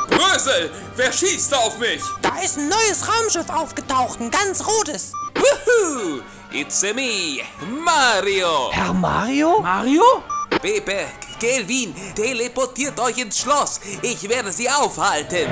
Brösel, 0.09 0.71
wer 0.95 1.11
schießt 1.11 1.51
da 1.51 1.57
auf 1.57 1.77
mich? 1.77 2.01
Da 2.21 2.39
ist 2.43 2.57
ein 2.57 2.69
neues 2.69 3.07
Raumschiff 3.07 3.49
aufgetaucht, 3.49 4.19
ein 4.19 4.31
ganz 4.31 4.65
rotes. 4.65 5.13
Woohoo! 5.35 6.21
It's 6.51 6.83
a 6.83 6.93
me, 6.93 7.41
Mario! 7.83 8.71
Herr 8.71 8.93
Mario? 8.93 9.59
Mario? 9.61 10.03
Pepe, 10.49 11.05
Kelvin, 11.39 11.93
teleportiert 12.15 12.99
euch 12.99 13.17
ins 13.17 13.39
Schloss. 13.39 13.79
Ich 14.01 14.27
werde 14.27 14.51
sie 14.51 14.69
aufhalten. 14.69 15.47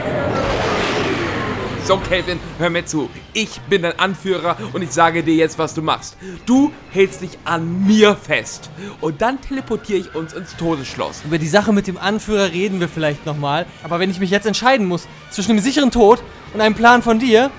So, 1.85 1.97
Calvin, 1.97 2.39
hör 2.57 2.69
mir 2.69 2.85
zu. 2.85 3.09
Ich 3.31 3.61
bin 3.61 3.83
dein 3.83 3.97
Anführer 3.97 4.57
und 4.73 4.81
ich 4.81 4.91
sage 4.91 5.23
dir 5.23 5.35
jetzt, 5.35 5.57
was 5.57 5.73
du 5.73 5.81
machst. 5.81 6.17
Du 6.45 6.73
hältst 6.91 7.21
dich 7.21 7.37
an 7.45 7.87
mir 7.87 8.15
fest. 8.15 8.69
Und 8.99 9.21
dann 9.21 9.39
teleportiere 9.39 9.99
ich 9.99 10.13
uns 10.13 10.33
ins 10.33 10.57
Todesschloss. 10.57 11.21
Über 11.23 11.37
die 11.37 11.47
Sache 11.47 11.71
mit 11.71 11.87
dem 11.87 11.97
Anführer 11.97 12.51
reden 12.51 12.81
wir 12.81 12.89
vielleicht 12.89 13.25
nochmal. 13.25 13.65
Aber 13.83 13.99
wenn 13.99 14.11
ich 14.11 14.19
mich 14.19 14.31
jetzt 14.31 14.45
entscheiden 14.45 14.85
muss 14.85 15.07
zwischen 15.31 15.55
dem 15.55 15.59
sicheren 15.59 15.91
Tod 15.91 16.21
und 16.53 16.59
einem 16.59 16.75
Plan 16.75 17.01
von 17.01 17.19
dir, 17.19 17.51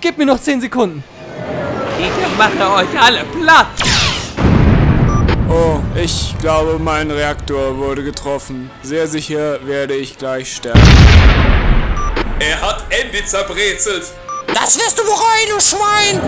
gib 0.00 0.18
mir 0.18 0.26
noch 0.26 0.40
10 0.40 0.60
Sekunden. 0.60 1.04
Ich 2.00 2.36
mache 2.36 2.72
euch 2.74 3.00
alle 3.00 3.22
platt. 3.40 3.93
Oh, 5.56 5.78
ich 5.94 6.34
glaube, 6.40 6.80
mein 6.80 7.12
Reaktor 7.12 7.78
wurde 7.78 8.02
getroffen. 8.02 8.72
Sehr 8.82 9.06
sicher 9.06 9.64
werde 9.64 9.94
ich 9.94 10.18
gleich 10.18 10.56
sterben. 10.56 10.80
Er 12.40 12.60
hat 12.60 12.82
Andy 12.90 13.24
zerbrezelt. 13.24 14.02
Das 14.52 14.76
wirst 14.76 14.98
du 14.98 15.04
bereuen, 15.04 15.48
du 15.50 15.60
Schwein! 15.60 16.20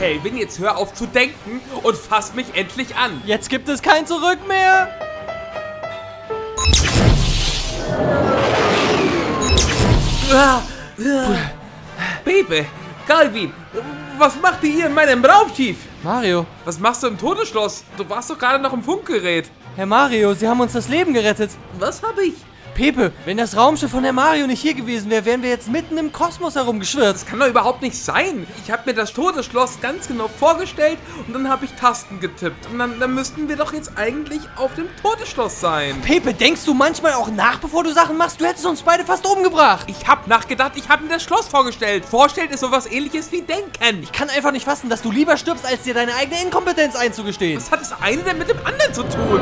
Calvin, 0.00 0.36
jetzt 0.36 0.58
hör 0.58 0.76
auf 0.76 0.92
zu 0.92 1.06
denken 1.06 1.60
und 1.84 1.96
fass 1.96 2.34
mich 2.34 2.46
endlich 2.54 2.96
an. 2.96 3.22
Jetzt 3.24 3.48
gibt 3.48 3.68
es 3.68 3.80
kein 3.80 4.08
Zurück 4.08 4.40
mehr. 4.48 4.88
Ah. 10.32 10.62
Pepe, 12.24 12.66
Calvin, 13.06 13.52
was 14.18 14.40
macht 14.40 14.62
ihr 14.64 14.72
hier 14.72 14.86
in 14.86 14.94
meinem 14.94 15.24
Raumschiff? 15.24 15.76
Mario. 16.02 16.46
Was 16.64 16.78
machst 16.78 17.02
du 17.02 17.08
im 17.08 17.18
Todesschloss? 17.18 17.84
Du 17.96 18.08
warst 18.08 18.30
doch 18.30 18.38
gerade 18.38 18.62
noch 18.62 18.72
im 18.72 18.82
Funkgerät. 18.82 19.50
Herr 19.76 19.86
Mario, 19.86 20.34
Sie 20.34 20.48
haben 20.48 20.60
uns 20.60 20.72
das 20.72 20.88
Leben 20.88 21.12
gerettet. 21.12 21.50
Was 21.78 22.02
habe 22.02 22.24
ich? 22.24 22.34
Pepe, 22.76 23.10
wenn 23.24 23.38
das 23.38 23.56
Raumschiff 23.56 23.90
von 23.90 24.04
Herr 24.04 24.12
Mario 24.12 24.46
nicht 24.46 24.60
hier 24.60 24.74
gewesen 24.74 25.08
wäre, 25.08 25.24
wären 25.24 25.42
wir 25.42 25.48
jetzt 25.48 25.70
mitten 25.70 25.96
im 25.96 26.12
Kosmos 26.12 26.56
herumgeschwirrt. 26.56 27.14
Das 27.14 27.24
kann 27.24 27.40
doch 27.40 27.46
überhaupt 27.46 27.80
nicht 27.80 27.96
sein. 27.96 28.46
Ich 28.62 28.70
habe 28.70 28.82
mir 28.84 28.92
das 28.92 29.14
Todesschloss 29.14 29.80
ganz 29.80 30.08
genau 30.08 30.28
vorgestellt 30.28 30.98
und 31.26 31.32
dann 31.32 31.48
habe 31.48 31.64
ich 31.64 31.72
Tasten 31.72 32.20
getippt. 32.20 32.66
Und 32.70 32.78
dann, 32.78 33.00
dann 33.00 33.14
müssten 33.14 33.48
wir 33.48 33.56
doch 33.56 33.72
jetzt 33.72 33.92
eigentlich 33.96 34.42
auf 34.56 34.74
dem 34.74 34.88
Todesschloss 35.00 35.58
sein. 35.58 36.02
Pepe, 36.02 36.34
denkst 36.34 36.66
du 36.66 36.74
manchmal 36.74 37.14
auch 37.14 37.30
nach, 37.30 37.60
bevor 37.60 37.82
du 37.82 37.94
Sachen 37.94 38.18
machst? 38.18 38.42
Du 38.42 38.44
hättest 38.44 38.66
uns 38.66 38.82
beide 38.82 39.06
fast 39.06 39.26
umgebracht. 39.26 39.86
Ich 39.88 40.06
habe 40.06 40.28
nachgedacht, 40.28 40.72
ich 40.74 40.90
habe 40.90 41.04
mir 41.04 41.14
das 41.14 41.22
Schloss 41.22 41.48
vorgestellt. 41.48 42.04
Vorstellen 42.04 42.50
ist 42.50 42.60
sowas 42.60 42.84
ähnliches 42.84 43.32
wie 43.32 43.40
denken. 43.40 44.02
Ich 44.02 44.12
kann 44.12 44.28
einfach 44.28 44.52
nicht 44.52 44.66
fassen, 44.66 44.90
dass 44.90 45.00
du 45.00 45.10
lieber 45.10 45.38
stirbst, 45.38 45.64
als 45.64 45.84
dir 45.84 45.94
deine 45.94 46.14
eigene 46.14 46.42
Inkompetenz 46.42 46.94
einzugestehen. 46.94 47.58
Was 47.58 47.70
hat 47.70 47.80
das 47.80 47.94
eine 48.02 48.22
denn 48.22 48.36
mit 48.36 48.50
dem 48.50 48.58
anderen 48.66 48.92
zu 48.92 49.02
tun? 49.04 49.40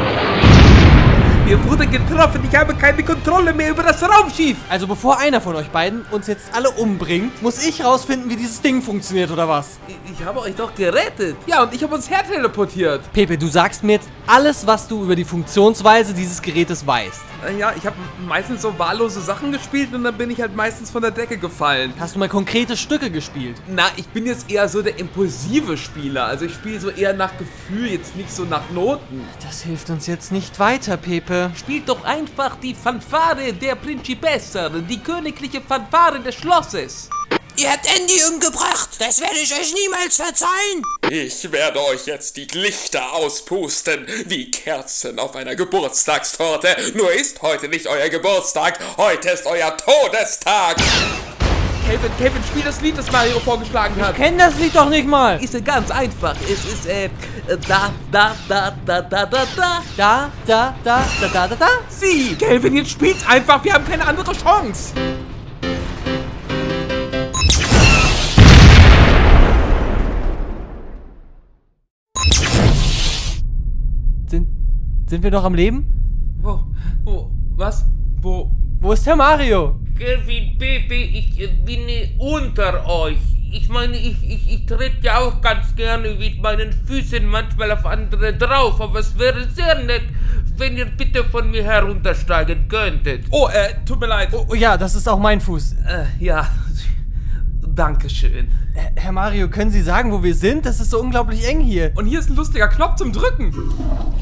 Mir 1.44 1.62
wurde 1.66 1.86
getroffen, 1.86 2.40
ich 2.50 2.56
habe 2.56 2.74
keine 2.74 3.02
Kontrolle 3.02 3.52
mehr 3.52 3.68
über 3.68 3.82
das 3.82 4.02
Raumschiff. 4.02 4.56
Also 4.70 4.86
bevor 4.86 5.18
einer 5.18 5.42
von 5.42 5.54
euch 5.56 5.68
beiden 5.68 6.00
uns 6.10 6.26
jetzt 6.26 6.46
alle 6.54 6.70
umbringt, 6.70 7.42
muss 7.42 7.62
ich 7.62 7.84
rausfinden, 7.84 8.30
wie 8.30 8.36
dieses 8.36 8.62
Ding 8.62 8.80
funktioniert 8.80 9.30
oder 9.30 9.46
was? 9.46 9.78
Ich, 9.86 9.96
ich 10.18 10.24
habe 10.24 10.40
euch 10.40 10.54
doch 10.54 10.74
gerettet. 10.74 11.36
Ja, 11.46 11.64
und 11.64 11.74
ich 11.74 11.82
habe 11.82 11.96
uns 11.96 12.08
herteleportiert. 12.08 13.12
Pepe, 13.12 13.36
du 13.36 13.46
sagst 13.48 13.84
mir 13.84 13.92
jetzt 13.92 14.08
alles, 14.26 14.66
was 14.66 14.88
du 14.88 15.04
über 15.04 15.14
die 15.14 15.26
Funktionsweise 15.26 16.14
dieses 16.14 16.40
Gerätes 16.40 16.86
weißt. 16.86 17.20
Ja, 17.58 17.74
ich 17.76 17.84
habe 17.84 17.96
meistens 18.26 18.62
so 18.62 18.78
wahllose 18.78 19.20
Sachen 19.20 19.52
gespielt 19.52 19.92
und 19.92 20.02
dann 20.02 20.16
bin 20.16 20.30
ich 20.30 20.40
halt 20.40 20.56
meistens 20.56 20.90
von 20.90 21.02
der 21.02 21.10
Decke 21.10 21.36
gefallen. 21.36 21.92
Hast 22.00 22.14
du 22.14 22.20
mal 22.20 22.28
konkrete 22.30 22.74
Stücke 22.74 23.10
gespielt? 23.10 23.56
Na, 23.68 23.84
ich 23.96 24.08
bin 24.08 24.24
jetzt 24.24 24.50
eher 24.50 24.66
so 24.66 24.80
der 24.80 24.98
impulsive 24.98 25.76
Spieler. 25.76 26.24
Also 26.24 26.46
ich 26.46 26.54
spiele 26.54 26.80
so 26.80 26.88
eher 26.88 27.12
nach 27.12 27.32
Gefühl, 27.36 27.88
jetzt 27.88 28.16
nicht 28.16 28.32
so 28.32 28.44
nach 28.44 28.70
Noten. 28.70 29.28
Das 29.44 29.60
hilft 29.60 29.90
uns 29.90 30.06
jetzt 30.06 30.32
nicht 30.32 30.58
weiter, 30.58 30.96
Pepe. 30.96 31.33
Spielt 31.56 31.88
doch 31.88 32.04
einfach 32.04 32.56
die 32.60 32.74
Fanfare 32.74 33.52
der 33.52 33.74
Principessa, 33.76 34.68
die 34.68 34.98
königliche 34.98 35.60
Fanfare 35.60 36.20
des 36.20 36.34
Schlosses. 36.34 37.08
Ihr 37.56 37.70
habt 37.70 37.86
Andy 37.86 38.20
umgebracht. 38.32 38.90
Das 38.98 39.20
werde 39.20 39.36
ich 39.40 39.52
euch 39.52 39.72
niemals 39.74 40.16
verzeihen. 40.16 40.82
Ich 41.08 41.52
werde 41.52 41.80
euch 41.84 42.06
jetzt 42.06 42.36
die 42.36 42.46
Lichter 42.46 43.12
auspusten, 43.12 44.06
wie 44.26 44.50
Kerzen 44.50 45.20
auf 45.20 45.36
einer 45.36 45.54
Geburtstagstorte. 45.54 46.68
Nur 46.94 47.12
ist 47.12 47.42
heute 47.42 47.68
nicht 47.68 47.86
euer 47.86 48.08
Geburtstag, 48.08 48.80
heute 48.96 49.30
ist 49.30 49.46
euer 49.46 49.76
Todestag. 49.76 50.78
Kevin, 51.86 52.10
Kevin, 52.18 52.42
spiel 52.48 52.62
das 52.62 52.80
Lied, 52.80 52.96
das 52.96 53.12
Mario 53.12 53.38
vorgeschlagen 53.40 53.94
hat. 54.00 54.18
Ich 54.18 54.24
kenn 54.24 54.38
das 54.38 54.56
Lied 54.56 54.74
doch 54.74 54.88
nicht 54.88 55.06
mal. 55.06 55.42
Ist 55.42 55.54
ja 55.54 55.60
ganz 55.60 55.90
einfach. 55.90 56.34
Es 56.42 56.64
ist, 56.64 56.86
äh, 56.86 57.10
da, 57.46 57.92
da, 58.10 58.34
da, 58.48 58.70
da, 58.86 59.02
da, 59.02 59.02
da, 59.02 59.26
da. 59.26 59.82
Da, 59.96 60.30
da, 60.46 60.74
da, 60.82 61.04
da, 61.20 61.28
da, 61.32 61.46
da, 61.48 61.56
da. 61.56 61.66
Sie, 61.88 62.34
Kelvin, 62.36 62.76
jetzt 62.76 62.90
spiel's 62.90 63.26
einfach. 63.26 63.62
Wir 63.64 63.74
haben 63.74 63.84
keine 63.84 64.06
andere 64.06 64.32
Chance. 64.32 64.94
Sind, 74.26 74.48
sind 75.06 75.22
wir 75.22 75.30
noch 75.30 75.44
am 75.44 75.54
Leben? 75.54 75.86
Wo, 76.40 76.60
wo, 77.04 77.30
was? 77.56 77.84
Wo? 78.22 78.50
Wo 78.80 78.92
ist 78.92 79.06
Herr 79.06 79.16
Mario? 79.16 79.78
Kelvin, 79.98 80.58
Pepe, 80.58 80.94
ich 80.94 81.40
äh, 81.40 81.48
bin 81.64 81.86
unter 82.18 82.86
euch. 82.88 83.33
Ich 83.56 83.68
meine, 83.68 83.96
ich, 83.96 84.16
ich, 84.28 84.52
ich 84.52 84.66
trete 84.66 84.96
ja 85.02 85.18
auch 85.18 85.40
ganz 85.40 85.76
gerne 85.76 86.10
mit 86.14 86.42
meinen 86.42 86.72
Füßen 86.72 87.24
manchmal 87.24 87.70
auf 87.70 87.86
andere 87.86 88.34
drauf, 88.34 88.80
aber 88.80 88.98
es 88.98 89.16
wäre 89.16 89.48
sehr 89.48 89.80
nett, 89.80 90.02
wenn 90.56 90.76
ihr 90.76 90.86
bitte 90.86 91.22
von 91.22 91.52
mir 91.52 91.62
heruntersteigen 91.62 92.66
könntet. 92.66 93.26
Oh, 93.30 93.48
äh, 93.48 93.74
tut 93.86 94.00
mir 94.00 94.08
leid. 94.08 94.30
Oh, 94.32 94.44
oh 94.50 94.54
ja, 94.54 94.76
das 94.76 94.96
ist 94.96 95.08
auch 95.08 95.20
mein 95.20 95.40
Fuß. 95.40 95.76
Äh, 95.86 96.06
ja. 96.18 96.50
Dankeschön. 97.74 98.48
Herr- 98.74 98.92
Herr 98.94 99.12
Mario, 99.12 99.48
können 99.48 99.70
Sie 99.70 99.82
sagen, 99.82 100.12
wo 100.12 100.22
wir 100.22 100.34
sind? 100.34 100.64
Das 100.64 100.78
ist 100.80 100.90
so 100.90 101.00
unglaublich 101.00 101.46
eng 101.48 101.60
hier. 101.60 101.90
Und 101.96 102.06
hier 102.06 102.20
ist 102.20 102.30
ein 102.30 102.36
lustiger 102.36 102.68
Knopf 102.68 102.96
zum 102.96 103.12
Drücken. 103.12 103.52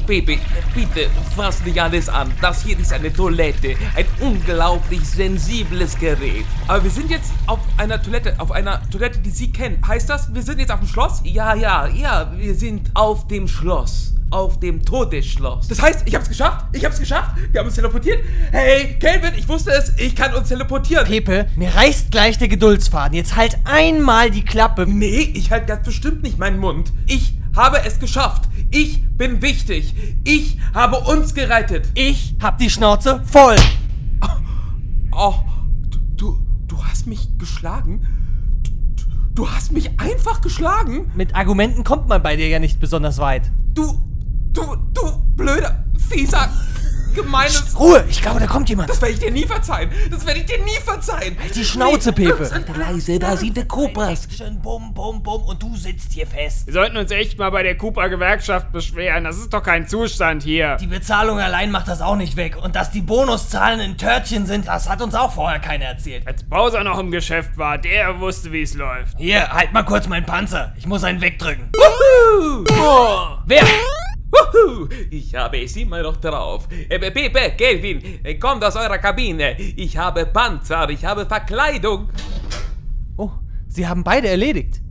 Pepe, 0.07 0.37
bitte, 0.73 1.07
fass 1.35 1.63
nicht 1.63 1.79
alles 1.79 2.09
an. 2.09 2.31
Das 2.41 2.63
hier 2.63 2.79
ist 2.79 2.91
eine 2.91 3.13
Toilette. 3.13 3.75
Ein 3.95 4.05
unglaublich 4.21 5.01
sensibles 5.07 5.97
Gerät. 5.99 6.45
Aber 6.67 6.83
wir 6.83 6.91
sind 6.91 7.11
jetzt 7.11 7.31
auf 7.45 7.59
einer 7.77 8.01
Toilette, 8.01 8.33
auf 8.39 8.51
einer 8.51 8.81
Toilette, 8.89 9.19
die 9.19 9.29
Sie 9.29 9.51
kennen. 9.51 9.77
Heißt 9.87 10.09
das, 10.09 10.33
wir 10.33 10.41
sind 10.41 10.59
jetzt 10.59 10.71
auf 10.71 10.79
dem 10.79 10.87
Schloss? 10.87 11.21
Ja, 11.23 11.53
ja, 11.53 11.87
ja, 11.87 12.31
wir 12.35 12.55
sind 12.55 12.89
auf 12.95 13.27
dem 13.27 13.47
Schloss. 13.47 14.15
Auf 14.33 14.59
dem 14.59 14.83
Todesschloss. 14.83 15.67
Das 15.67 15.79
heißt, 15.79 16.07
ich 16.07 16.15
hab's 16.15 16.27
geschafft. 16.27 16.65
Ich 16.71 16.83
hab's 16.83 16.99
geschafft. 16.99 17.37
Wir 17.51 17.59
haben 17.59 17.67
uns 17.67 17.75
teleportiert. 17.75 18.17
Hey, 18.51 18.97
Kelvin, 18.99 19.33
ich 19.37 19.47
wusste 19.47 19.69
es. 19.69 19.93
Ich 19.99 20.15
kann 20.15 20.33
uns 20.33 20.49
teleportieren. 20.49 21.05
Pepe, 21.05 21.45
mir 21.55 21.69
reißt 21.69 22.09
gleich 22.09 22.39
der 22.39 22.47
Geduldsfaden. 22.47 23.15
Jetzt 23.15 23.35
halt 23.35 23.59
einmal 23.63 24.31
die 24.31 24.43
Klappe. 24.43 24.87
Nee, 24.87 25.31
ich 25.35 25.51
halte 25.51 25.67
ganz 25.67 25.85
bestimmt 25.85 26.23
nicht 26.23 26.39
meinen 26.39 26.57
Mund. 26.57 26.91
Ich 27.05 27.35
habe 27.55 27.85
es 27.85 27.99
geschafft. 27.99 28.45
Ich 28.71 29.03
bin 29.09 29.43
wichtig. 29.43 29.93
Ich 30.23 30.57
habe 30.73 30.97
uns 31.01 31.35
gerettet. 31.35 31.89
Ich 31.93 32.35
hab 32.41 32.57
die 32.57 32.71
Schnauze 32.71 33.21
voll. 33.25 33.57
Oh, 35.11 35.35
du, 35.91 35.99
du, 36.15 36.37
du 36.67 36.83
hast 36.83 37.05
mich 37.05 37.37
geschlagen? 37.37 38.07
Du 39.35 39.47
hast 39.47 39.71
mich 39.71 39.99
einfach 39.99 40.41
geschlagen? 40.41 41.11
Mit 41.13 41.35
Argumenten 41.35 41.83
kommt 41.83 42.07
man 42.07 42.23
bei 42.23 42.35
dir 42.35 42.47
ja 42.47 42.57
nicht 42.57 42.79
besonders 42.79 43.19
weit. 43.19 43.51
Du, 43.75 43.99
du, 44.53 44.75
du 44.93 45.19
blöder, 45.35 45.83
fieser, 46.09 46.49
gemeines... 47.13 47.77
Ruhe, 47.77 48.03
ich 48.09 48.21
glaube, 48.21 48.39
da 48.39 48.47
kommt 48.47 48.69
jemand. 48.69 48.89
Das 48.89 49.01
werde 49.01 49.13
ich 49.13 49.19
dir 49.19 49.31
nie 49.31 49.45
verzeihen. 49.45 49.91
Das 50.09 50.25
werde 50.25 50.39
ich 50.39 50.45
dir 50.45 50.57
nie 50.63 50.79
verzeihen. 50.83 51.37
Halt 51.39 51.55
die 51.55 51.63
Schnauze, 51.63 52.11
Pepe. 52.11 52.49
Leise, 52.75 53.19
da 53.19 53.37
sind 53.37 53.55
die 53.57 53.65
Koopas. 53.65 54.27
Bum, 54.61 54.93
bum, 54.93 55.21
bum 55.21 55.43
und 55.43 55.61
du 55.61 55.75
sitzt 55.75 56.13
hier 56.13 56.27
fest. 56.27 56.65
Wir 56.67 56.73
sollten 56.73 56.97
uns 56.97 57.11
echt 57.11 57.37
mal 57.37 57.49
bei 57.51 57.63
der 57.63 57.77
Cooper-Gewerkschaft 57.77 58.71
beschweren. 58.71 59.23
Das 59.23 59.37
ist 59.37 59.53
doch 59.53 59.63
kein 59.63 59.87
Zustand 59.87 60.43
hier. 60.43 60.77
Die 60.77 60.87
Bezahlung 60.87 61.39
allein 61.39 61.71
macht 61.71 61.87
das 61.87 62.01
auch 62.01 62.15
nicht 62.15 62.35
weg. 62.35 62.57
Und 62.61 62.75
dass 62.75 62.91
die 62.91 63.01
Bonuszahlen 63.01 63.79
in 63.79 63.97
Törtchen 63.97 64.45
sind, 64.45 64.67
das 64.67 64.89
hat 64.89 65.01
uns 65.01 65.15
auch 65.15 65.33
vorher 65.33 65.59
keiner 65.59 65.85
erzählt. 65.85 66.27
Als 66.27 66.43
Bowser 66.43 66.83
noch 66.83 66.99
im 66.99 67.11
Geschäft 67.11 67.57
war, 67.57 67.77
der 67.77 68.19
wusste, 68.19 68.51
wie 68.51 68.61
es 68.61 68.73
läuft. 68.73 69.17
Hier, 69.17 69.49
halt 69.49 69.73
mal 69.73 69.83
kurz 69.83 70.07
meinen 70.07 70.25
Panzer. 70.25 70.73
Ich 70.77 70.87
muss 70.87 71.03
einen 71.03 71.21
wegdrücken. 71.21 71.69
Wuhu! 71.73 72.65
Oh. 72.79 73.37
Wer? 73.45 73.63
Wuhu! 74.33 74.87
Ich 75.11 75.35
habe 75.35 75.61
es 75.61 75.75
immer 75.75 76.01
noch 76.01 76.17
drauf. 76.17 76.67
Äh, 76.89 76.99
Pepe, 77.11 77.51
Kelvin, 77.57 78.01
äh, 78.23 78.35
kommt 78.35 78.63
aus 78.63 78.75
eurer 78.75 78.97
Kabine. 78.97 79.59
Ich 79.59 79.95
habe 79.97 80.25
Panzer, 80.25 80.89
ich 80.89 81.05
habe 81.05 81.25
Verkleidung. 81.25 82.09
Oh, 83.17 83.29
Sie 83.67 83.87
haben 83.87 84.03
beide 84.03 84.27
erledigt. 84.29 84.81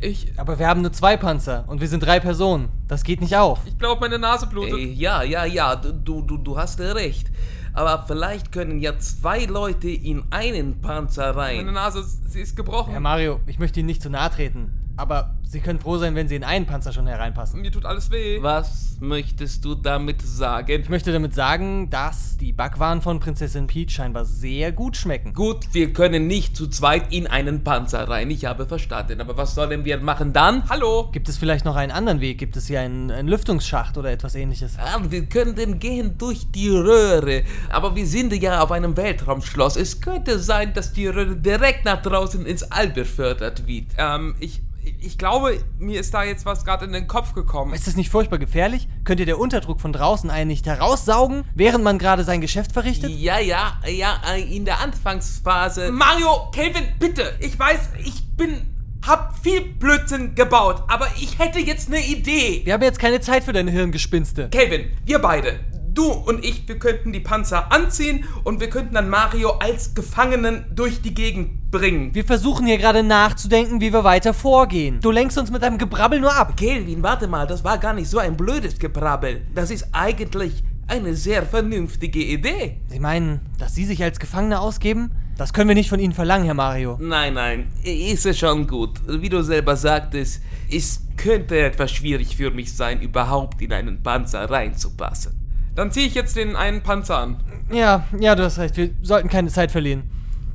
Ich, 0.00 0.32
Aber 0.36 0.58
wir 0.58 0.66
haben 0.68 0.82
nur 0.82 0.92
zwei 0.92 1.16
Panzer 1.16 1.64
und 1.68 1.80
wir 1.80 1.88
sind 1.88 2.00
drei 2.00 2.20
Personen. 2.20 2.68
Das 2.86 3.02
geht 3.02 3.20
nicht 3.20 3.34
auf. 3.36 3.60
ich 3.66 3.78
glaube, 3.78 4.00
meine 4.02 4.18
Nase 4.18 4.46
blutet. 4.46 4.74
Äh, 4.78 4.92
ja, 4.92 5.22
ja, 5.22 5.44
ja, 5.44 5.74
du, 5.76 6.22
du, 6.22 6.36
du 6.36 6.56
hast 6.58 6.80
recht. 6.80 7.30
Aber 7.72 8.04
vielleicht 8.06 8.52
können 8.52 8.78
ja 8.80 8.98
zwei 8.98 9.44
Leute 9.44 9.88
in 9.90 10.24
einen 10.30 10.80
Panzer 10.80 11.34
Meine 11.34 11.58
rein. 11.66 11.74
Nase, 11.74 12.04
sie 12.28 12.40
ist 12.40 12.56
gebrochen. 12.56 12.92
Herr 12.92 13.00
Mario, 13.00 13.40
ich 13.46 13.58
möchte 13.58 13.80
Ihnen 13.80 13.86
nicht 13.86 14.02
zu 14.02 14.08
nahe 14.10 14.30
treten. 14.30 14.70
Aber 14.96 15.34
Sie 15.48 15.60
können 15.60 15.78
froh 15.78 15.96
sein, 15.96 16.14
wenn 16.16 16.26
Sie 16.26 16.34
in 16.34 16.42
einen 16.42 16.66
Panzer 16.66 16.92
schon 16.92 17.06
hereinpassen. 17.06 17.60
Mir 17.60 17.70
tut 17.70 17.84
alles 17.84 18.10
weh. 18.10 18.42
Was 18.42 18.96
möchtest 18.98 19.64
du 19.64 19.76
damit 19.76 20.20
sagen? 20.20 20.80
Ich 20.82 20.88
möchte 20.88 21.12
damit 21.12 21.34
sagen, 21.34 21.88
dass 21.88 22.36
die 22.36 22.52
Backwaren 22.52 23.00
von 23.00 23.20
Prinzessin 23.20 23.68
Peach 23.68 23.90
scheinbar 23.90 24.24
sehr 24.24 24.72
gut 24.72 24.96
schmecken. 24.96 25.34
Gut, 25.34 25.68
wir 25.72 25.92
können 25.92 26.26
nicht 26.26 26.56
zu 26.56 26.66
zweit 26.66 27.12
in 27.12 27.26
einen 27.26 27.62
Panzer 27.62 28.08
rein. 28.08 28.30
Ich 28.30 28.44
habe 28.44 28.66
verstanden. 28.66 29.20
Aber 29.20 29.36
was 29.36 29.54
sollen 29.54 29.84
wir 29.84 29.98
machen 29.98 30.32
dann? 30.32 30.68
Hallo? 30.68 31.10
Gibt 31.12 31.28
es 31.28 31.38
vielleicht 31.38 31.64
noch 31.64 31.76
einen 31.76 31.92
anderen 31.92 32.20
Weg? 32.20 32.38
Gibt 32.38 32.56
es 32.56 32.66
hier 32.66 32.80
einen, 32.80 33.10
einen 33.12 33.28
Lüftungsschacht 33.28 33.96
oder 33.98 34.10
etwas 34.10 34.34
ähnliches? 34.34 34.78
Ah, 34.78 35.00
wir 35.08 35.26
könnten 35.26 35.78
gehen 35.78 36.18
durch 36.18 36.50
die 36.50 36.70
Röhre. 36.70 37.44
Aber 37.70 37.94
wir 37.94 38.06
sind 38.06 38.32
ja 38.32 38.62
auf 38.62 38.72
einem 38.72 38.96
Weltraumschloss. 38.96 39.76
Es 39.76 40.00
könnte 40.00 40.40
sein, 40.40 40.74
dass 40.74 40.92
die 40.92 41.06
Röhre 41.06 41.36
direkt 41.36 41.84
nach 41.84 42.02
draußen 42.02 42.44
ins 42.44 42.64
All 42.64 42.88
befördert 42.88 43.66
wird. 43.66 43.86
Ähm, 43.98 44.34
ich, 44.40 44.62
ich 45.00 45.18
glaube, 45.18 45.58
mir 45.78 46.00
ist 46.00 46.14
da 46.14 46.22
jetzt 46.22 46.46
was 46.46 46.64
gerade 46.64 46.84
in 46.84 46.92
den 46.92 47.06
Kopf 47.06 47.34
gekommen. 47.34 47.74
Ist 47.74 47.86
das 47.86 47.96
nicht 47.96 48.10
furchtbar 48.10 48.38
gefährlich? 48.38 48.88
Könnte 49.04 49.24
der 49.24 49.38
Unterdruck 49.38 49.80
von 49.80 49.92
draußen 49.92 50.30
einen 50.30 50.48
nicht 50.48 50.66
heraussaugen, 50.66 51.44
während 51.54 51.82
man 51.84 51.98
gerade 51.98 52.24
sein 52.24 52.40
Geschäft 52.40 52.72
verrichtet? 52.72 53.10
Ja, 53.10 53.38
ja, 53.38 53.78
ja, 53.86 54.20
äh, 54.32 54.42
in 54.56 54.64
der 54.64 54.80
Anfangsphase. 54.80 55.90
Mario, 55.90 56.50
Kelvin, 56.52 56.84
bitte. 56.98 57.34
Ich 57.40 57.58
weiß, 57.58 57.80
ich 58.04 58.26
bin, 58.36 58.62
hab 59.06 59.38
viel 59.38 59.60
Blödsinn 59.60 60.34
gebaut, 60.34 60.82
aber 60.88 61.08
ich 61.16 61.38
hätte 61.38 61.58
jetzt 61.58 61.88
eine 61.88 62.04
Idee. 62.04 62.62
Wir 62.64 62.74
haben 62.74 62.82
jetzt 62.82 62.98
keine 62.98 63.20
Zeit 63.20 63.44
für 63.44 63.52
deine 63.52 63.70
Hirngespinste. 63.70 64.48
Kelvin, 64.50 64.90
wir 65.04 65.18
beide, 65.18 65.60
du 65.96 66.04
und 66.04 66.44
ich, 66.44 66.68
wir 66.68 66.78
könnten 66.78 67.12
die 67.12 67.20
Panzer 67.20 67.72
anziehen 67.72 68.24
und 68.44 68.60
wir 68.60 68.70
könnten 68.70 68.94
dann 68.94 69.08
Mario 69.08 69.52
als 69.58 69.94
Gefangenen 69.94 70.64
durch 70.74 71.02
die 71.02 71.14
Gegend 71.14 71.70
bringen. 71.70 72.14
Wir 72.14 72.24
versuchen 72.24 72.66
hier 72.66 72.78
gerade 72.78 73.02
nachzudenken, 73.02 73.80
wie 73.80 73.92
wir 73.92 74.04
weiter 74.04 74.34
vorgehen. 74.34 75.00
Du 75.00 75.10
lenkst 75.10 75.38
uns 75.38 75.50
mit 75.50 75.62
deinem 75.62 75.78
Gebrabbel 75.78 76.20
nur 76.20 76.34
ab. 76.34 76.56
Kelvin, 76.56 77.02
warte 77.02 77.26
mal, 77.26 77.46
das 77.46 77.64
war 77.64 77.78
gar 77.78 77.92
nicht 77.92 78.08
so 78.08 78.18
ein 78.18 78.36
blödes 78.36 78.78
Gebrabbel. 78.78 79.46
Das 79.54 79.70
ist 79.70 79.88
eigentlich 79.92 80.62
eine 80.88 81.14
sehr 81.14 81.44
vernünftige 81.44 82.22
Idee. 82.22 82.80
Sie 82.88 83.00
meinen, 83.00 83.40
dass 83.58 83.74
Sie 83.74 83.84
sich 83.84 84.02
als 84.02 84.20
Gefangene 84.20 84.60
ausgeben? 84.60 85.10
Das 85.36 85.52
können 85.52 85.68
wir 85.68 85.74
nicht 85.74 85.90
von 85.90 86.00
Ihnen 86.00 86.14
verlangen, 86.14 86.46
Herr 86.46 86.54
Mario. 86.54 86.96
Nein, 87.00 87.34
nein, 87.34 87.66
ist 87.82 88.24
es 88.24 88.38
schon 88.38 88.66
gut. 88.66 89.00
Wie 89.06 89.28
du 89.28 89.42
selber 89.42 89.76
sagtest, 89.76 90.40
es 90.70 91.02
könnte 91.16 91.58
etwas 91.58 91.90
schwierig 91.90 92.36
für 92.36 92.50
mich 92.50 92.74
sein, 92.74 93.02
überhaupt 93.02 93.60
in 93.60 93.72
einen 93.72 94.02
Panzer 94.02 94.48
reinzupassen. 94.48 95.45
Dann 95.76 95.92
ziehe 95.92 96.06
ich 96.06 96.14
jetzt 96.14 96.36
den 96.36 96.56
einen 96.56 96.82
Panzer 96.82 97.18
an. 97.18 97.36
Ja, 97.70 98.06
ja, 98.18 98.34
du 98.34 98.42
hast 98.44 98.58
recht. 98.58 98.76
Wir 98.76 98.90
sollten 99.02 99.28
keine 99.28 99.50
Zeit 99.50 99.70
verlieren. 99.70 100.04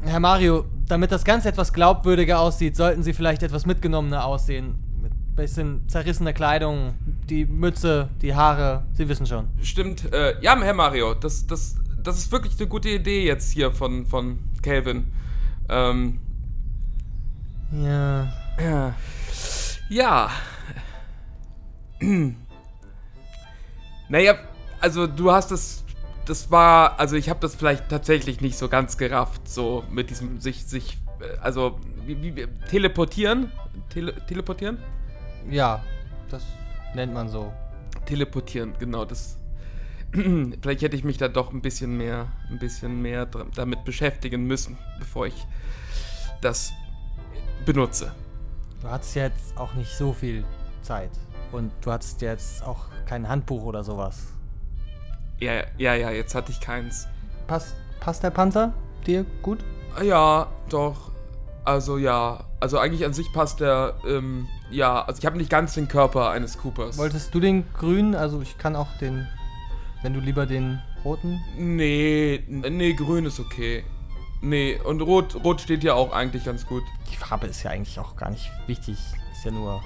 Herr 0.02 0.20
Mario, 0.20 0.66
damit 0.88 1.12
das 1.12 1.24
Ganze 1.24 1.48
etwas 1.48 1.74
glaubwürdiger 1.74 2.40
aussieht, 2.40 2.76
sollten 2.76 3.04
Sie 3.04 3.14
vielleicht 3.14 3.44
etwas 3.44 3.68
mitgenommener 3.68 4.26
aussehen. 4.26 4.76
Mit 5.00 5.14
bisschen 5.36 5.88
zerrissene 5.88 6.34
Kleidung, 6.34 6.96
die 7.30 7.46
Mütze, 7.46 8.10
die 8.22 8.34
Haare, 8.34 8.84
Sie 8.94 9.08
wissen 9.08 9.28
schon. 9.28 9.48
Stimmt, 9.62 10.12
äh, 10.12 10.42
ja, 10.42 10.60
Herr 10.60 10.74
Mario, 10.74 11.14
das, 11.14 11.46
das, 11.46 11.76
das 12.02 12.18
ist 12.18 12.32
wirklich 12.32 12.58
eine 12.60 12.68
gute 12.68 12.90
Idee 12.90 13.24
jetzt 13.26 13.52
hier 13.52 13.72
von, 13.72 14.08
von 14.08 14.40
Calvin. 14.64 15.06
Ähm, 15.70 16.20
Ja. 17.72 18.34
ja. 18.60 18.96
Ja. 19.90 20.30
naja, 24.10 24.36
also 24.82 25.08
du 25.08 25.32
hast 25.32 25.52
das, 25.52 25.84
das 26.26 26.52
war, 26.52 27.00
also 27.00 27.16
ich 27.16 27.30
habe 27.30 27.40
das 27.40 27.56
vielleicht 27.56 27.90
tatsächlich 27.90 28.42
nicht 28.42 28.58
so 28.58 28.68
ganz 28.68 28.98
gerafft, 28.98 29.48
so 29.48 29.84
mit 29.90 30.10
diesem 30.10 30.40
sich, 30.40 30.66
sich, 30.66 30.98
äh, 31.20 31.38
also 31.40 31.80
wie, 32.06 32.22
wie, 32.22 32.48
teleportieren, 32.70 33.52
Tele, 33.90 34.14
teleportieren, 34.26 34.78
Ja, 35.50 35.84
das 36.30 36.44
nennt 36.96 37.14
man 37.14 37.30
so. 37.30 37.52
teleportieren, 38.06 38.74
genau 38.80 39.06
das. 39.06 39.38
vielleicht 40.12 40.82
hätte 40.82 40.96
ich 40.96 41.04
mich 41.04 41.18
da 41.18 41.28
doch 41.28 41.54
ein 41.54 41.62
bisschen 41.62 41.98
mehr, 41.98 42.28
ein 42.50 42.60
bisschen 42.60 43.02
mehr 43.02 43.28
damit 43.56 43.86
beschäftigen 43.86 44.46
müssen, 44.46 44.78
bevor 45.00 45.28
ich 45.28 45.46
das 46.42 46.74
benutze. 47.66 48.14
Du 48.82 48.90
hattest 48.90 49.16
jetzt 49.16 49.58
auch 49.58 49.74
nicht 49.76 49.92
so 49.92 50.12
viel 50.12 50.44
Zeit. 50.82 51.12
Und 51.52 51.72
du 51.82 51.92
hattest 51.92 52.22
jetzt 52.22 52.64
auch 52.64 52.86
kein 53.06 53.28
Handbuch 53.28 53.64
oder 53.64 53.84
sowas. 53.84 54.34
Ja, 55.42 55.64
ja, 55.80 55.96
ja, 55.96 56.12
jetzt 56.12 56.36
hatte 56.36 56.52
ich 56.52 56.62
keins. 56.62 57.08
Passt, 57.48 57.76
passt 58.00 58.22
der 58.22 58.30
Panzer 58.30 58.74
dir 59.08 59.26
gut? 59.42 59.60
Ja, 60.04 60.48
doch. 60.70 61.12
Also 61.66 61.98
ja, 61.98 62.44
also 62.60 62.78
eigentlich 62.78 63.06
an 63.06 63.14
sich 63.14 63.34
passt 63.34 63.60
der, 63.60 63.96
ähm, 64.08 64.48
ja, 64.70 65.04
also 65.04 65.18
ich 65.18 65.26
habe 65.26 65.38
nicht 65.38 65.50
ganz 65.50 65.74
den 65.74 65.88
Körper 65.88 66.30
eines 66.30 66.60
Coopers. 66.60 67.00
Wolltest 67.00 67.34
du 67.34 67.40
den 67.40 67.66
grünen? 67.74 68.14
Also 68.14 68.42
ich 68.42 68.60
kann 68.60 68.76
auch 68.76 68.88
den, 69.00 69.28
wenn 70.04 70.14
du 70.14 70.20
lieber 70.20 70.46
den 70.46 70.80
roten. 71.04 71.42
Nee, 71.58 72.44
nee, 72.48 72.94
grün 72.94 73.26
ist 73.26 73.40
okay. 73.40 73.84
Nee, 74.42 74.80
und 74.84 75.02
rot, 75.02 75.44
rot 75.44 75.62
steht 75.62 75.84
ja 75.84 75.96
auch 75.96 76.14
eigentlich 76.14 76.46
ganz 76.46 76.68
gut. 76.68 76.84
Die 77.12 77.16
Farbe 77.16 77.48
ist 77.48 77.64
ja 77.64 77.72
eigentlich 77.72 78.00
auch 78.00 78.16
gar 78.16 78.30
nicht 78.30 78.52
wichtig. 78.68 78.98
Ist 79.32 79.46
ja 79.46 79.52
nur, 79.52 79.82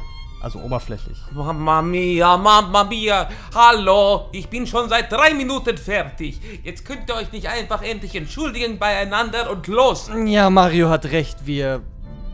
also 0.46 0.60
oberflächlich. 0.60 1.18
Mamma 1.32 1.82
mia, 1.82 2.38
Mamma 2.38 2.84
mia, 2.84 3.28
hallo, 3.56 4.30
ich 4.32 4.48
bin 4.48 4.68
schon 4.68 4.88
seit 4.88 5.12
drei 5.12 5.34
Minuten 5.34 5.76
fertig. 5.76 6.40
Jetzt 6.64 6.86
könnt 6.86 7.10
ihr 7.10 7.16
euch 7.16 7.32
nicht 7.32 7.50
einfach 7.50 7.82
endlich 7.82 8.16
entschuldigen 8.16 8.78
beieinander 8.78 9.50
und 9.50 9.66
los. 9.66 10.12
Ja, 10.26 10.52
Mario 10.52 10.90
hat 10.90 11.06
recht. 11.06 11.48
Wir 11.48 11.82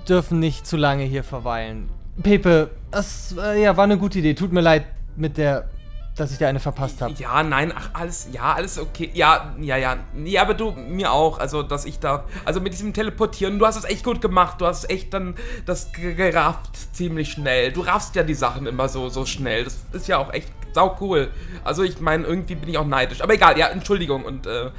dürfen 0.09 0.39
nicht 0.39 0.67
zu 0.67 0.75
lange 0.75 1.05
hier 1.05 1.23
verweilen. 1.23 1.89
Pepe, 2.21 2.71
das 2.91 3.33
äh, 3.41 3.63
ja, 3.63 3.77
war 3.77 3.85
eine 3.85 3.97
gute 3.97 4.19
Idee. 4.19 4.33
Tut 4.33 4.51
mir 4.51 4.61
leid 4.61 4.87
mit 5.15 5.37
der, 5.37 5.69
dass 6.15 6.31
ich 6.31 6.37
dir 6.37 6.47
eine 6.47 6.59
verpasst 6.59 7.01
habe. 7.01 7.13
Ja, 7.13 7.41
nein, 7.41 7.73
ach, 7.75 7.89
alles, 7.93 8.27
ja, 8.31 8.53
alles 8.53 8.77
okay. 8.77 9.09
Ja, 9.13 9.55
ja, 9.59 9.77
ja. 9.77 9.97
Nee, 10.13 10.37
aber 10.37 10.53
du, 10.53 10.71
mir 10.71 11.11
auch. 11.11 11.39
Also, 11.39 11.63
dass 11.63 11.85
ich 11.85 11.99
da, 11.99 12.25
also 12.45 12.59
mit 12.61 12.73
diesem 12.73 12.93
Teleportieren, 12.93 13.57
du 13.59 13.65
hast 13.65 13.77
es 13.77 13.85
echt 13.85 14.03
gut 14.03 14.21
gemacht. 14.21 14.59
Du 14.59 14.65
hast 14.65 14.89
echt 14.89 15.13
dann 15.13 15.35
das 15.65 15.91
ge- 15.93 16.13
gerafft 16.13 16.69
ziemlich 16.93 17.31
schnell. 17.31 17.71
Du 17.71 17.81
raffst 17.81 18.15
ja 18.15 18.23
die 18.23 18.33
Sachen 18.33 18.67
immer 18.67 18.89
so, 18.89 19.09
so 19.09 19.25
schnell. 19.25 19.63
Das 19.63 19.77
ist 19.93 20.07
ja 20.07 20.17
auch 20.17 20.33
echt 20.33 20.49
sau 20.73 20.97
cool. 21.01 21.31
Also, 21.63 21.83
ich 21.83 21.99
meine, 22.01 22.25
irgendwie 22.25 22.55
bin 22.55 22.69
ich 22.69 22.77
auch 22.77 22.85
neidisch. 22.85 23.21
Aber 23.21 23.33
egal, 23.33 23.57
ja, 23.57 23.67
Entschuldigung 23.67 24.25
und, 24.25 24.45
äh, 24.47 24.71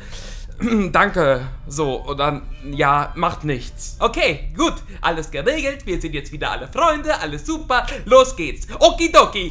danke. 0.92 1.40
So, 1.66 1.94
und 1.96 2.18
dann, 2.18 2.42
ja, 2.72 3.10
macht 3.16 3.44
nichts. 3.44 3.96
Okay, 4.00 4.52
gut, 4.56 4.74
alles 5.00 5.30
geregelt, 5.30 5.86
wir 5.86 6.00
sind 6.00 6.14
jetzt 6.14 6.30
wieder 6.30 6.50
alle 6.52 6.68
Freunde, 6.68 7.18
alles 7.20 7.46
super, 7.46 7.86
los 8.04 8.36
geht's. 8.36 8.66
Okidoki. 8.78 9.50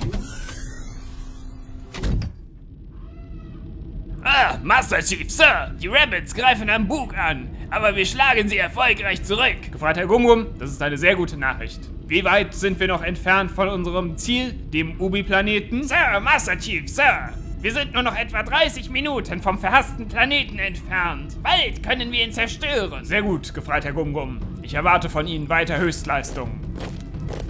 Ah, 4.24 4.58
Master 4.62 5.00
Chief, 5.02 5.30
Sir! 5.32 5.72
Die 5.82 5.88
Rabbits 5.88 6.36
greifen 6.36 6.70
am 6.70 6.88
Bug 6.88 7.18
an, 7.18 7.50
aber 7.72 7.96
wir 7.96 8.06
schlagen 8.06 8.48
sie 8.48 8.58
erfolgreich 8.58 9.24
zurück. 9.24 9.72
Gefreiter 9.72 10.06
Gumgum, 10.06 10.46
das 10.60 10.70
ist 10.70 10.82
eine 10.84 10.98
sehr 10.98 11.16
gute 11.16 11.38
Nachricht. 11.38 11.80
Wie 12.06 12.24
weit 12.24 12.54
sind 12.54 12.80
wir 12.80 12.88
noch 12.88 13.02
entfernt 13.02 13.50
von 13.50 13.68
unserem 13.68 14.18
Ziel, 14.18 14.54
dem 14.54 15.02
Ubi-Planeten? 15.02 15.84
Sir, 15.84 16.20
Master 16.20 16.56
Chief, 16.60 16.88
Sir! 16.88 17.30
Wir 17.62 17.74
sind 17.74 17.94
nur 17.94 18.04
noch 18.04 18.16
etwa 18.16 18.44
30 18.44 18.92
Minuten 18.92 19.42
vom 19.42 19.58
verhassten 19.58 20.08
Planeten 20.08 20.60
entfernt. 20.60 21.42
Bald 21.42 21.82
können 21.82 22.12
wir 22.12 22.24
ihn 22.24 22.32
zerstören. 22.32 23.04
Sehr 23.06 23.24
gut, 23.24 23.54
gefreiter 23.54 23.92
Gumgum. 23.92 24.40
Ich 24.62 24.76
erwarte 24.76 25.10
von 25.10 25.26
Ihnen 25.26 25.50
weiter 25.50 25.78
Höchstleistungen. 25.78 26.60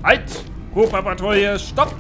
Halt! 0.03 0.24
Cooper-Patrouille, 0.74 1.59
stopp! 1.59 1.95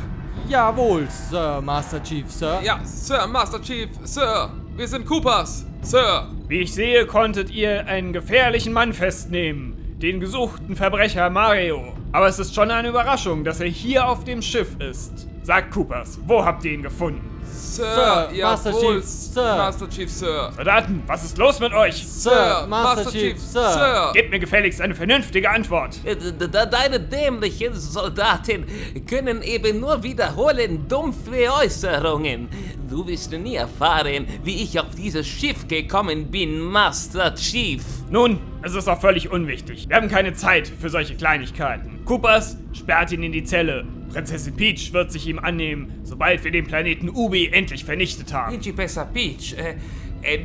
Jawohl, 0.47 1.07
Sir, 1.09 1.61
Master 1.61 2.01
Chief, 2.03 2.29
Sir. 2.29 2.59
Ja, 2.63 2.79
Sir, 2.83 3.27
Master 3.27 3.61
Chief, 3.61 3.89
Sir, 4.03 4.49
wir 4.75 4.87
sind 4.87 5.05
Coopers, 5.05 5.65
Sir. 5.81 6.27
Wie 6.47 6.59
ich 6.59 6.73
sehe, 6.73 7.05
konntet 7.05 7.49
ihr 7.49 7.85
einen 7.87 8.13
gefährlichen 8.13 8.73
Mann 8.73 8.93
festnehmen. 8.93 9.97
Den 10.01 10.19
gesuchten 10.19 10.75
Verbrecher 10.75 11.29
Mario. 11.29 11.93
Aber 12.11 12.27
es 12.27 12.39
ist 12.39 12.55
schon 12.55 12.71
eine 12.71 12.89
Überraschung, 12.89 13.43
dass 13.43 13.59
er 13.59 13.67
hier 13.67 14.07
auf 14.07 14.23
dem 14.23 14.41
Schiff 14.41 14.75
ist. 14.79 15.27
Sagt 15.43 15.71
Coopers, 15.71 16.19
wo 16.27 16.43
habt 16.45 16.63
ihr 16.65 16.73
ihn 16.73 16.83
gefunden? 16.83 17.27
Sir, 17.43 18.29
Sir, 18.31 18.43
Master 18.43 18.71
Chief, 18.71 19.03
Sir. 19.03 19.55
Master 19.57 19.89
Chief, 19.89 20.09
Sir. 20.11 20.51
Soldaten, 20.55 21.03
was 21.07 21.23
ist 21.23 21.37
los 21.37 21.59
mit 21.59 21.73
euch? 21.73 21.95
Sir, 22.05 22.65
Master 22.69 23.11
Chief, 23.11 23.37
Sir. 23.39 24.11
Gebt 24.13 24.29
mir 24.29 24.39
gefälligst 24.39 24.79
eine 24.81 24.93
vernünftige 24.95 25.49
Antwort. 25.49 25.99
Äh, 26.05 26.15
Deine 26.15 26.99
dämlichen 26.99 27.73
Soldaten 27.73 28.65
können 29.09 29.41
eben 29.41 29.79
nur 29.79 30.01
wiederholen 30.03 30.87
dumpfe 30.87 31.51
Äußerungen. 31.51 32.47
Du 32.89 33.07
wirst 33.07 33.31
nie 33.31 33.55
erfahren, 33.55 34.27
wie 34.43 34.61
ich 34.63 34.79
auf 34.79 34.89
dieses 34.95 35.27
Schiff 35.27 35.67
gekommen 35.67 36.29
bin, 36.29 36.59
Master 36.59 37.33
Chief. 37.35 37.83
Nun, 38.09 38.39
es 38.61 38.75
ist 38.75 38.87
auch 38.87 38.99
völlig 38.99 39.31
unwichtig. 39.31 39.89
Wir 39.89 39.95
haben 39.95 40.09
keine 40.09 40.33
Zeit 40.33 40.67
für 40.67 40.89
solche 40.89 41.15
Kleinigkeiten. 41.15 42.03
Coopers, 42.05 42.57
sperrt 42.73 43.11
ihn 43.11 43.23
in 43.23 43.31
die 43.31 43.43
Zelle. 43.43 43.85
Prinzessin 44.11 44.55
Peach 44.55 44.93
wird 44.93 45.11
sich 45.11 45.27
ihm 45.27 45.39
annehmen, 45.39 46.01
sobald 46.03 46.43
wir 46.43 46.51
den 46.51 46.65
Planeten 46.65 47.09
Ubi 47.09 47.49
endlich 47.51 47.85
vernichtet 47.85 48.33
haben. 48.33 48.51
Principessa 48.51 49.05
Peach, 49.05 49.55
äh, 49.57 49.75
äh, 50.23 50.37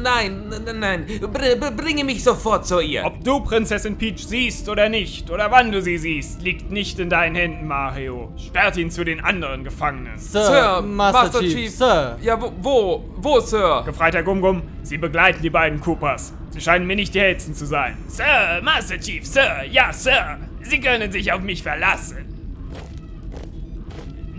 nein, 0.00 0.48
nein, 0.78 1.06
br 1.20 1.56
br 1.56 1.70
bringe 1.72 2.04
mich 2.04 2.22
sofort 2.22 2.66
zu 2.66 2.80
ihr. 2.80 3.04
Ob 3.04 3.24
du 3.24 3.40
Prinzessin 3.40 3.96
Peach 3.96 4.26
siehst 4.26 4.68
oder 4.68 4.88
nicht, 4.88 5.30
oder 5.30 5.50
wann 5.50 5.72
du 5.72 5.82
sie 5.82 5.98
siehst, 5.98 6.42
liegt 6.42 6.70
nicht 6.70 6.98
in 6.98 7.10
deinen 7.10 7.34
Händen, 7.34 7.66
Mario. 7.66 8.32
Sperrt 8.36 8.76
ihn 8.76 8.90
zu 8.90 9.04
den 9.04 9.20
anderen 9.20 9.64
Gefangenen. 9.64 10.18
Sir, 10.18 10.82
Master, 10.82 11.40
Chief, 11.40 11.70
Sir. 11.70 12.16
Ja, 12.22 12.40
wo, 12.40 12.52
wo, 12.60 13.04
wo, 13.16 13.40
Sir? 13.40 13.82
Gefreiter 13.84 14.22
Gumgum, 14.22 14.62
Sie 14.82 14.98
begleiten 14.98 15.42
die 15.42 15.50
beiden 15.50 15.80
Coopers. 15.80 16.32
Sie 16.50 16.60
scheinen 16.60 16.86
mir 16.86 16.96
nicht 16.96 17.14
die 17.14 17.20
hellsten 17.20 17.54
zu 17.54 17.66
sein. 17.66 17.96
Sir, 18.06 18.60
Master 18.62 19.00
Chief, 19.00 19.26
Sir, 19.26 19.64
ja, 19.70 19.92
Sir. 19.92 20.38
Sie 20.62 20.80
können 20.80 21.10
sich 21.10 21.32
auf 21.32 21.40
mich 21.40 21.62
verlassen. 21.62 22.27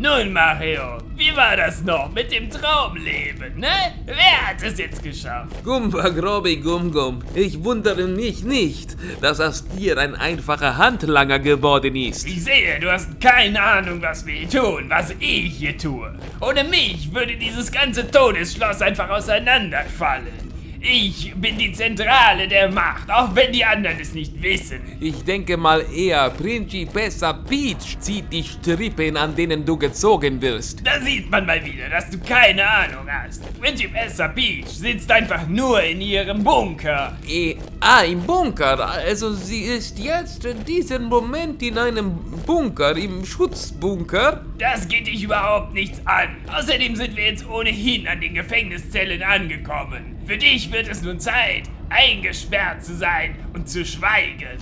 Nun, 0.02 0.32
Mario, 0.32 1.00
wie 1.18 1.36
war 1.36 1.58
das 1.58 1.84
noch 1.84 2.10
mit 2.14 2.32
dem 2.32 2.50
Traumleben, 2.50 3.60
ne? 3.60 3.68
Wer 4.06 4.48
hat 4.48 4.64
es 4.64 4.78
jetzt 4.78 5.04
geschafft? 5.04 5.62
Gumba 5.62 6.08
Grobi 6.08 6.56
Gum 6.56 6.90
Gum, 6.94 7.20
ich 7.36 7.62
wundere 7.66 8.08
mich 8.08 8.46
nicht, 8.46 8.96
dass 9.20 9.42
aus 9.42 9.68
dir 9.68 9.98
ein 9.98 10.16
einfacher 10.16 10.78
Handlanger 10.78 11.40
geworden 11.40 11.98
ist. 11.98 12.26
Ich 12.26 12.46
sehe, 12.46 12.80
du 12.80 12.90
hast 12.90 13.20
keine 13.20 13.62
Ahnung, 13.62 14.02
was 14.02 14.26
wir 14.26 14.36
hier 14.36 14.50
tun, 14.50 14.86
was 14.88 15.14
ich 15.20 15.56
hier 15.58 15.78
tue. 15.78 16.18
Ohne 16.40 16.64
mich 16.64 17.14
würde 17.14 17.36
dieses 17.36 17.70
ganze 17.70 18.10
Todesschloss 18.10 18.82
einfach 18.82 19.10
auseinanderfallen. 19.10 20.39
Ich 20.82 21.34
bin 21.36 21.58
die 21.58 21.74
Zentrale 21.74 22.48
der 22.48 22.72
Macht, 22.72 23.12
auch 23.12 23.36
wenn 23.36 23.52
die 23.52 23.66
anderen 23.66 24.00
es 24.00 24.14
nicht 24.14 24.42
wissen. 24.42 24.80
Ich 25.02 25.26
denke 25.26 25.58
mal 25.58 25.84
eher, 25.94 26.30
Principessa 26.30 27.34
Peach 27.34 28.00
zieht 28.00 28.32
die 28.32 28.44
Strippen, 28.44 29.18
an 29.18 29.36
denen 29.36 29.66
du 29.66 29.78
gezogen 29.78 30.42
wirst. 30.42 30.80
Da 30.86 31.02
sieht 31.02 31.30
man 31.30 31.46
mal 31.46 31.64
wieder, 31.66 31.90
dass 31.90 32.10
du 32.10 32.18
keine 32.20 32.66
Ahnung 32.66 33.08
hast. 33.12 33.44
Principessa 33.60 34.30
Peach 34.30 34.68
sitzt 34.68 35.12
einfach 35.12 35.46
nur 35.48 35.84
in 35.84 36.00
ihrem 36.00 36.46
Bunker. 36.46 37.18
Eh, 37.28 37.58
ah, 37.82 38.04
im 38.04 38.22
Bunker. 38.22 38.80
Also 38.90 39.34
sie 39.34 39.64
ist 39.64 40.00
jetzt 40.00 40.46
in 40.46 40.64
diesem 40.64 41.04
Moment 41.06 41.62
in 41.62 41.78
einem 41.78 42.14
Bunker, 42.46 42.96
im 42.96 43.26
Schutzbunker. 43.26 44.46
Das 44.58 44.88
geht 44.88 45.08
dich 45.08 45.24
überhaupt 45.24 45.74
nichts 45.74 46.00
an. 46.06 46.38
Außerdem 46.58 46.96
sind 46.96 47.18
wir 47.18 47.26
jetzt 47.26 47.46
ohnehin 47.50 48.08
an 48.08 48.22
den 48.22 48.34
Gefängniszellen 48.34 49.22
angekommen. 49.22 50.19
Für 50.30 50.38
dich 50.38 50.72
wird 50.72 50.88
es 50.88 51.02
nun 51.02 51.20
Zeit, 51.20 51.64
eingesperrt 51.90 52.86
zu 52.86 52.96
sein 52.96 53.34
und 53.56 53.68
zu 53.68 53.84
schweigen. 53.84 54.60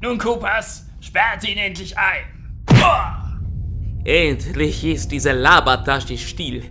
Nun, 0.00 0.18
Coopers, 0.18 0.86
sperrt 1.00 1.48
ihn 1.48 1.56
endlich 1.56 1.96
ein. 1.96 2.24
Boah! 2.66 3.38
Endlich 4.02 4.84
ist 4.84 5.12
diese 5.12 5.30
Labertasche 5.30 6.18
still. 6.18 6.64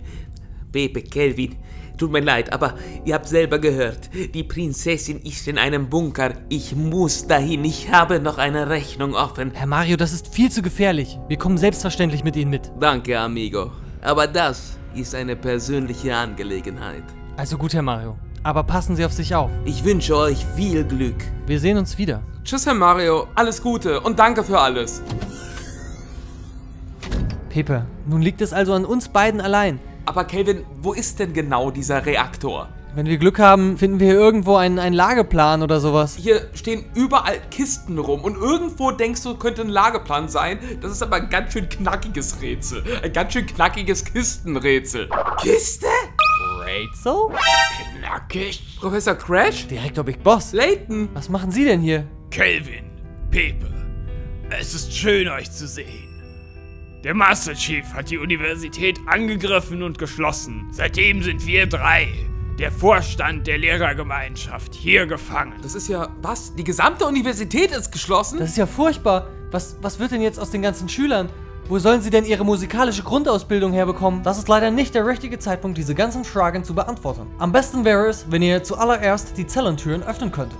Pepe 0.70 1.00
Kelvin, 1.00 1.56
Tut 1.96 2.12
mir 2.12 2.20
leid, 2.20 2.52
aber 2.52 2.74
ihr 3.06 3.14
habt 3.14 3.26
selber 3.26 3.58
gehört. 3.58 4.10
Die 4.34 4.44
Prinzessin 4.44 5.22
ist 5.22 5.48
in 5.48 5.56
einem 5.56 5.88
Bunker. 5.88 6.34
Ich 6.50 6.76
muss 6.76 7.26
dahin. 7.26 7.64
Ich 7.64 7.90
habe 7.90 8.20
noch 8.20 8.36
eine 8.36 8.68
Rechnung 8.68 9.14
offen. 9.14 9.52
Herr 9.54 9.66
Mario, 9.66 9.96
das 9.96 10.12
ist 10.12 10.34
viel 10.34 10.50
zu 10.50 10.60
gefährlich. 10.60 11.18
Wir 11.28 11.38
kommen 11.38 11.56
selbstverständlich 11.56 12.24
mit 12.24 12.36
Ihnen 12.36 12.50
mit. 12.50 12.70
Danke, 12.78 13.18
Amigo. 13.18 13.72
Aber 14.02 14.26
das 14.26 14.79
ist 14.94 15.14
eine 15.14 15.36
persönliche 15.36 16.16
Angelegenheit. 16.16 17.02
Also 17.36 17.56
gut, 17.56 17.74
Herr 17.74 17.82
Mario. 17.82 18.16
Aber 18.42 18.62
passen 18.62 18.96
Sie 18.96 19.04
auf 19.04 19.12
sich 19.12 19.34
auf. 19.34 19.50
Ich 19.64 19.84
wünsche 19.84 20.16
euch 20.16 20.44
viel 20.56 20.84
Glück. 20.84 21.16
Wir 21.46 21.60
sehen 21.60 21.76
uns 21.76 21.98
wieder. 21.98 22.22
Tschüss, 22.42 22.66
Herr 22.66 22.74
Mario. 22.74 23.26
Alles 23.34 23.62
Gute 23.62 24.00
und 24.00 24.18
danke 24.18 24.42
für 24.42 24.58
alles. 24.58 25.02
Pepe, 27.50 27.84
nun 28.06 28.22
liegt 28.22 28.40
es 28.40 28.52
also 28.52 28.72
an 28.72 28.84
uns 28.84 29.08
beiden 29.08 29.40
allein. 29.40 29.78
Aber 30.06 30.24
Kelvin, 30.24 30.64
wo 30.80 30.92
ist 30.92 31.18
denn 31.18 31.32
genau 31.32 31.70
dieser 31.70 32.06
Reaktor? 32.06 32.68
Wenn 32.92 33.06
wir 33.06 33.18
Glück 33.18 33.38
haben, 33.38 33.78
finden 33.78 34.00
wir 34.00 34.08
hier 34.08 34.16
irgendwo 34.16 34.56
einen, 34.56 34.80
einen 34.80 34.96
Lageplan 34.96 35.62
oder 35.62 35.78
sowas. 35.78 36.16
Hier 36.16 36.48
stehen 36.54 36.84
überall 36.94 37.40
Kisten 37.50 37.98
rum 37.98 38.24
und 38.24 38.36
irgendwo 38.36 38.90
denkst 38.90 39.22
du, 39.22 39.36
könnte 39.36 39.62
ein 39.62 39.68
Lageplan 39.68 40.28
sein. 40.28 40.58
Das 40.80 40.90
ist 40.90 41.02
aber 41.02 41.16
ein 41.16 41.30
ganz 41.30 41.52
schön 41.52 41.68
knackiges 41.68 42.42
Rätsel. 42.42 42.82
Ein 43.02 43.12
ganz 43.12 43.32
schön 43.32 43.46
knackiges 43.46 44.04
Kistenrätsel. 44.04 45.08
Kiste? 45.40 45.86
Rätsel? 46.64 47.14
Knackig. 48.00 48.78
Professor 48.80 49.14
Crash? 49.14 49.68
Direktor 49.68 50.02
Big 50.02 50.22
Boss. 50.24 50.52
Layton? 50.52 51.08
Was 51.14 51.28
machen 51.28 51.52
Sie 51.52 51.64
denn 51.64 51.80
hier? 51.80 52.04
Kelvin, 52.30 52.90
Pepe, 53.30 53.70
es 54.50 54.74
ist 54.74 54.92
schön 54.92 55.28
euch 55.28 55.50
zu 55.50 55.68
sehen. 55.68 56.08
Der 57.04 57.14
Master 57.14 57.54
Chief 57.54 57.84
hat 57.94 58.10
die 58.10 58.18
Universität 58.18 58.98
angegriffen 59.06 59.82
und 59.82 59.98
geschlossen. 59.98 60.68
Seitdem 60.70 61.22
sind 61.22 61.46
wir 61.46 61.66
drei, 61.66 62.08
der 62.60 62.70
Vorstand 62.70 63.46
der 63.46 63.56
Lehrergemeinschaft, 63.56 64.74
hier 64.74 65.06
gefangen. 65.06 65.54
Das 65.62 65.74
ist 65.74 65.88
ja, 65.88 66.08
was? 66.20 66.54
Die 66.54 66.64
gesamte 66.64 67.06
Universität 67.06 67.70
ist 67.70 67.90
geschlossen? 67.90 68.38
Das 68.38 68.50
ist 68.50 68.58
ja 68.58 68.66
furchtbar. 68.66 69.28
Was, 69.50 69.76
was 69.80 69.98
wird 69.98 70.12
denn 70.12 70.20
jetzt 70.20 70.38
aus 70.38 70.50
den 70.50 70.60
ganzen 70.60 70.88
Schülern? 70.88 71.30
Wo 71.68 71.78
sollen 71.78 72.02
sie 72.02 72.10
denn 72.10 72.26
ihre 72.26 72.44
musikalische 72.44 73.02
Grundausbildung 73.02 73.72
herbekommen? 73.72 74.22
Das 74.22 74.36
ist 74.36 74.48
leider 74.48 74.70
nicht 74.70 74.94
der 74.94 75.06
richtige 75.06 75.38
Zeitpunkt, 75.38 75.78
diese 75.78 75.94
ganzen 75.94 76.24
Fragen 76.24 76.62
zu 76.62 76.74
beantworten. 76.74 77.26
Am 77.38 77.50
besten 77.50 77.86
wäre 77.86 78.08
es, 78.08 78.26
wenn 78.30 78.42
ihr 78.42 78.62
zuallererst 78.62 79.38
die 79.38 79.46
Zellentüren 79.46 80.02
öffnen 80.02 80.30
könntet. 80.30 80.58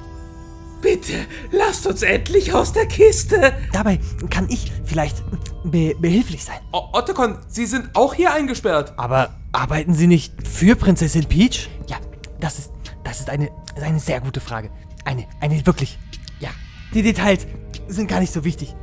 Bitte, 0.80 1.26
lasst 1.50 1.86
uns 1.86 2.02
endlich 2.02 2.54
aus 2.54 2.72
der 2.72 2.86
Kiste. 2.86 3.52
Dabei 3.72 4.00
kann 4.30 4.46
ich 4.48 4.72
vielleicht 4.86 5.22
be 5.64 5.94
behilflich 5.98 6.44
sein. 6.44 6.58
O 6.72 6.88
Ottekon, 6.92 7.38
Sie 7.48 7.66
sind 7.66 7.94
auch 7.94 8.14
hier 8.14 8.32
eingesperrt. 8.32 8.94
Aber 8.96 9.30
arbeiten 9.52 9.94
Sie 9.94 10.06
nicht 10.06 10.34
für 10.46 10.76
Prinzessin 10.76 11.24
Peach? 11.26 11.68
Ja, 11.88 11.96
das 12.40 12.58
ist, 12.58 12.72
das 13.04 13.20
ist 13.20 13.30
eine, 13.30 13.50
eine 13.80 14.00
sehr 14.00 14.20
gute 14.20 14.40
Frage. 14.40 14.70
Eine, 15.04 15.26
eine 15.40 15.64
wirklich, 15.66 15.98
ja. 16.40 16.50
Die 16.94 17.02
Details 17.02 17.46
sind 17.88 18.08
gar 18.08 18.20
nicht 18.20 18.32
so 18.32 18.44
wichtig. 18.44 18.74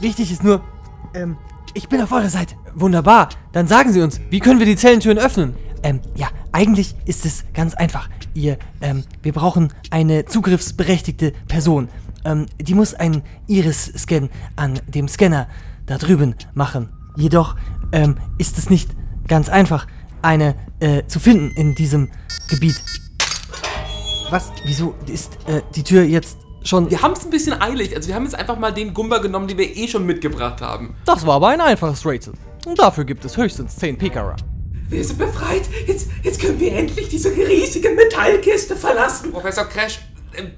Wichtig 0.00 0.32
ist 0.32 0.42
nur, 0.42 0.62
ähm, 1.14 1.36
ich 1.72 1.88
bin 1.88 2.00
auf 2.00 2.12
eurer 2.12 2.30
Seite. 2.30 2.54
Wunderbar. 2.74 3.28
Dann 3.52 3.66
sagen 3.66 3.92
Sie 3.92 4.00
uns, 4.00 4.20
wie 4.30 4.40
können 4.40 4.58
wir 4.58 4.66
die 4.66 4.76
Zellentüren 4.76 5.18
öffnen? 5.18 5.54
Ähm, 5.82 6.00
ja, 6.14 6.28
eigentlich 6.52 6.94
ist 7.04 7.24
es 7.26 7.44
ganz 7.52 7.74
einfach. 7.74 8.08
Ihr, 8.34 8.58
ähm, 8.80 9.04
wir 9.22 9.32
brauchen 9.32 9.72
eine 9.90 10.24
zugriffsberechtigte 10.24 11.32
Person. 11.46 11.88
Ähm, 12.24 12.46
die 12.58 12.74
muss 12.74 12.94
einen 12.94 13.22
Iris-Scan 13.46 14.28
an 14.56 14.80
dem 14.86 15.08
Scanner 15.08 15.48
da 15.86 15.98
drüben 15.98 16.34
machen. 16.54 16.90
Jedoch, 17.16 17.56
ähm, 17.92 18.16
ist 18.38 18.58
es 18.58 18.70
nicht 18.70 18.90
ganz 19.28 19.48
einfach, 19.48 19.86
eine 20.22 20.54
äh, 20.80 21.06
zu 21.06 21.20
finden 21.20 21.50
in 21.56 21.74
diesem 21.74 22.10
Gebiet. 22.48 22.80
Was? 24.30 24.50
Wieso 24.64 24.94
ist 25.06 25.38
äh, 25.46 25.62
die 25.74 25.82
Tür 25.82 26.02
jetzt 26.02 26.38
schon. 26.64 26.90
Wir 26.90 27.02
haben 27.02 27.12
es 27.12 27.24
ein 27.24 27.30
bisschen 27.30 27.60
eilig. 27.60 27.94
Also 27.94 28.08
wir 28.08 28.14
haben 28.14 28.24
jetzt 28.24 28.34
einfach 28.34 28.58
mal 28.58 28.72
den 28.72 28.94
Gumba 28.94 29.18
genommen, 29.18 29.46
den 29.48 29.58
wir 29.58 29.76
eh 29.76 29.86
schon 29.86 30.06
mitgebracht 30.06 30.60
haben. 30.60 30.96
Das 31.04 31.26
war 31.26 31.34
aber 31.34 31.48
ein 31.48 31.60
einfaches 31.60 32.04
Rätsel. 32.06 32.34
Und 32.66 32.78
dafür 32.78 33.04
gibt 33.04 33.24
es 33.24 33.36
höchstens 33.36 33.76
10 33.76 33.98
Pikara. 33.98 34.36
Wir 34.88 35.04
sind 35.04 35.18
befreit. 35.18 35.62
Jetzt, 35.86 36.08
jetzt 36.22 36.40
können 36.40 36.58
wir 36.60 36.72
endlich 36.74 37.08
diese 37.08 37.30
riesige 37.30 37.90
Metallkiste 37.90 38.76
verlassen. 38.76 39.32
Professor 39.32 39.64
Crash, 39.64 40.00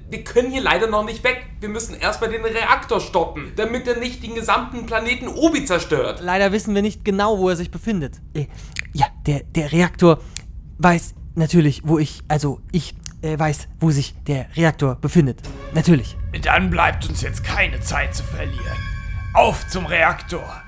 wir 0.09 0.23
können 0.23 0.51
hier 0.51 0.61
leider 0.61 0.87
noch 0.87 1.05
nicht 1.05 1.23
weg. 1.23 1.45
Wir 1.59 1.69
müssen 1.69 1.95
erstmal 1.95 2.29
den 2.29 2.43
Reaktor 2.43 2.99
stoppen, 2.99 3.51
damit 3.55 3.87
er 3.87 3.97
nicht 3.97 4.23
den 4.23 4.35
gesamten 4.35 4.85
Planeten 4.85 5.27
Obi 5.27 5.65
zerstört. 5.65 6.19
Leider 6.21 6.51
wissen 6.51 6.75
wir 6.75 6.81
nicht 6.81 7.03
genau, 7.05 7.37
wo 7.39 7.49
er 7.49 7.55
sich 7.55 7.71
befindet. 7.71 8.21
Äh, 8.33 8.47
ja, 8.93 9.05
der, 9.25 9.41
der 9.43 9.71
Reaktor 9.71 10.19
weiß 10.77 11.15
natürlich, 11.35 11.81
wo 11.85 11.99
ich, 11.99 12.21
also 12.27 12.61
ich 12.71 12.95
äh, 13.21 13.37
weiß, 13.37 13.67
wo 13.79 13.91
sich 13.91 14.15
der 14.27 14.47
Reaktor 14.55 14.95
befindet. 14.95 15.41
Natürlich. 15.73 16.15
Dann 16.43 16.69
bleibt 16.69 17.07
uns 17.07 17.21
jetzt 17.21 17.43
keine 17.43 17.79
Zeit 17.79 18.15
zu 18.15 18.23
verlieren. 18.23 18.77
Auf 19.33 19.67
zum 19.67 19.85
Reaktor. 19.85 20.61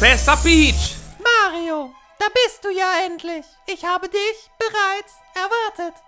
Principessa 0.00 0.34
Peach! 0.36 0.96
Mario, 1.18 1.94
da 2.18 2.24
bist 2.32 2.64
du 2.64 2.70
ja 2.70 3.04
endlich. 3.04 3.44
Ich 3.66 3.84
habe 3.84 4.08
dich 4.08 4.50
bereits 4.58 5.12
erwartet. 5.34 6.02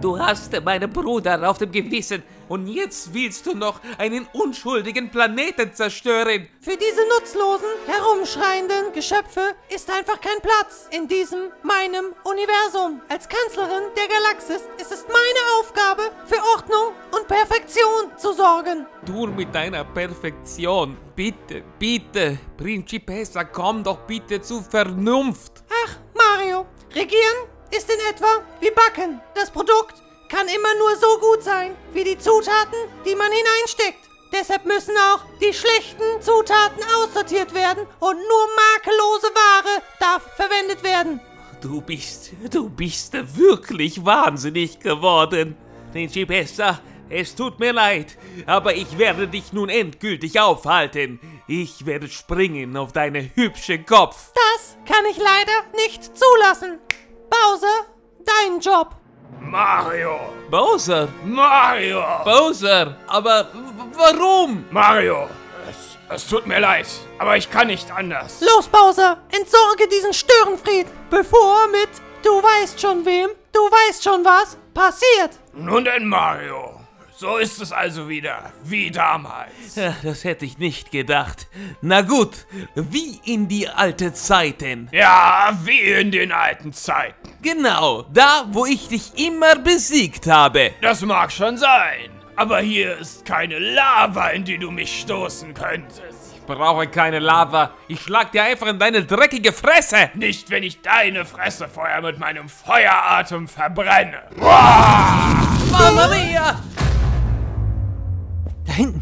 Du 0.00 0.16
hast 0.16 0.52
meinen 0.64 0.92
Bruder 0.92 1.50
auf 1.50 1.58
dem 1.58 1.72
Gewissen 1.72 2.22
und 2.48 2.68
jetzt 2.68 3.12
willst 3.12 3.44
du 3.46 3.54
noch 3.54 3.80
einen 3.98 4.28
unschuldigen 4.32 5.10
Planeten 5.10 5.74
zerstören. 5.74 6.46
Für 6.60 6.76
diese 6.76 7.00
nutzlosen, 7.08 7.66
herumschreienden 7.84 8.92
Geschöpfe 8.92 9.56
ist 9.68 9.90
einfach 9.90 10.20
kein 10.20 10.40
Platz 10.40 10.88
in 10.92 11.08
diesem, 11.08 11.50
meinem 11.64 12.14
Universum. 12.22 13.00
Als 13.08 13.28
Kanzlerin 13.28 13.90
der 13.96 14.06
Galaxis 14.06 14.68
ist 14.80 14.92
es 14.92 15.04
meine 15.08 15.58
Aufgabe, 15.58 16.02
für 16.26 16.40
Ordnung 16.54 16.94
und 17.10 17.26
Perfektion 17.26 18.16
zu 18.16 18.32
sorgen. 18.34 18.86
Du 19.04 19.26
mit 19.26 19.52
deiner 19.52 19.82
Perfektion. 19.82 20.96
Bitte, 21.16 21.64
bitte, 21.76 22.38
Principessa, 22.56 23.42
komm 23.42 23.82
doch 23.82 23.98
bitte 24.06 24.40
zu 24.40 24.62
Vernunft. 24.62 25.64
Ach, 25.84 25.96
Mario, 26.14 26.66
regieren 26.94 27.57
ist 27.70 27.90
in 27.90 28.00
etwa 28.10 28.42
wie 28.60 28.70
Backen. 28.70 29.20
Das 29.34 29.50
Produkt 29.50 30.02
kann 30.28 30.46
immer 30.48 30.74
nur 30.78 30.96
so 30.96 31.18
gut 31.18 31.42
sein, 31.42 31.74
wie 31.92 32.04
die 32.04 32.18
Zutaten, 32.18 32.78
die 33.06 33.14
man 33.14 33.30
hineinsteckt. 33.32 34.08
Deshalb 34.32 34.66
müssen 34.66 34.94
auch 34.96 35.20
die 35.40 35.54
schlechten 35.54 36.20
Zutaten 36.20 36.82
aussortiert 36.96 37.54
werden 37.54 37.86
und 37.98 38.16
nur 38.16 38.48
makellose 38.74 39.28
Ware 39.34 39.82
darf 39.98 40.22
verwendet 40.36 40.82
werden. 40.82 41.20
Du 41.60 41.80
bist, 41.80 42.32
du 42.50 42.68
bist 42.68 43.14
wirklich 43.36 44.04
wahnsinnig 44.04 44.78
geworden. 44.78 45.56
Principessa, 45.92 46.80
es 47.08 47.34
tut 47.34 47.58
mir 47.58 47.72
leid, 47.72 48.18
aber 48.44 48.74
ich 48.74 48.98
werde 48.98 49.26
dich 49.26 49.52
nun 49.54 49.70
endgültig 49.70 50.38
aufhalten. 50.38 51.18
Ich 51.46 51.86
werde 51.86 52.08
springen 52.08 52.76
auf 52.76 52.92
deinen 52.92 53.30
hübschen 53.34 53.86
Kopf. 53.86 54.30
Das 54.34 54.76
kann 54.84 55.06
ich 55.06 55.16
leider 55.16 55.64
nicht 55.74 56.04
zulassen. 56.16 56.78
Bowser, 57.38 57.86
dein 58.24 58.58
Job. 58.60 58.94
Mario! 59.40 60.18
Bowser! 60.50 61.08
Mario! 61.24 62.02
Bowser! 62.24 62.96
Aber 63.06 63.46
warum? 63.96 64.64
Mario! 64.70 65.28
Es, 65.68 65.98
es 66.14 66.28
tut 66.28 66.46
mir 66.46 66.58
leid, 66.58 66.86
aber 67.18 67.36
ich 67.36 67.48
kann 67.50 67.68
nicht 67.68 67.90
anders. 67.90 68.40
Los, 68.40 68.66
Bowser, 68.68 69.18
entsorge 69.30 69.86
diesen 69.88 70.12
Störenfried, 70.12 70.86
bevor 71.10 71.68
mit 71.68 71.90
du 72.22 72.42
weißt 72.42 72.80
schon 72.80 73.04
wem, 73.04 73.30
du 73.52 73.60
weißt 73.60 74.02
schon 74.02 74.24
was 74.24 74.58
passiert. 74.74 75.38
Nun 75.52 75.84
denn, 75.84 76.06
Mario. 76.06 76.77
So 77.20 77.38
ist 77.38 77.60
es 77.60 77.72
also 77.72 78.08
wieder, 78.08 78.52
wie 78.62 78.92
damals. 78.92 79.74
Ja, 79.74 79.92
das 80.04 80.22
hätte 80.22 80.44
ich 80.44 80.58
nicht 80.58 80.92
gedacht. 80.92 81.48
Na 81.80 82.02
gut, 82.02 82.46
wie 82.76 83.20
in 83.24 83.48
die 83.48 83.68
alten 83.68 84.14
Zeiten. 84.14 84.88
Ja, 84.92 85.52
wie 85.64 85.80
in 85.80 86.12
den 86.12 86.30
alten 86.30 86.72
Zeiten. 86.72 87.28
Genau, 87.42 88.02
da, 88.12 88.44
wo 88.52 88.66
ich 88.66 88.86
dich 88.86 89.18
immer 89.18 89.56
besiegt 89.56 90.28
habe. 90.28 90.70
Das 90.80 91.00
mag 91.02 91.32
schon 91.32 91.56
sein, 91.56 92.08
aber 92.36 92.60
hier 92.60 92.96
ist 92.98 93.24
keine 93.24 93.58
Lava, 93.58 94.28
in 94.28 94.44
die 94.44 94.58
du 94.58 94.70
mich 94.70 95.00
stoßen 95.00 95.54
könntest. 95.54 96.36
Ich 96.36 96.46
brauche 96.46 96.86
keine 96.86 97.18
Lava. 97.18 97.72
Ich 97.88 98.00
schlag 98.00 98.30
dir 98.30 98.44
einfach 98.44 98.68
in 98.68 98.78
deine 98.78 99.04
dreckige 99.04 99.52
Fresse. 99.52 100.10
Nicht, 100.14 100.50
wenn 100.50 100.62
ich 100.62 100.82
deine 100.82 101.24
Fresse 101.24 101.68
vorher 101.68 102.00
mit 102.00 102.20
meinem 102.20 102.48
Feueratem 102.48 103.48
verbrenne. 103.48 104.22
Mamma 104.36 106.06
mia! 106.06 106.77
Da 108.78 108.84
hinten. 108.84 109.00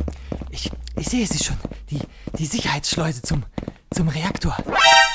Ich, 0.51 0.71
ich 0.97 1.07
sehe 1.07 1.27
sie 1.27 1.45
schon. 1.45 1.57
Die, 1.91 2.01
die 2.39 2.47
Sicherheitsschleuse 2.47 3.21
zum, 3.21 3.45
zum 3.93 4.09
Reaktor. 4.09 4.57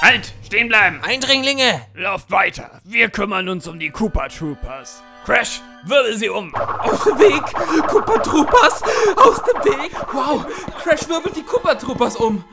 Halt, 0.03 0.33
stehen 0.45 0.67
bleiben. 0.67 0.99
Eindringlinge! 1.01 1.81
Lauft 1.95 2.29
weiter. 2.29 2.79
Wir 2.83 3.09
kümmern 3.09 3.49
uns 3.49 3.67
um 3.67 3.79
die 3.79 3.89
Cooper 3.89 4.29
Troopers. 4.29 5.01
Crash, 5.25 5.61
wirbel 5.85 6.15
sie 6.15 6.29
um. 6.29 6.53
Aus 6.53 7.03
dem 7.03 7.17
Weg! 7.17 7.87
Cooper 7.87 8.21
Troopers! 8.21 8.83
Aus 9.15 9.37
dem 9.37 9.63
Weg! 9.63 9.91
Wow! 10.13 10.45
Crash 10.83 11.09
wirbelt 11.09 11.35
die 11.35 11.43
Cooper 11.43 11.77
Troopers 11.79 12.15
um! 12.17 12.43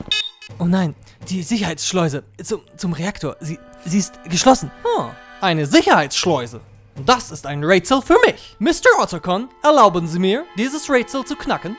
Oh 0.59 0.65
nein, 0.65 0.95
die 1.29 1.43
Sicherheitsschleuse 1.43 2.25
zum, 2.43 2.63
zum 2.79 2.95
Reaktor. 2.95 3.37
Sie, 3.41 3.59
sie 3.85 3.99
ist 3.99 4.19
geschlossen. 4.25 4.71
Oh, 4.83 5.05
eine 5.43 5.67
Sicherheitsschleuse. 5.67 6.63
Das 7.05 7.31
ist 7.31 7.47
ein 7.47 7.63
Rätsel 7.63 8.01
für 8.01 8.17
mich. 8.27 8.57
Mr. 8.59 8.99
Ottercon, 8.99 9.49
erlauben 9.63 10.09
Sie 10.09 10.19
mir, 10.19 10.45
dieses 10.57 10.91
Rätsel 10.91 11.25
zu 11.25 11.37
knacken? 11.37 11.77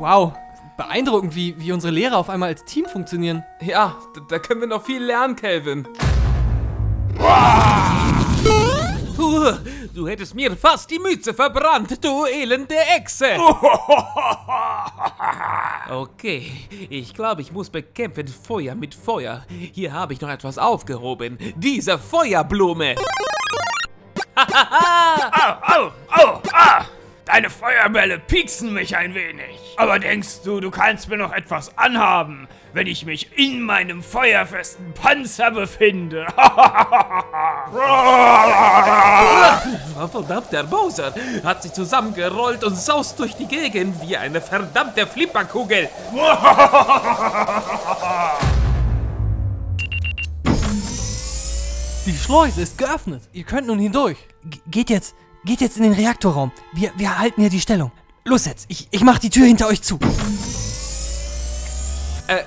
Wow, 0.00 0.32
beeindruckend, 0.78 1.34
wie, 1.34 1.54
wie 1.60 1.72
unsere 1.72 1.92
Lehrer 1.92 2.16
auf 2.16 2.30
einmal 2.30 2.48
als 2.48 2.64
Team 2.64 2.86
funktionieren. 2.86 3.44
Ja, 3.60 3.94
da, 4.14 4.20
da 4.30 4.38
können 4.38 4.62
wir 4.62 4.68
noch 4.68 4.82
viel 4.82 5.02
lernen, 5.02 5.36
Calvin. 5.36 5.86
Du, 9.14 9.52
du 9.94 10.08
hättest 10.08 10.34
mir 10.34 10.56
fast 10.56 10.90
die 10.90 10.98
Mütze 10.98 11.34
verbrannt, 11.34 12.02
du 12.02 12.24
elende 12.24 12.76
Echse! 12.96 13.36
Okay, 15.90 16.52
ich 16.88 17.12
glaube, 17.12 17.42
ich 17.42 17.50
muss 17.50 17.68
bekämpfen 17.68 18.28
Feuer 18.28 18.76
mit 18.76 18.94
Feuer. 18.94 19.44
Hier 19.48 19.92
habe 19.92 20.12
ich 20.12 20.20
noch 20.20 20.28
etwas 20.28 20.56
aufgehoben. 20.56 21.36
Diese 21.56 21.98
Feuerblume! 21.98 22.94
Au, 24.36 24.44
au, 25.62 25.90
au, 26.10 26.42
ah! 26.52 26.84
Deine 27.32 27.48
Feuerbälle 27.48 28.18
pieksen 28.18 28.74
mich 28.74 28.96
ein 28.96 29.14
wenig. 29.14 29.76
Aber 29.76 30.00
denkst 30.00 30.42
du, 30.44 30.58
du 30.58 30.72
kannst 30.72 31.08
mir 31.08 31.16
noch 31.16 31.32
etwas 31.32 31.78
anhaben, 31.78 32.48
wenn 32.72 32.88
ich 32.88 33.06
mich 33.06 33.38
in 33.38 33.62
meinem 33.62 34.02
feuerfesten 34.02 34.92
Panzer 34.94 35.52
befinde? 35.52 36.26
Verdammt, 40.10 40.50
der 40.50 40.64
Bowser 40.64 41.14
hat 41.44 41.62
sich 41.62 41.72
zusammengerollt 41.72 42.64
und 42.64 42.74
saust 42.74 43.20
durch 43.20 43.36
die 43.36 43.46
Gegend 43.46 44.02
wie 44.02 44.16
eine 44.16 44.40
verdammte 44.40 45.06
Flipperkugel. 45.06 45.88
Die 52.06 52.16
Schleuse 52.16 52.62
ist 52.62 52.76
geöffnet. 52.76 53.22
Ihr 53.32 53.44
könnt 53.44 53.68
nun 53.68 53.78
hindurch. 53.78 54.16
G 54.42 54.58
geht 54.66 54.90
jetzt, 54.90 55.14
geht 55.44 55.60
jetzt 55.60 55.76
in 55.76 55.82
den 55.82 55.92
Reaktorraum. 55.92 56.52
Wir, 56.72 56.92
wir 56.96 57.18
halten 57.18 57.40
hier 57.40 57.50
die 57.50 57.60
Stellung. 57.60 57.92
Los 58.24 58.46
jetzt, 58.46 58.66
ich, 58.68 58.88
ich 58.90 59.02
mach 59.02 59.18
die 59.18 59.30
Tür 59.30 59.46
hinter 59.46 59.66
euch 59.68 59.82
zu. 59.82 59.98
Äh, 62.26 62.44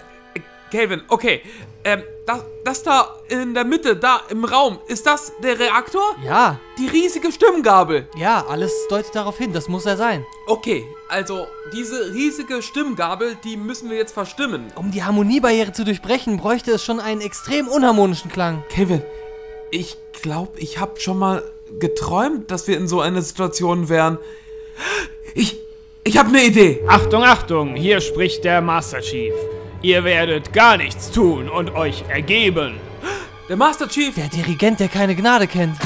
Calvin, 0.72 1.02
okay. 1.10 1.42
Ähm, 1.84 2.04
das, 2.26 2.42
das 2.64 2.84
da 2.84 3.08
in 3.28 3.54
der 3.54 3.66
Mitte, 3.66 3.98
da 3.98 4.22
im 4.30 4.46
Raum, 4.46 4.80
ist 4.88 5.06
das 5.06 5.34
der 5.44 5.60
Reaktor? 5.60 6.16
Ja. 6.24 6.60
Die 6.78 6.88
riesige 6.88 7.32
Stimmgabel. 7.32 8.08
Ja, 8.16 8.46
alles 8.48 8.72
deutet 8.90 9.14
darauf 9.14 9.38
hin, 9.38 9.52
das 9.52 9.68
muss 9.68 9.86
er 9.86 9.98
sein. 9.98 10.26
Okay, 10.48 10.86
also 11.10 11.48
diese 11.74 12.14
riesige 12.14 12.62
Stimmgabel, 12.62 13.36
die 13.44 13.58
müssen 13.58 13.90
wir 13.90 13.98
jetzt 13.98 14.14
verstimmen. 14.14 14.72
Um 14.76 14.92
die 14.92 15.04
Harmoniebarriere 15.04 15.74
zu 15.74 15.84
durchbrechen, 15.84 16.38
bräuchte 16.38 16.72
es 16.72 16.86
schon 16.86 17.02
einen 17.02 17.20
extrem 17.20 17.68
unharmonischen 17.68 18.32
Klang. 18.32 18.64
Kevin, 18.70 19.02
ich 19.72 19.98
glaube, 20.22 20.58
ich 20.60 20.80
habe 20.80 21.00
schon 21.00 21.18
mal 21.20 21.44
geträumt, 21.80 22.52
dass 22.52 22.68
wir 22.68 22.78
in 22.78 22.88
so 22.88 23.02
einer 23.02 23.22
Situation 23.22 23.90
wären. 23.90 24.18
Ich, 25.36 25.58
ich 26.04 26.18
habe 26.18 26.30
eine 26.30 26.44
Idee. 26.44 26.82
Achtung, 26.88 27.24
Achtung, 27.24 27.76
hier 27.76 28.02
spricht 28.02 28.44
der 28.44 28.62
Master 28.62 29.02
Chief. 29.02 29.34
Ihr 29.82 30.04
werdet 30.04 30.54
gar 30.54 30.78
nichts 30.78 31.12
tun 31.12 31.50
und 31.50 31.76
euch 31.76 32.06
ergeben. 32.08 32.80
Der 33.50 33.58
Master 33.58 33.88
Chief. 33.88 34.16
Der 34.16 34.30
Dirigent, 34.30 34.80
der 34.80 34.88
keine 34.88 35.16
Gnade 35.16 35.48
kennt. 35.48 35.78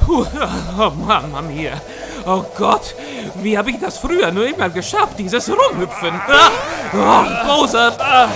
Puh, 0.00 0.24
oh 0.78 0.90
Mama 0.90 1.42
mia. 1.42 1.80
Oh 2.24 2.44
Gott, 2.56 2.94
wie 3.42 3.56
habe 3.58 3.70
ich 3.70 3.78
das 3.78 3.98
früher 3.98 4.30
nur 4.30 4.46
immer 4.46 4.68
geschafft, 4.68 5.18
dieses 5.18 5.48
Rumhüpfen? 5.48 6.12
Ah, 6.12 6.50
oh, 6.92 7.46
Bowser. 7.46 7.96
Ah, 7.98 8.28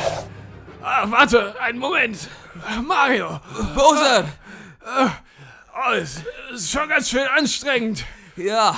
ah, 0.83 1.05
warte, 1.09 1.55
einen 1.61 1.79
Moment. 1.79 2.29
Mario. 2.87 3.41
Bowser. 3.75 4.25
Oh, 5.73 5.93
es 5.93 6.21
ist 6.53 6.71
schon 6.71 6.89
ganz 6.89 7.11
schön 7.11 7.27
anstrengend. 7.27 8.05
Ja. 8.37 8.77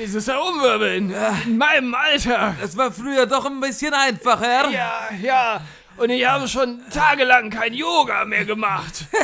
Dieses 0.00 0.28
Herumwirbeln. 0.28 1.14
In 1.44 1.58
meinem 1.58 1.94
Alter. 1.94 2.54
Es 2.62 2.76
war 2.76 2.92
früher 2.92 3.26
doch 3.26 3.46
ein 3.46 3.60
bisschen 3.60 3.92
einfacher. 3.92 4.70
Ja, 4.70 5.08
ja. 5.20 5.60
Und 5.96 6.10
ich 6.10 6.26
habe 6.26 6.48
schon 6.48 6.82
tagelang 6.90 7.50
kein 7.50 7.74
Yoga 7.74 8.24
mehr 8.24 8.44
gemacht. 8.44 9.04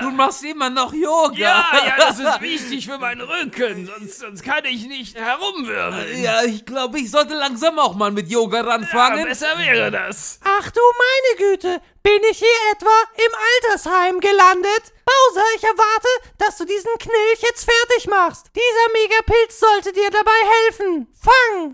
Du 0.00 0.10
machst 0.10 0.42
immer 0.44 0.68
noch 0.68 0.92
Yoga. 0.92 1.34
Ja, 1.36 1.64
ja, 1.86 1.94
das 1.96 2.18
ist 2.18 2.40
wichtig 2.40 2.86
für 2.86 2.98
meinen 2.98 3.20
Rücken. 3.22 3.86
Sonst, 3.86 4.18
sonst 4.18 4.42
kann 4.42 4.64
ich 4.64 4.86
nicht 4.86 5.16
herumwirbeln. 5.16 6.22
Ja, 6.22 6.42
ich 6.42 6.66
glaube, 6.66 6.98
ich 6.98 7.10
sollte 7.10 7.34
langsam 7.34 7.78
auch 7.78 7.94
mal 7.94 8.10
mit 8.10 8.28
Yoga 8.28 8.60
ranfangen. 8.60 9.20
Ja, 9.20 9.24
besser 9.24 9.58
wäre 9.58 9.90
das. 9.90 10.40
Ach 10.44 10.70
du 10.70 10.80
meine 10.80 11.50
Güte, 11.50 11.80
bin 12.02 12.20
ich 12.30 12.38
hier 12.38 12.72
etwa 12.72 12.90
im 13.16 13.32
Altersheim 13.72 14.20
gelandet? 14.20 14.92
Bowser, 15.04 15.46
ich 15.56 15.64
erwarte, 15.64 16.08
dass 16.38 16.58
du 16.58 16.64
diesen 16.64 16.92
Knilch 16.98 17.40
jetzt 17.42 17.64
fertig 17.64 18.08
machst. 18.08 18.50
Dieser 18.54 18.92
Megapilz 18.92 19.60
sollte 19.60 19.92
dir 19.92 20.10
dabei 20.10 20.30
helfen. 20.66 21.06
Fang! 21.22 21.72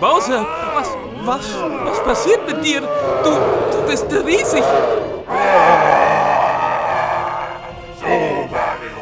Bowser, 0.00 0.46
was, 0.74 0.88
was, 1.24 1.44
was 1.84 2.04
passiert 2.04 2.46
mit 2.46 2.64
dir? 2.64 2.80
Du, 2.80 3.30
du 3.72 3.84
bist 3.84 4.06
riesig. 4.12 4.62
So, 7.98 8.06
Mario. 8.06 8.98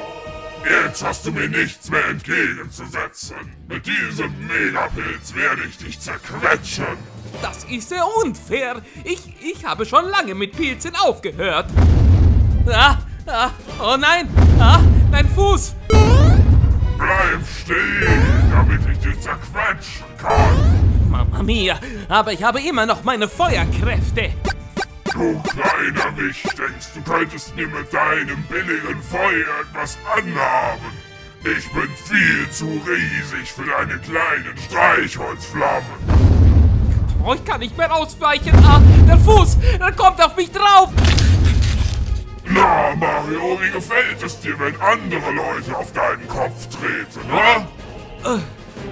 Jetzt 0.65 1.05
hast 1.05 1.27
du 1.27 1.33
mir 1.33 1.49
nichts 1.49 1.91
mehr 1.91 2.07
entgegenzusetzen. 2.07 3.37
Mit 3.69 3.85
diesem 3.87 4.33
Megapilz 4.47 5.35
werde 5.35 5.65
ich 5.69 5.77
dich 5.77 6.01
zerquetschen. 6.01 6.87
Das 7.43 7.65
ist 7.65 7.91
sehr 7.91 8.07
unfair. 8.25 8.81
Ich, 9.05 9.35
ich 9.43 9.67
habe 9.67 9.85
schon 9.85 10.09
lange 10.09 10.35
mit 10.35 10.57
Pilzen 10.57 10.97
aufgehört. 10.97 11.67
Ah, 12.73 12.97
ah, 13.27 13.51
oh 13.81 13.99
nein, 13.99 14.29
ah, 14.59 14.81
dein 15.13 15.29
Fuß. 15.29 15.75
Bleib 15.89 17.47
stehen, 17.47 18.51
damit 18.51 18.81
ich 18.91 18.99
dich 18.99 19.21
zerquetschen 19.21 20.07
kann. 20.17 20.86
Mama 21.17 21.43
mia, 21.43 21.79
aber 22.09 22.33
ich 22.33 22.43
habe 22.43 22.61
immer 22.61 22.85
noch 22.85 23.03
meine 23.03 23.27
Feuerkräfte. 23.27 24.33
Du 25.13 25.41
kleiner 25.43 26.17
Wicht, 26.17 26.45
denkst 26.59 26.89
du 26.95 27.01
könntest 27.11 27.57
mir 27.57 27.67
mit 27.69 27.93
deinem 27.93 28.43
billigen 28.51 29.03
Feuer 29.03 29.47
etwas 29.63 29.97
anhaben? 30.15 30.93
Ich 31.41 31.71
bin 31.73 31.89
viel 32.05 32.51
zu 32.51 32.67
riesig 32.67 33.51
für 33.51 33.65
deine 33.65 33.99
kleinen 34.01 34.57
Streichholzflammen. 34.59 36.27
Oh, 37.25 37.33
ich 37.35 37.45
kann 37.45 37.61
nicht 37.61 37.77
mehr 37.79 37.95
ausweichen. 37.95 38.53
Ah, 38.65 38.83
der 39.09 39.19
Fuß, 39.19 39.57
der 39.81 39.93
kommt 39.93 40.23
auf 40.23 40.37
mich 40.37 40.51
drauf. 40.53 40.91
Na, 42.45 42.95
Mario, 42.95 43.59
wie 43.61 43.71
gefällt 43.71 44.23
es 44.23 44.39
dir, 44.41 44.59
wenn 44.59 44.79
andere 44.81 45.33
Leute 45.33 45.77
auf 45.77 45.93
deinen 45.93 46.29
Kopf 46.29 46.67
treten, 46.69 47.27
ne? 47.27 47.67
Oh, 48.25 48.39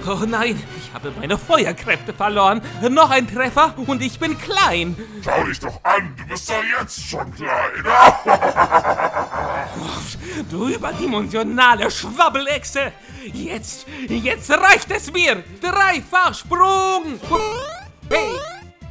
oh 0.07 0.25
nein, 0.25 0.61
ich 0.77 0.93
habe 0.93 1.11
meine 1.19 1.37
Feuerkräfte 1.37 2.13
verloren. 2.13 2.61
Noch 2.89 3.09
ein 3.09 3.27
Treffer 3.27 3.73
und 3.87 4.01
ich 4.01 4.19
bin 4.19 4.37
klein. 4.37 4.95
Schau 5.23 5.43
dich 5.43 5.59
doch 5.59 5.79
an, 5.83 6.15
du 6.17 6.25
bist 6.25 6.49
doch 6.49 6.63
jetzt 6.79 7.01
schon 7.01 7.33
klein. 7.33 7.71
Du 10.49 10.67
überdimensionale 10.67 11.89
Schwabbelechse. 11.89 12.91
Jetzt, 13.33 13.85
jetzt 14.07 14.51
reicht 14.51 14.91
es 14.91 15.11
mir. 15.11 15.43
Dreifachsprung. 15.61 17.19
Hey. 18.09 18.31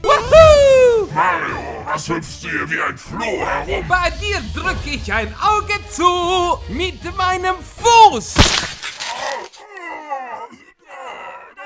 Woohoo! 0.02 1.08
Mario, 1.14 1.56
was 1.86 2.08
hüpfst 2.08 2.42
du 2.42 2.48
hier 2.50 2.70
wie 2.70 2.80
ein 2.80 2.98
Floh 2.98 3.46
herum? 3.46 3.84
Bei 3.88 4.10
dir 4.10 4.42
drücke 4.54 4.90
ich 4.90 5.10
ein 5.12 5.34
Auge 5.40 5.74
zu 5.90 6.58
mit 6.68 7.02
meinem 7.16 7.56
Fuß. 7.56 8.34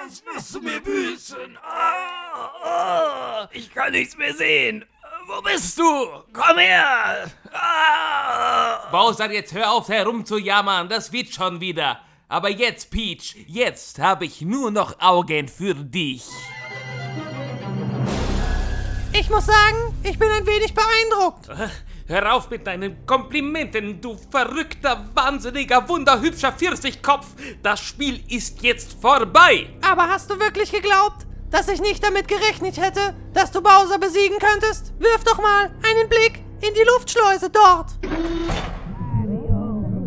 Das 0.08 0.22
musst 0.34 0.54
du 0.54 0.60
mir 0.62 0.80
büßen. 0.80 1.58
Ah, 1.62 2.50
ah, 2.64 3.48
ich 3.52 3.70
kann 3.74 3.92
nichts 3.92 4.16
mehr 4.16 4.32
sehen. 4.32 4.86
Wo 5.26 5.42
bist 5.42 5.78
du? 5.78 5.82
Komm 6.32 6.56
her! 6.56 7.30
Ah. 7.52 8.88
Bowser, 8.90 9.30
jetzt 9.30 9.52
hör 9.52 9.70
auf 9.70 9.90
herumzujammern, 9.90 10.88
das 10.88 11.12
wird 11.12 11.34
schon 11.34 11.60
wieder. 11.60 12.00
Aber 12.26 12.48
jetzt, 12.48 12.90
Peach, 12.90 13.36
jetzt 13.46 13.98
habe 13.98 14.24
ich 14.24 14.40
nur 14.40 14.70
noch 14.70 14.98
Augen 14.98 15.46
für 15.46 15.74
dich. 15.74 16.24
Ich 19.12 19.28
muss 19.28 19.44
sagen, 19.44 19.94
ich 20.04 20.18
bin 20.18 20.30
ein 20.30 20.46
wenig 20.46 20.72
beeindruckt. 20.72 21.50
Hör 22.10 22.34
auf 22.34 22.48
mit 22.48 22.66
deinen 22.66 23.04
Komplimenten, 23.04 24.00
du 24.00 24.16
verrückter, 24.30 25.04
wahnsinniger, 25.12 25.86
wunderhübscher 25.86 26.52
Pfirsichkopf. 26.52 27.26
Das 27.62 27.80
Spiel 27.80 28.22
ist 28.30 28.62
jetzt 28.62 28.96
vorbei. 28.98 29.66
Aber 29.86 30.08
hast 30.08 30.30
du 30.30 30.40
wirklich 30.40 30.72
geglaubt, 30.72 31.26
dass 31.50 31.68
ich 31.68 31.82
nicht 31.82 32.02
damit 32.02 32.26
gerechnet 32.26 32.80
hätte, 32.80 33.14
dass 33.34 33.50
du 33.50 33.60
Bowser 33.60 33.98
besiegen 33.98 34.38
könntest? 34.38 34.94
Wirf 34.98 35.22
doch 35.22 35.36
mal 35.36 35.64
einen 35.64 36.08
Blick 36.08 36.42
in 36.62 36.72
die 36.72 36.86
Luftschleuse 36.94 37.50
dort. 37.50 37.90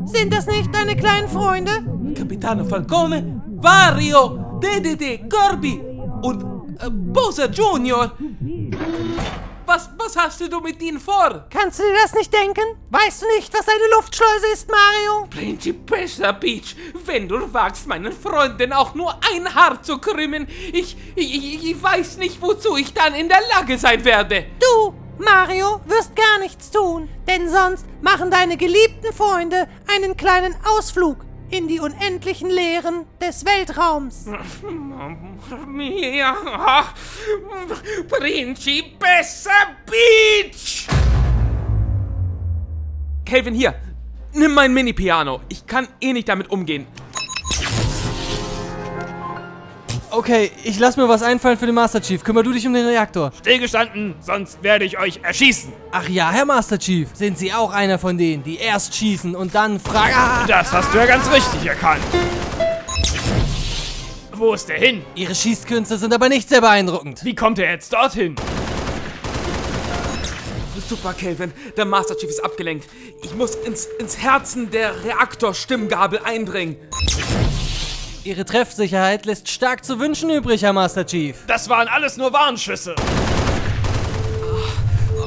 Sind 0.10 0.34
das 0.34 0.48
nicht 0.48 0.74
deine 0.74 0.96
kleinen 0.96 1.28
Freunde? 1.28 1.72
Capitano 2.18 2.66
Falcone, 2.66 3.44
Wario, 3.58 4.60
DDD, 4.60 5.30
Kirby 5.30 5.80
und 6.24 6.80
äh, 6.82 6.90
Bowser 6.90 7.52
Junior. 7.52 8.14
Was, 9.74 9.90
was 9.98 10.18
hast 10.18 10.42
du 10.42 10.60
mit 10.60 10.82
ihnen 10.82 11.00
vor? 11.00 11.46
Kannst 11.50 11.80
du 11.80 11.84
dir 11.84 11.94
das 12.04 12.14
nicht 12.14 12.34
denken? 12.34 12.62
Weißt 12.90 13.22
du 13.22 13.28
nicht, 13.38 13.54
was 13.54 13.66
eine 13.70 13.96
Luftschleuse 13.96 14.48
ist, 14.52 14.70
Mario? 14.70 15.28
Principessa 15.30 16.34
Peach, 16.34 16.76
wenn 17.06 17.30
du 17.30 17.54
wagst, 17.54 17.88
meinen 17.88 18.12
Freunden 18.12 18.74
auch 18.74 18.96
nur 18.96 19.18
ein 19.34 19.56
Haar 19.56 19.82
zu 19.82 19.98
krümmen, 20.00 20.46
ich, 20.74 20.98
ich, 21.16 21.36
ich, 21.36 21.72
ich 21.72 21.82
weiß 21.82 22.18
nicht, 22.18 22.42
wozu 22.42 22.76
ich 22.76 22.94
dann 22.94 23.16
in 23.16 23.30
der 23.30 23.40
Lage 23.56 23.78
sein 23.78 24.04
werde. 24.04 24.48
Du, 24.60 24.94
Mario, 25.18 25.80
wirst 25.86 26.18
gar 26.18 26.40
nichts 26.40 26.70
tun, 26.70 27.08
denn 27.26 27.48
sonst 27.48 27.86
machen 28.02 28.30
deine 28.30 28.58
geliebten 28.58 29.14
Freunde 29.14 29.70
einen 29.88 30.18
kleinen 30.18 30.54
Ausflug 30.66 31.24
in 31.52 31.68
die 31.68 31.80
unendlichen 31.80 32.50
Leeren 32.50 33.06
des 33.22 33.46
Weltraums. 33.46 34.26
Ja, 36.14 36.86
Principessa 38.10 39.52
Peach! 39.86 40.88
Calvin, 43.26 43.54
hier, 43.54 43.76
nimm 44.34 44.54
mein 44.54 44.74
Mini-Piano. 44.74 45.42
Ich 45.50 45.66
kann 45.66 45.88
eh 46.00 46.14
nicht 46.14 46.28
damit 46.30 46.50
umgehen. 46.50 46.88
Okay, 50.14 50.52
ich 50.66 50.78
lass 50.78 50.98
mir 50.98 51.08
was 51.08 51.24
einfallen 51.24 51.58
für 51.58 51.66
den 51.66 51.76
Master 51.76 52.02
Chief. 52.02 52.22
Kümmer 52.22 52.44
du 52.44 52.52
dich 52.52 52.68
um 52.68 52.74
den 52.74 52.86
Reaktor. 52.86 53.32
Stillgestanden, 53.40 54.16
sonst 54.20 54.62
werde 54.62 54.84
ich 54.84 55.00
euch 55.00 55.22
erschießen. 55.24 55.72
Ach 55.94 56.10
ja, 56.10 56.30
Herr 56.32 56.44
Master 56.44 56.78
Chief, 56.78 57.08
sind 57.14 57.38
Sie 57.38 57.54
auch 57.54 57.72
einer 57.72 57.98
von 57.98 58.18
denen, 58.18 58.44
die 58.44 58.58
erst 58.58 58.94
schießen 58.94 59.34
und 59.36 59.56
dann 59.56 59.80
fragen? 59.80 60.14
Ah! 60.14 60.46
Das 60.46 60.74
hast 60.74 60.94
du 60.94 60.98
ja 60.98 61.06
ganz 61.06 61.32
richtig 61.32 61.66
erkannt. 61.66 62.02
Wo 64.34 64.54
ist 64.54 64.68
der 64.68 64.80
hin? 64.80 65.02
Ihre 65.16 65.34
Schießkünste 65.34 65.98
sind 65.98 66.14
aber 66.14 66.28
nicht 66.28 66.50
sehr 66.50 66.60
beeindruckend. 66.60 67.24
Wie 67.24 67.36
kommt 67.36 67.58
er 67.60 67.72
jetzt 67.72 67.94
dorthin? 67.94 68.36
Super, 70.90 71.14
Calvin. 71.14 71.54
Der 71.78 71.86
Master 71.86 72.18
Chief 72.18 72.30
ist 72.30 72.44
abgelenkt. 72.44 72.86
Ich 73.24 73.34
muss 73.34 73.56
ins, 73.56 73.86
ins 73.98 74.18
Herzen 74.18 74.72
der 74.72 75.06
Reaktorstimmgabel 75.06 76.20
eindringen. 76.26 76.76
Ihre 78.24 78.46
Treffsicherheit 78.46 79.26
lässt 79.26 79.50
stark 79.50 79.84
zu 79.84 80.00
wünschen 80.00 80.30
übrig, 80.30 80.62
Herr 80.62 80.74
Master 80.74 81.04
Chief. 81.06 81.36
Das 81.48 81.68
waren 81.70 81.88
alles 81.88 82.18
nur 82.18 82.32
Warnschüsse. 82.32 82.94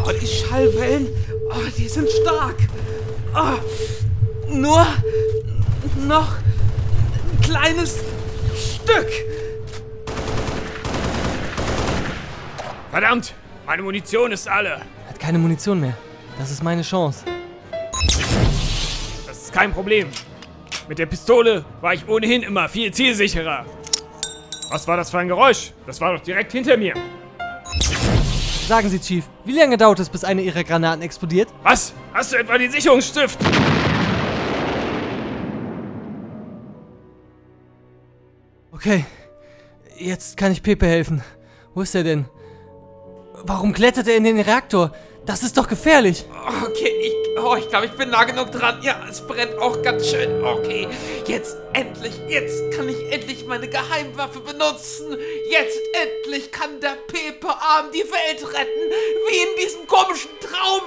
Oh, 0.06 0.10
die 0.12 0.26
Schallwellen, 0.26 1.08
oh, 1.50 1.68
die 1.76 1.88
sind 1.88 2.08
stark. 2.08 2.56
Oh, 3.34 3.58
nur 4.48 4.86
noch 6.06 6.36
ein 6.36 7.40
kleines 7.42 7.96
Stück. 8.54 9.10
Verdammt, 12.92 13.34
meine 13.66 13.82
Munition 13.82 14.30
ist 14.30 14.46
alle. 14.48 14.76
Hat 15.08 15.18
keine 15.18 15.38
Munition 15.38 15.80
mehr. 15.80 15.96
Das 16.38 16.52
ist 16.52 16.62
meine 16.62 16.82
Chance. 16.82 17.24
Das 19.26 19.36
ist 19.36 19.52
kein 19.52 19.72
Problem. 19.72 20.08
Mit 20.86 20.98
der 20.98 21.06
Pistole 21.06 21.64
war 21.80 21.94
ich 21.94 22.06
ohnehin 22.06 22.42
immer 22.42 22.68
viel 22.68 22.92
zielsicherer. 22.92 23.64
Was 24.70 24.86
war 24.86 24.98
das 24.98 25.10
für 25.10 25.18
ein 25.18 25.28
Geräusch? 25.28 25.72
Das 25.86 25.98
war 26.00 26.12
doch 26.12 26.20
direkt 26.20 26.52
hinter 26.52 26.76
mir. 26.76 26.92
Sagen 28.68 28.90
Sie, 28.90 28.98
Chief, 28.98 29.24
wie 29.46 29.52
lange 29.52 29.78
dauert 29.78 30.00
es, 30.00 30.10
bis 30.10 30.24
eine 30.24 30.42
Ihrer 30.42 30.62
Granaten 30.62 31.02
explodiert? 31.02 31.48
Was? 31.62 31.94
Hast 32.12 32.32
du 32.32 32.36
etwa 32.36 32.58
den 32.58 32.70
Sicherungsstift? 32.70 33.38
Okay, 38.72 39.06
jetzt 39.96 40.36
kann 40.36 40.52
ich 40.52 40.62
Pepe 40.62 40.86
helfen. 40.86 41.22
Wo 41.72 41.80
ist 41.80 41.94
er 41.94 42.04
denn? 42.04 42.26
Warum 43.42 43.72
klettert 43.72 44.06
er 44.06 44.16
in 44.16 44.24
den 44.24 44.38
Reaktor? 44.38 44.92
Das 45.26 45.42
ist 45.42 45.56
doch 45.56 45.66
gefährlich. 45.66 46.26
Okay, 46.66 46.92
ich, 47.00 47.42
oh, 47.42 47.56
ich 47.56 47.66
glaube, 47.70 47.86
ich 47.86 47.92
bin 47.92 48.10
nah 48.10 48.24
genug 48.24 48.52
dran. 48.52 48.80
Ja, 48.82 49.06
es 49.08 49.26
brennt 49.26 49.56
auch 49.58 49.80
ganz 49.80 50.06
schön. 50.10 50.44
Okay, 50.44 50.86
jetzt 51.26 51.56
endlich, 51.72 52.12
jetzt 52.28 52.70
kann 52.76 52.86
ich 52.90 53.10
endlich 53.10 53.46
meine 53.46 53.66
Geheimwaffe 53.66 54.40
benutzen. 54.40 55.16
Jetzt 55.48 55.80
endlich 55.94 56.52
kann 56.52 56.78
der 56.80 56.96
Pepe-Arm 57.06 57.86
die 57.94 58.04
Welt 58.04 58.42
retten, 58.52 58.90
wie 59.28 59.38
in 59.38 59.64
diesem 59.64 59.86
komischen 59.86 60.30
Traum. 60.40 60.82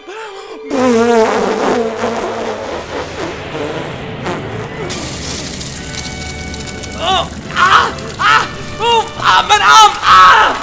Oh, 7.00 7.26
ah, 7.56 7.90
ah, 8.20 8.44
oh, 8.80 9.04
ah, 9.20 9.44
mein 9.48 9.62
Arm, 9.62 9.92
ah! 10.06 10.56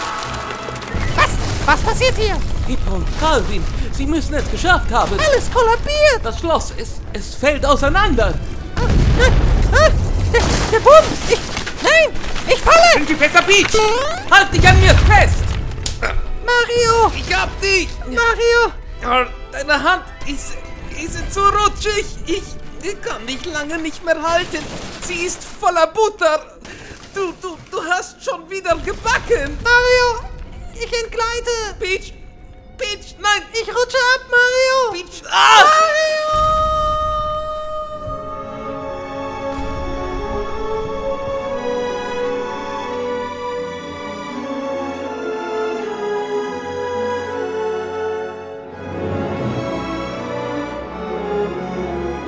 Was? 1.16 1.30
Was 1.66 1.80
passiert 1.80 2.14
hier? 2.16 2.38
Und 2.66 3.06
Calvin, 3.20 3.62
Sie 3.92 4.06
müssen 4.06 4.34
es 4.34 4.50
geschafft 4.50 4.90
haben. 4.90 5.18
Alles 5.18 5.50
kollabiert. 5.52 6.20
Das 6.22 6.38
Schloss, 6.40 6.72
es, 6.78 7.00
es 7.12 7.34
fällt 7.34 7.64
auseinander. 7.66 8.32
Ah, 8.76 9.26
ah, 9.72 9.90
der, 10.32 10.40
der 10.72 10.80
Boden. 10.80 11.18
Ich, 11.28 11.38
nein, 11.82 12.20
ich 12.48 12.60
falle. 12.62 12.78
Principessa 12.94 13.42
Peach, 13.42 13.68
halt 14.30 14.54
dich 14.54 14.66
an 14.66 14.80
mir 14.80 14.94
fest. 14.94 15.44
Mario. 16.00 17.12
Ich 17.16 17.36
hab 17.36 17.60
dich. 17.60 17.88
Mario. 18.06 19.28
Deine 19.52 19.82
Hand 19.82 20.04
ist, 20.26 20.54
ist 21.02 21.32
zu 21.32 21.40
rutschig. 21.40 22.06
Ich, 22.26 22.42
ich 22.82 23.00
kann 23.02 23.26
dich 23.26 23.44
lange 23.44 23.76
nicht 23.78 24.02
mehr 24.04 24.20
halten. 24.22 24.64
Sie 25.02 25.26
ist 25.26 25.44
voller 25.60 25.86
Butter. 25.88 26.58
Du, 27.14 27.32
du, 27.42 27.58
du 27.70 27.84
hast 27.90 28.24
schon 28.24 28.48
wieder 28.48 28.74
gebacken. 28.76 29.58
Mario, 29.62 30.28
ich 30.74 31.02
entgleite. 31.02 31.76
Peach, 31.78 32.14
Peach, 32.76 33.14
nein! 33.20 33.42
Ich 33.52 33.68
rutsche 33.68 33.96
ab, 34.14 34.26
Mario! 34.30 34.92
Peach, 34.92 35.22
ah! 35.30 35.64
Mario! 35.64 36.64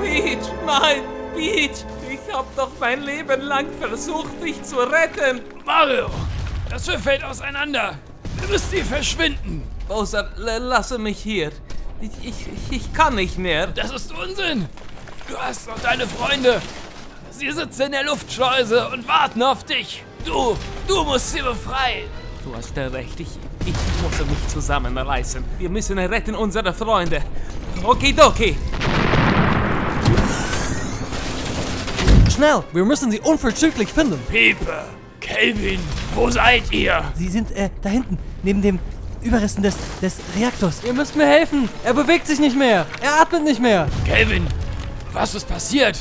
Peach, 0.01 0.47
nein! 0.65 1.03
Peach! 1.35 1.85
Ich 2.09 2.33
hab 2.33 2.55
doch 2.55 2.71
mein 2.79 3.01
Leben 3.03 3.41
lang 3.41 3.67
versucht, 3.79 4.41
dich 4.41 4.61
zu 4.63 4.77
retten! 4.77 5.41
Mario! 5.65 6.09
Das 6.69 6.85
Schiff 6.85 7.03
fällt 7.03 7.23
auseinander! 7.23 7.97
Wir 8.39 8.47
müssen 8.47 8.71
hier 8.71 8.85
verschwinden! 8.85 9.76
Bowser, 9.87 10.29
lasse 10.35 10.97
mich 10.97 11.19
hier. 11.19 11.51
Ich, 12.01 12.11
ich, 12.21 12.35
ich 12.69 12.93
kann 12.93 13.15
nicht 13.15 13.37
mehr. 13.37 13.67
Das 13.67 13.91
ist 13.91 14.11
Unsinn. 14.11 14.67
Du 15.29 15.37
hast 15.37 15.67
noch 15.67 15.79
deine 15.79 16.05
Freunde. 16.05 16.61
Sie 17.31 17.51
sitzen 17.51 17.83
in 17.83 17.91
der 17.93 18.03
Luftschleuse 18.03 18.89
und 18.89 19.07
warten 19.07 19.41
auf 19.43 19.63
dich. 19.63 20.03
Du, 20.25 20.57
du 20.87 21.03
musst 21.03 21.31
sie 21.31 21.41
befreien. 21.41 22.09
Du 22.43 22.55
hast 22.55 22.75
ja 22.75 22.87
recht. 22.87 23.19
Ich, 23.19 23.29
ich 23.65 23.73
muss 24.01 24.27
mich 24.27 24.47
zusammenreißen. 24.47 25.43
Wir 25.57 25.69
müssen 25.69 25.97
retten 25.97 26.35
unsere 26.35 26.73
Freunde. 26.73 27.21
Okidoki. 27.83 28.57
Schnell, 32.33 32.63
wir 32.71 32.85
müssen 32.85 33.09
sie 33.09 33.19
unverzüglich 33.19 33.89
finden. 33.89 34.19
Pepe, 34.29 34.83
Kelvin, 35.19 35.79
wo 36.13 36.29
seid 36.29 36.71
ihr? 36.71 37.03
Sie 37.15 37.29
sind 37.29 37.51
äh, 37.51 37.69
da 37.81 37.89
hinten, 37.89 38.17
neben 38.43 38.61
dem 38.61 38.79
Überresten 39.27 39.61
des, 39.61 39.75
des 40.01 40.15
Reaktors. 40.37 40.81
Ihr 40.85 40.93
müsst 40.93 41.15
mir 41.15 41.25
helfen. 41.25 41.67
Er 41.83 41.93
bewegt 41.93 42.27
sich 42.27 42.39
nicht 42.39 42.55
mehr. 42.55 42.85
Er 43.01 43.21
atmet 43.21 43.43
nicht 43.43 43.61
mehr. 43.61 43.87
Kelvin, 44.05 44.47
was 45.11 45.35
ist 45.35 45.47
passiert? 45.47 45.99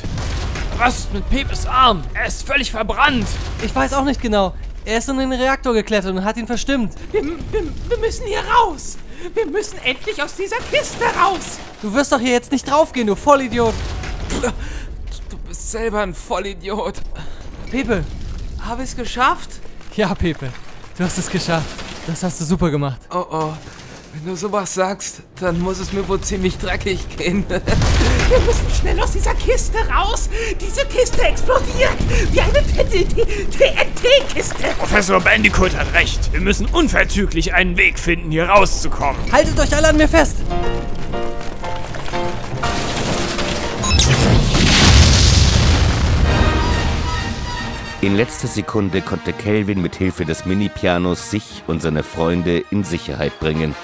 Was 0.78 1.00
ist 1.00 1.12
mit 1.12 1.28
Pepes 1.28 1.66
Arm? 1.66 2.02
Er 2.14 2.26
ist 2.26 2.46
völlig 2.46 2.70
verbrannt. 2.70 3.26
Ich 3.64 3.74
weiß 3.74 3.94
auch 3.94 4.04
nicht 4.04 4.20
genau. 4.20 4.54
Er 4.84 4.98
ist 4.98 5.08
in 5.08 5.18
den 5.18 5.32
Reaktor 5.32 5.74
geklettert 5.74 6.14
und 6.14 6.24
hat 6.24 6.36
ihn 6.36 6.46
verstimmt. 6.46 6.94
Wir, 7.10 7.24
wir, 7.24 7.62
wir 7.88 7.98
müssen 7.98 8.26
hier 8.26 8.42
raus. 8.44 8.96
Wir 9.34 9.46
müssen 9.46 9.78
endlich 9.78 10.22
aus 10.22 10.36
dieser 10.36 10.58
Kiste 10.70 11.04
raus. 11.20 11.58
Du 11.82 11.92
wirst 11.92 12.12
doch 12.12 12.20
hier 12.20 12.32
jetzt 12.32 12.52
nicht 12.52 12.70
draufgehen, 12.70 13.08
du 13.08 13.16
Vollidiot. 13.16 13.74
Du 15.28 15.38
bist 15.48 15.72
selber 15.72 16.02
ein 16.02 16.14
Vollidiot. 16.14 17.00
Pepe. 17.70 18.04
Habe 18.60 18.84
ich 18.84 18.90
es 18.90 18.96
geschafft? 18.96 19.50
Ja, 19.96 20.14
Pepe. 20.14 20.50
Du 20.96 21.04
hast 21.04 21.18
es 21.18 21.28
geschafft. 21.28 21.66
Das 22.06 22.22
hast 22.22 22.40
du 22.40 22.44
super 22.44 22.70
gemacht. 22.70 23.00
Oh 23.10 23.24
oh. 23.30 23.52
Wenn 24.14 24.32
du 24.32 24.36
sowas 24.36 24.72
sagst, 24.72 25.22
dann 25.40 25.60
muss 25.60 25.78
es 25.78 25.92
mir 25.92 26.08
wohl 26.08 26.20
ziemlich 26.20 26.56
dreckig 26.56 27.00
gehen. 27.18 27.44
Wir 27.48 28.38
müssen 28.40 28.70
schnell 28.80 28.98
aus 29.00 29.10
dieser 29.12 29.34
Kiste 29.34 29.76
raus. 29.88 30.30
Diese 30.58 30.86
Kiste 30.86 31.20
explodiert 31.22 31.96
wie 32.30 32.40
eine 32.40 32.62
TNT-Kiste. 33.50 34.62
Professor 34.78 35.20
Bandicoot 35.20 35.76
hat 35.76 35.92
recht. 35.92 36.32
Wir 36.32 36.40
müssen 36.40 36.66
unverzüglich 36.66 37.52
einen 37.52 37.76
Weg 37.76 37.98
finden, 37.98 38.30
hier 38.30 38.48
rauszukommen. 38.48 39.20
Haltet 39.32 39.58
euch 39.60 39.76
alle 39.76 39.88
an 39.88 39.96
mir 39.98 40.08
fest! 40.08 40.36
In 48.06 48.14
letzter 48.14 48.46
Sekunde 48.46 49.02
konnte 49.02 49.32
Kelvin 49.32 49.82
mit 49.82 49.96
Hilfe 49.96 50.24
des 50.24 50.46
Mini-Pianos 50.46 51.28
sich 51.32 51.64
und 51.66 51.82
seine 51.82 52.04
Freunde 52.04 52.62
in 52.70 52.84
Sicherheit 52.84 53.40
bringen. 53.40 53.74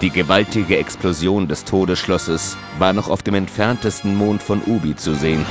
Die 0.00 0.10
gewaltige 0.10 0.76
Explosion 0.76 1.46
des 1.46 1.64
Todesschlosses 1.64 2.56
war 2.80 2.92
noch 2.92 3.08
auf 3.08 3.22
dem 3.22 3.36
entferntesten 3.36 4.16
Mond 4.16 4.42
von 4.42 4.60
Ubi 4.66 4.96
zu 4.96 5.14
sehen. 5.14 5.46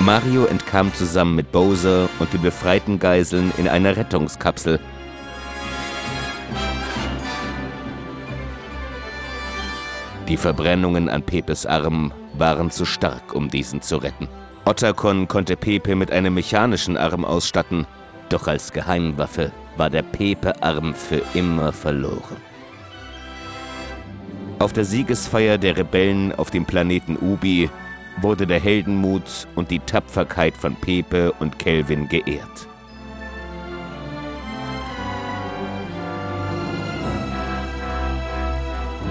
Mario 0.00 0.46
entkam 0.46 0.94
zusammen 0.94 1.34
mit 1.34 1.52
Bowser 1.52 2.08
und 2.20 2.32
den 2.32 2.40
befreiten 2.40 2.98
Geiseln 2.98 3.52
in 3.58 3.68
einer 3.68 3.98
Rettungskapsel. 3.98 4.80
Die 10.28 10.36
Verbrennungen 10.38 11.10
an 11.10 11.22
Pepes 11.22 11.66
Arm 11.66 12.12
waren 12.38 12.70
zu 12.70 12.86
stark, 12.86 13.34
um 13.34 13.48
diesen 13.48 13.82
zu 13.82 13.98
retten. 13.98 14.28
Ottakon 14.64 15.28
konnte 15.28 15.56
Pepe 15.56 15.94
mit 15.94 16.10
einem 16.10 16.34
mechanischen 16.34 16.96
Arm 16.96 17.26
ausstatten, 17.26 17.86
doch 18.30 18.48
als 18.48 18.72
Geheimwaffe 18.72 19.52
war 19.76 19.90
der 19.90 20.02
Pepe-Arm 20.02 20.94
für 20.94 21.20
immer 21.34 21.72
verloren. 21.72 22.36
Auf 24.58 24.72
der 24.72 24.86
Siegesfeier 24.86 25.58
der 25.58 25.76
Rebellen 25.76 26.32
auf 26.32 26.50
dem 26.50 26.64
Planeten 26.64 27.18
Ubi 27.20 27.68
wurde 28.22 28.46
der 28.46 28.60
Heldenmut 28.60 29.46
und 29.56 29.70
die 29.70 29.80
Tapferkeit 29.80 30.56
von 30.56 30.74
Pepe 30.76 31.32
und 31.32 31.58
Kelvin 31.58 32.08
geehrt. 32.08 32.68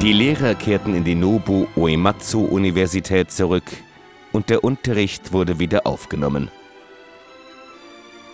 Die 0.04 0.12
Lehrer 0.12 0.54
kehrten 0.54 0.96
in 0.96 1.06
die 1.06 1.16
Nobu 1.16 1.66
Uematsu 1.78 2.44
Universität 2.44 3.32
zurück 3.32 3.64
und 4.34 4.50
der 4.50 4.62
Unterricht 4.66 5.32
wurde 5.32 5.60
wieder 5.60 5.88
aufgenommen. 5.88 6.52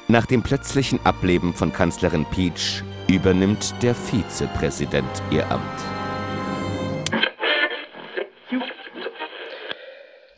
Nach 0.07 0.25
dem 0.25 0.41
plötzlichen 0.41 0.99
Ableben 1.05 1.53
von 1.53 1.71
Kanzlerin 1.71 2.25
Peach 2.25 2.81
übernimmt 3.07 3.75
der 3.83 3.93
Vizepräsident 3.93 5.11
ihr 5.29 5.47
Amt. 5.51 5.63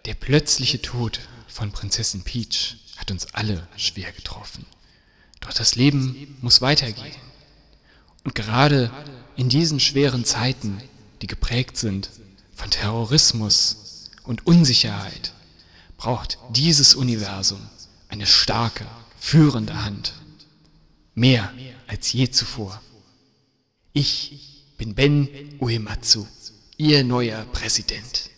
Der 0.05 0.15
plötzliche 0.15 0.81
Tod 0.81 1.21
von 1.47 1.71
Prinzessin 1.71 2.23
Peach 2.23 2.75
hat 2.97 3.09
uns 3.09 3.33
alle 3.33 3.69
schwer 3.77 4.11
getroffen. 4.11 4.65
Doch 5.39 5.53
das 5.53 5.75
Leben 5.75 6.37
muss 6.41 6.61
weitergehen. 6.61 7.15
Und 8.25 8.35
gerade 8.35 8.91
in 9.37 9.47
diesen 9.47 9.79
schweren 9.79 10.25
Zeiten, 10.25 10.81
die 11.21 11.27
geprägt 11.27 11.77
sind 11.77 12.09
von 12.55 12.69
Terrorismus 12.69 14.09
und 14.23 14.47
Unsicherheit, 14.47 15.33
braucht 15.97 16.39
dieses 16.49 16.95
Universum 16.95 17.61
eine 18.09 18.25
starke, 18.25 18.85
führende 19.19 19.83
Hand. 19.83 20.13
Mehr 21.13 21.53
als 21.87 22.13
je 22.13 22.29
zuvor. 22.29 22.81
Ich 23.93 24.65
bin 24.77 24.95
Ben 24.95 25.27
Uematsu, 25.59 26.25
Ihr 26.77 27.03
neuer 27.03 27.45
Präsident. 27.45 28.30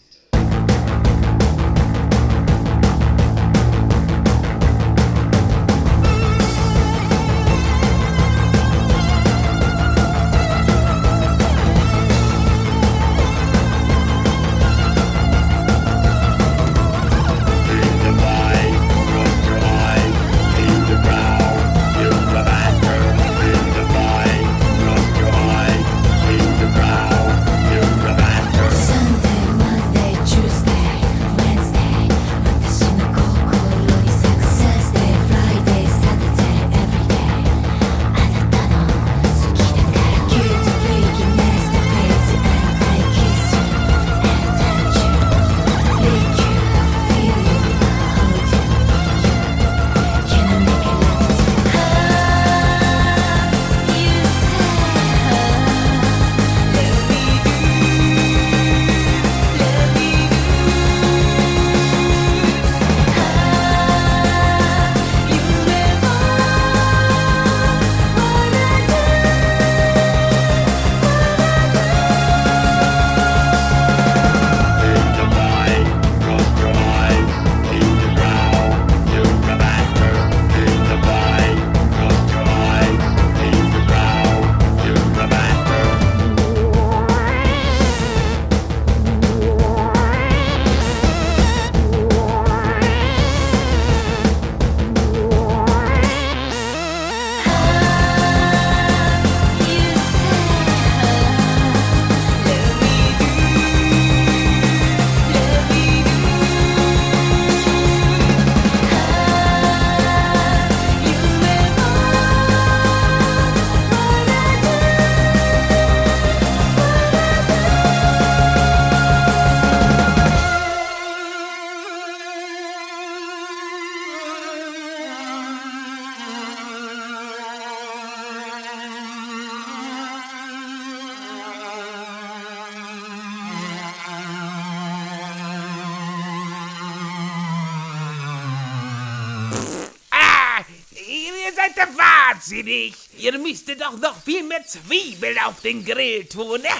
Ihr 143.73 143.79
müsstet 143.79 143.81
doch 143.81 143.99
noch 143.99 144.21
viel 144.23 144.43
mehr 144.43 144.63
Zwiebeln 144.65 145.37
auf 145.45 145.61
den 145.61 145.83
Grill 145.83 146.25
tun. 146.25 146.61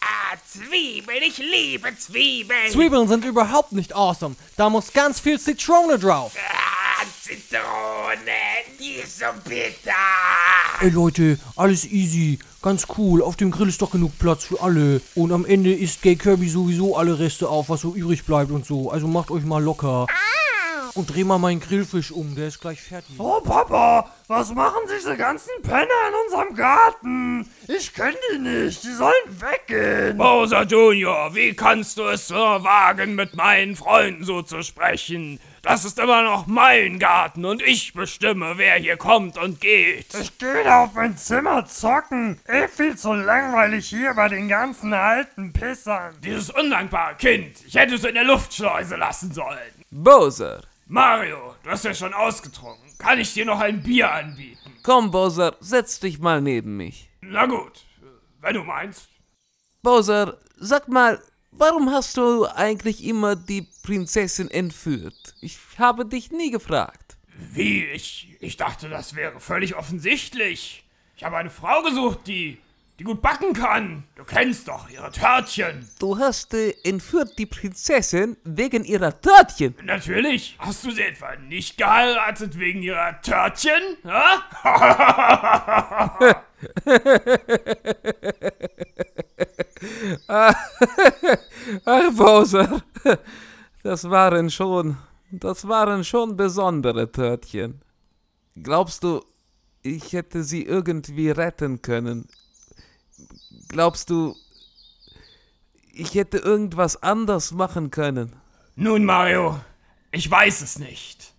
Ah, 0.00 0.36
Zwiebeln, 0.46 1.22
ich 1.22 1.36
liebe 1.38 1.88
Zwiebeln. 1.96 2.70
Zwiebeln 2.70 3.08
sind 3.08 3.24
überhaupt 3.24 3.72
nicht 3.72 3.94
awesome. 3.94 4.36
Da 4.56 4.70
muss 4.70 4.92
ganz 4.92 5.20
viel 5.20 5.38
Zitrone 5.38 5.98
drauf. 5.98 6.32
Ah, 6.36 7.04
Zitrone, 7.22 8.20
die 8.78 8.92
ist 9.02 9.18
so 9.18 9.26
bitter. 9.44 9.92
Ey 10.80 10.90
Leute, 10.90 11.38
alles 11.56 11.84
easy, 11.84 12.38
ganz 12.62 12.86
cool. 12.96 13.22
Auf 13.22 13.36
dem 13.36 13.50
Grill 13.50 13.68
ist 13.68 13.82
doch 13.82 13.90
genug 13.90 14.18
Platz 14.18 14.44
für 14.44 14.62
alle. 14.62 15.02
Und 15.14 15.32
am 15.32 15.44
Ende 15.44 15.74
isst 15.74 16.00
Gay 16.00 16.16
Kirby 16.16 16.48
sowieso 16.48 16.96
alle 16.96 17.18
Reste 17.18 17.48
auf, 17.48 17.68
was 17.68 17.82
so 17.82 17.94
übrig 17.94 18.24
bleibt 18.24 18.50
und 18.50 18.64
so. 18.64 18.90
Also 18.90 19.08
macht 19.08 19.30
euch 19.30 19.44
mal 19.44 19.62
locker. 19.62 20.06
Und 20.98 21.14
dreh 21.14 21.22
mal 21.22 21.38
meinen 21.38 21.60
Grillfisch 21.60 22.10
um, 22.10 22.34
der 22.34 22.48
ist 22.48 22.60
gleich 22.60 22.82
fertig. 22.82 23.14
Oh, 23.18 23.40
Papa, 23.40 24.10
was 24.26 24.52
machen 24.52 24.80
diese 24.92 25.16
ganzen 25.16 25.52
Penner 25.62 25.86
in 26.08 26.14
unserem 26.26 26.56
Garten? 26.56 27.48
Ich 27.68 27.94
kenne 27.94 28.16
die 28.34 28.38
nicht, 28.40 28.82
die 28.82 28.94
sollen 28.94 29.12
weggehen. 29.28 30.18
Bowser 30.18 30.64
Junior, 30.64 31.32
wie 31.36 31.54
kannst 31.54 31.98
du 31.98 32.02
es 32.02 32.26
so 32.26 32.34
wagen, 32.34 33.14
mit 33.14 33.36
meinen 33.36 33.76
Freunden 33.76 34.24
so 34.24 34.42
zu 34.42 34.64
sprechen? 34.64 35.38
Das 35.62 35.84
ist 35.84 36.00
immer 36.00 36.24
noch 36.24 36.48
mein 36.48 36.98
Garten 36.98 37.44
und 37.44 37.62
ich 37.62 37.92
bestimme, 37.92 38.54
wer 38.56 38.74
hier 38.74 38.96
kommt 38.96 39.38
und 39.38 39.60
geht. 39.60 40.12
Ich 40.20 40.36
gehe 40.36 40.64
da 40.64 40.82
auf 40.82 40.94
mein 40.94 41.16
Zimmer 41.16 41.64
zocken. 41.64 42.40
Eh 42.48 42.66
viel 42.66 42.98
zu 42.98 43.12
langweilig 43.12 43.86
hier 43.86 44.14
bei 44.14 44.28
den 44.28 44.48
ganzen 44.48 44.92
alten 44.92 45.52
Pissern. 45.52 46.16
Dieses 46.24 46.50
undankbare 46.50 47.14
Kind, 47.14 47.54
ich 47.64 47.76
hätte 47.76 47.94
es 47.94 48.02
in 48.02 48.14
der 48.14 48.24
Luftschleuse 48.24 48.96
lassen 48.96 49.32
sollen. 49.32 49.84
Bowser. 49.92 50.62
Mario, 50.90 51.54
du 51.62 51.68
hast 51.70 51.84
ja 51.84 51.92
schon 51.92 52.14
ausgetrunken. 52.14 52.96
Kann 52.96 53.20
ich 53.20 53.34
dir 53.34 53.44
noch 53.44 53.60
ein 53.60 53.82
Bier 53.82 54.10
anbieten? 54.10 54.72
Komm, 54.82 55.10
Bowser, 55.10 55.54
setz 55.60 56.00
dich 56.00 56.18
mal 56.18 56.40
neben 56.40 56.78
mich. 56.78 57.10
Na 57.20 57.44
gut, 57.44 57.84
wenn 58.40 58.54
du 58.54 58.64
meinst. 58.64 59.10
Bowser, 59.82 60.38
sag 60.56 60.88
mal, 60.88 61.22
warum 61.50 61.90
hast 61.90 62.16
du 62.16 62.46
eigentlich 62.46 63.04
immer 63.04 63.36
die 63.36 63.68
Prinzessin 63.82 64.50
entführt? 64.50 65.34
Ich 65.42 65.58
habe 65.78 66.06
dich 66.06 66.30
nie 66.30 66.50
gefragt. 66.50 67.18
Wie? 67.36 67.84
Ich, 67.84 68.38
ich 68.40 68.56
dachte, 68.56 68.88
das 68.88 69.14
wäre 69.14 69.40
völlig 69.40 69.76
offensichtlich. 69.76 70.88
Ich 71.16 71.22
habe 71.22 71.36
eine 71.36 71.50
Frau 71.50 71.82
gesucht, 71.82 72.20
die, 72.26 72.56
die 72.98 73.04
gut 73.04 73.22
backen 73.22 73.52
kann. 73.52 74.04
Du 74.16 74.24
kennst 74.24 74.66
doch 74.66 74.90
ihre 74.90 75.12
Törtchen. 75.12 75.88
Du 76.00 76.18
hast 76.18 76.52
äh, 76.54 76.74
entführt 76.82 77.38
die 77.38 77.46
Prinzessin 77.46 78.36
wegen 78.42 78.84
ihrer 78.84 79.20
Törtchen. 79.20 79.76
Natürlich. 79.84 80.56
Hast 80.58 80.84
du 80.84 80.90
sie 80.90 81.02
etwa 81.02 81.36
nicht 81.36 81.76
geheiratet 81.76 82.58
wegen 82.58 82.82
ihrer 82.82 83.20
Törtchen? 83.22 83.80
Ach, 90.26 90.56
Bowser, 92.16 92.82
das 93.84 94.10
waren 94.10 94.50
schon, 94.50 94.96
das 95.30 95.68
waren 95.68 96.02
schon 96.02 96.36
besondere 96.36 97.12
Törtchen. 97.12 97.80
Glaubst 98.60 99.04
du, 99.04 99.24
ich 99.82 100.12
hätte 100.12 100.42
sie 100.42 100.64
irgendwie 100.64 101.30
retten 101.30 101.80
können? 101.80 102.26
Glaubst 103.68 104.10
du, 104.10 104.34
ich 105.92 106.14
hätte 106.14 106.38
irgendwas 106.38 107.02
anders 107.02 107.52
machen 107.52 107.90
können? 107.90 108.32
Nun, 108.76 109.04
Mario, 109.04 109.60
ich 110.10 110.30
weiß 110.30 110.62
es 110.62 110.78
nicht. 110.78 111.32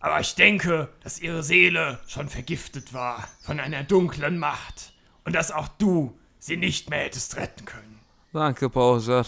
Aber 0.00 0.20
ich 0.20 0.34
denke, 0.34 0.88
dass 1.02 1.20
ihre 1.20 1.42
Seele 1.42 1.98
schon 2.06 2.28
vergiftet 2.28 2.92
war 2.92 3.28
von 3.40 3.58
einer 3.60 3.82
dunklen 3.82 4.38
Macht 4.38 4.92
und 5.24 5.34
dass 5.34 5.50
auch 5.50 5.68
du 5.68 6.16
sie 6.38 6.56
nicht 6.56 6.90
mehr 6.90 7.00
hättest 7.00 7.36
retten 7.36 7.64
können. 7.64 7.98
Danke, 8.32 8.68
Bowser. 8.68 9.24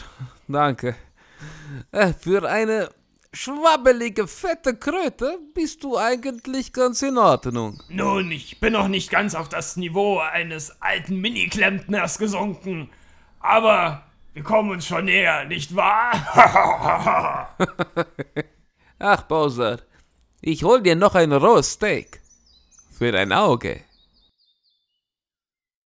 Danke. 0.46 0.94
Äh, 1.92 2.12
Für 2.12 2.48
eine 2.48 2.90
schwabbelige, 3.32 4.26
fette 4.26 4.76
Kröte 4.76 5.38
bist 5.54 5.84
du 5.84 5.98
eigentlich 5.98 6.72
ganz 6.72 7.02
in 7.02 7.18
Ordnung. 7.18 7.82
Nun, 7.88 8.30
ich 8.30 8.60
bin 8.60 8.72
noch 8.72 8.88
nicht 8.88 9.10
ganz 9.10 9.34
auf 9.34 9.48
das 9.48 9.76
Niveau 9.76 10.18
eines 10.18 10.80
alten 10.80 11.16
Mini-Klempners 11.20 12.18
gesunken. 12.18 12.90
Aber 13.40 14.04
wir 14.34 14.42
kommen 14.42 14.70
uns 14.70 14.86
schon 14.86 15.06
näher, 15.06 15.44
nicht 15.44 15.74
wahr? 15.74 16.12
Ach, 18.98 19.22
Bowser, 19.22 19.78
ich 20.40 20.64
hol 20.64 20.82
dir 20.82 20.96
noch 20.96 21.14
ein 21.14 21.32
rohes 21.32 21.72
Steak. 21.72 22.20
Für 22.90 23.12
dein 23.12 23.32
Auge. 23.32 23.80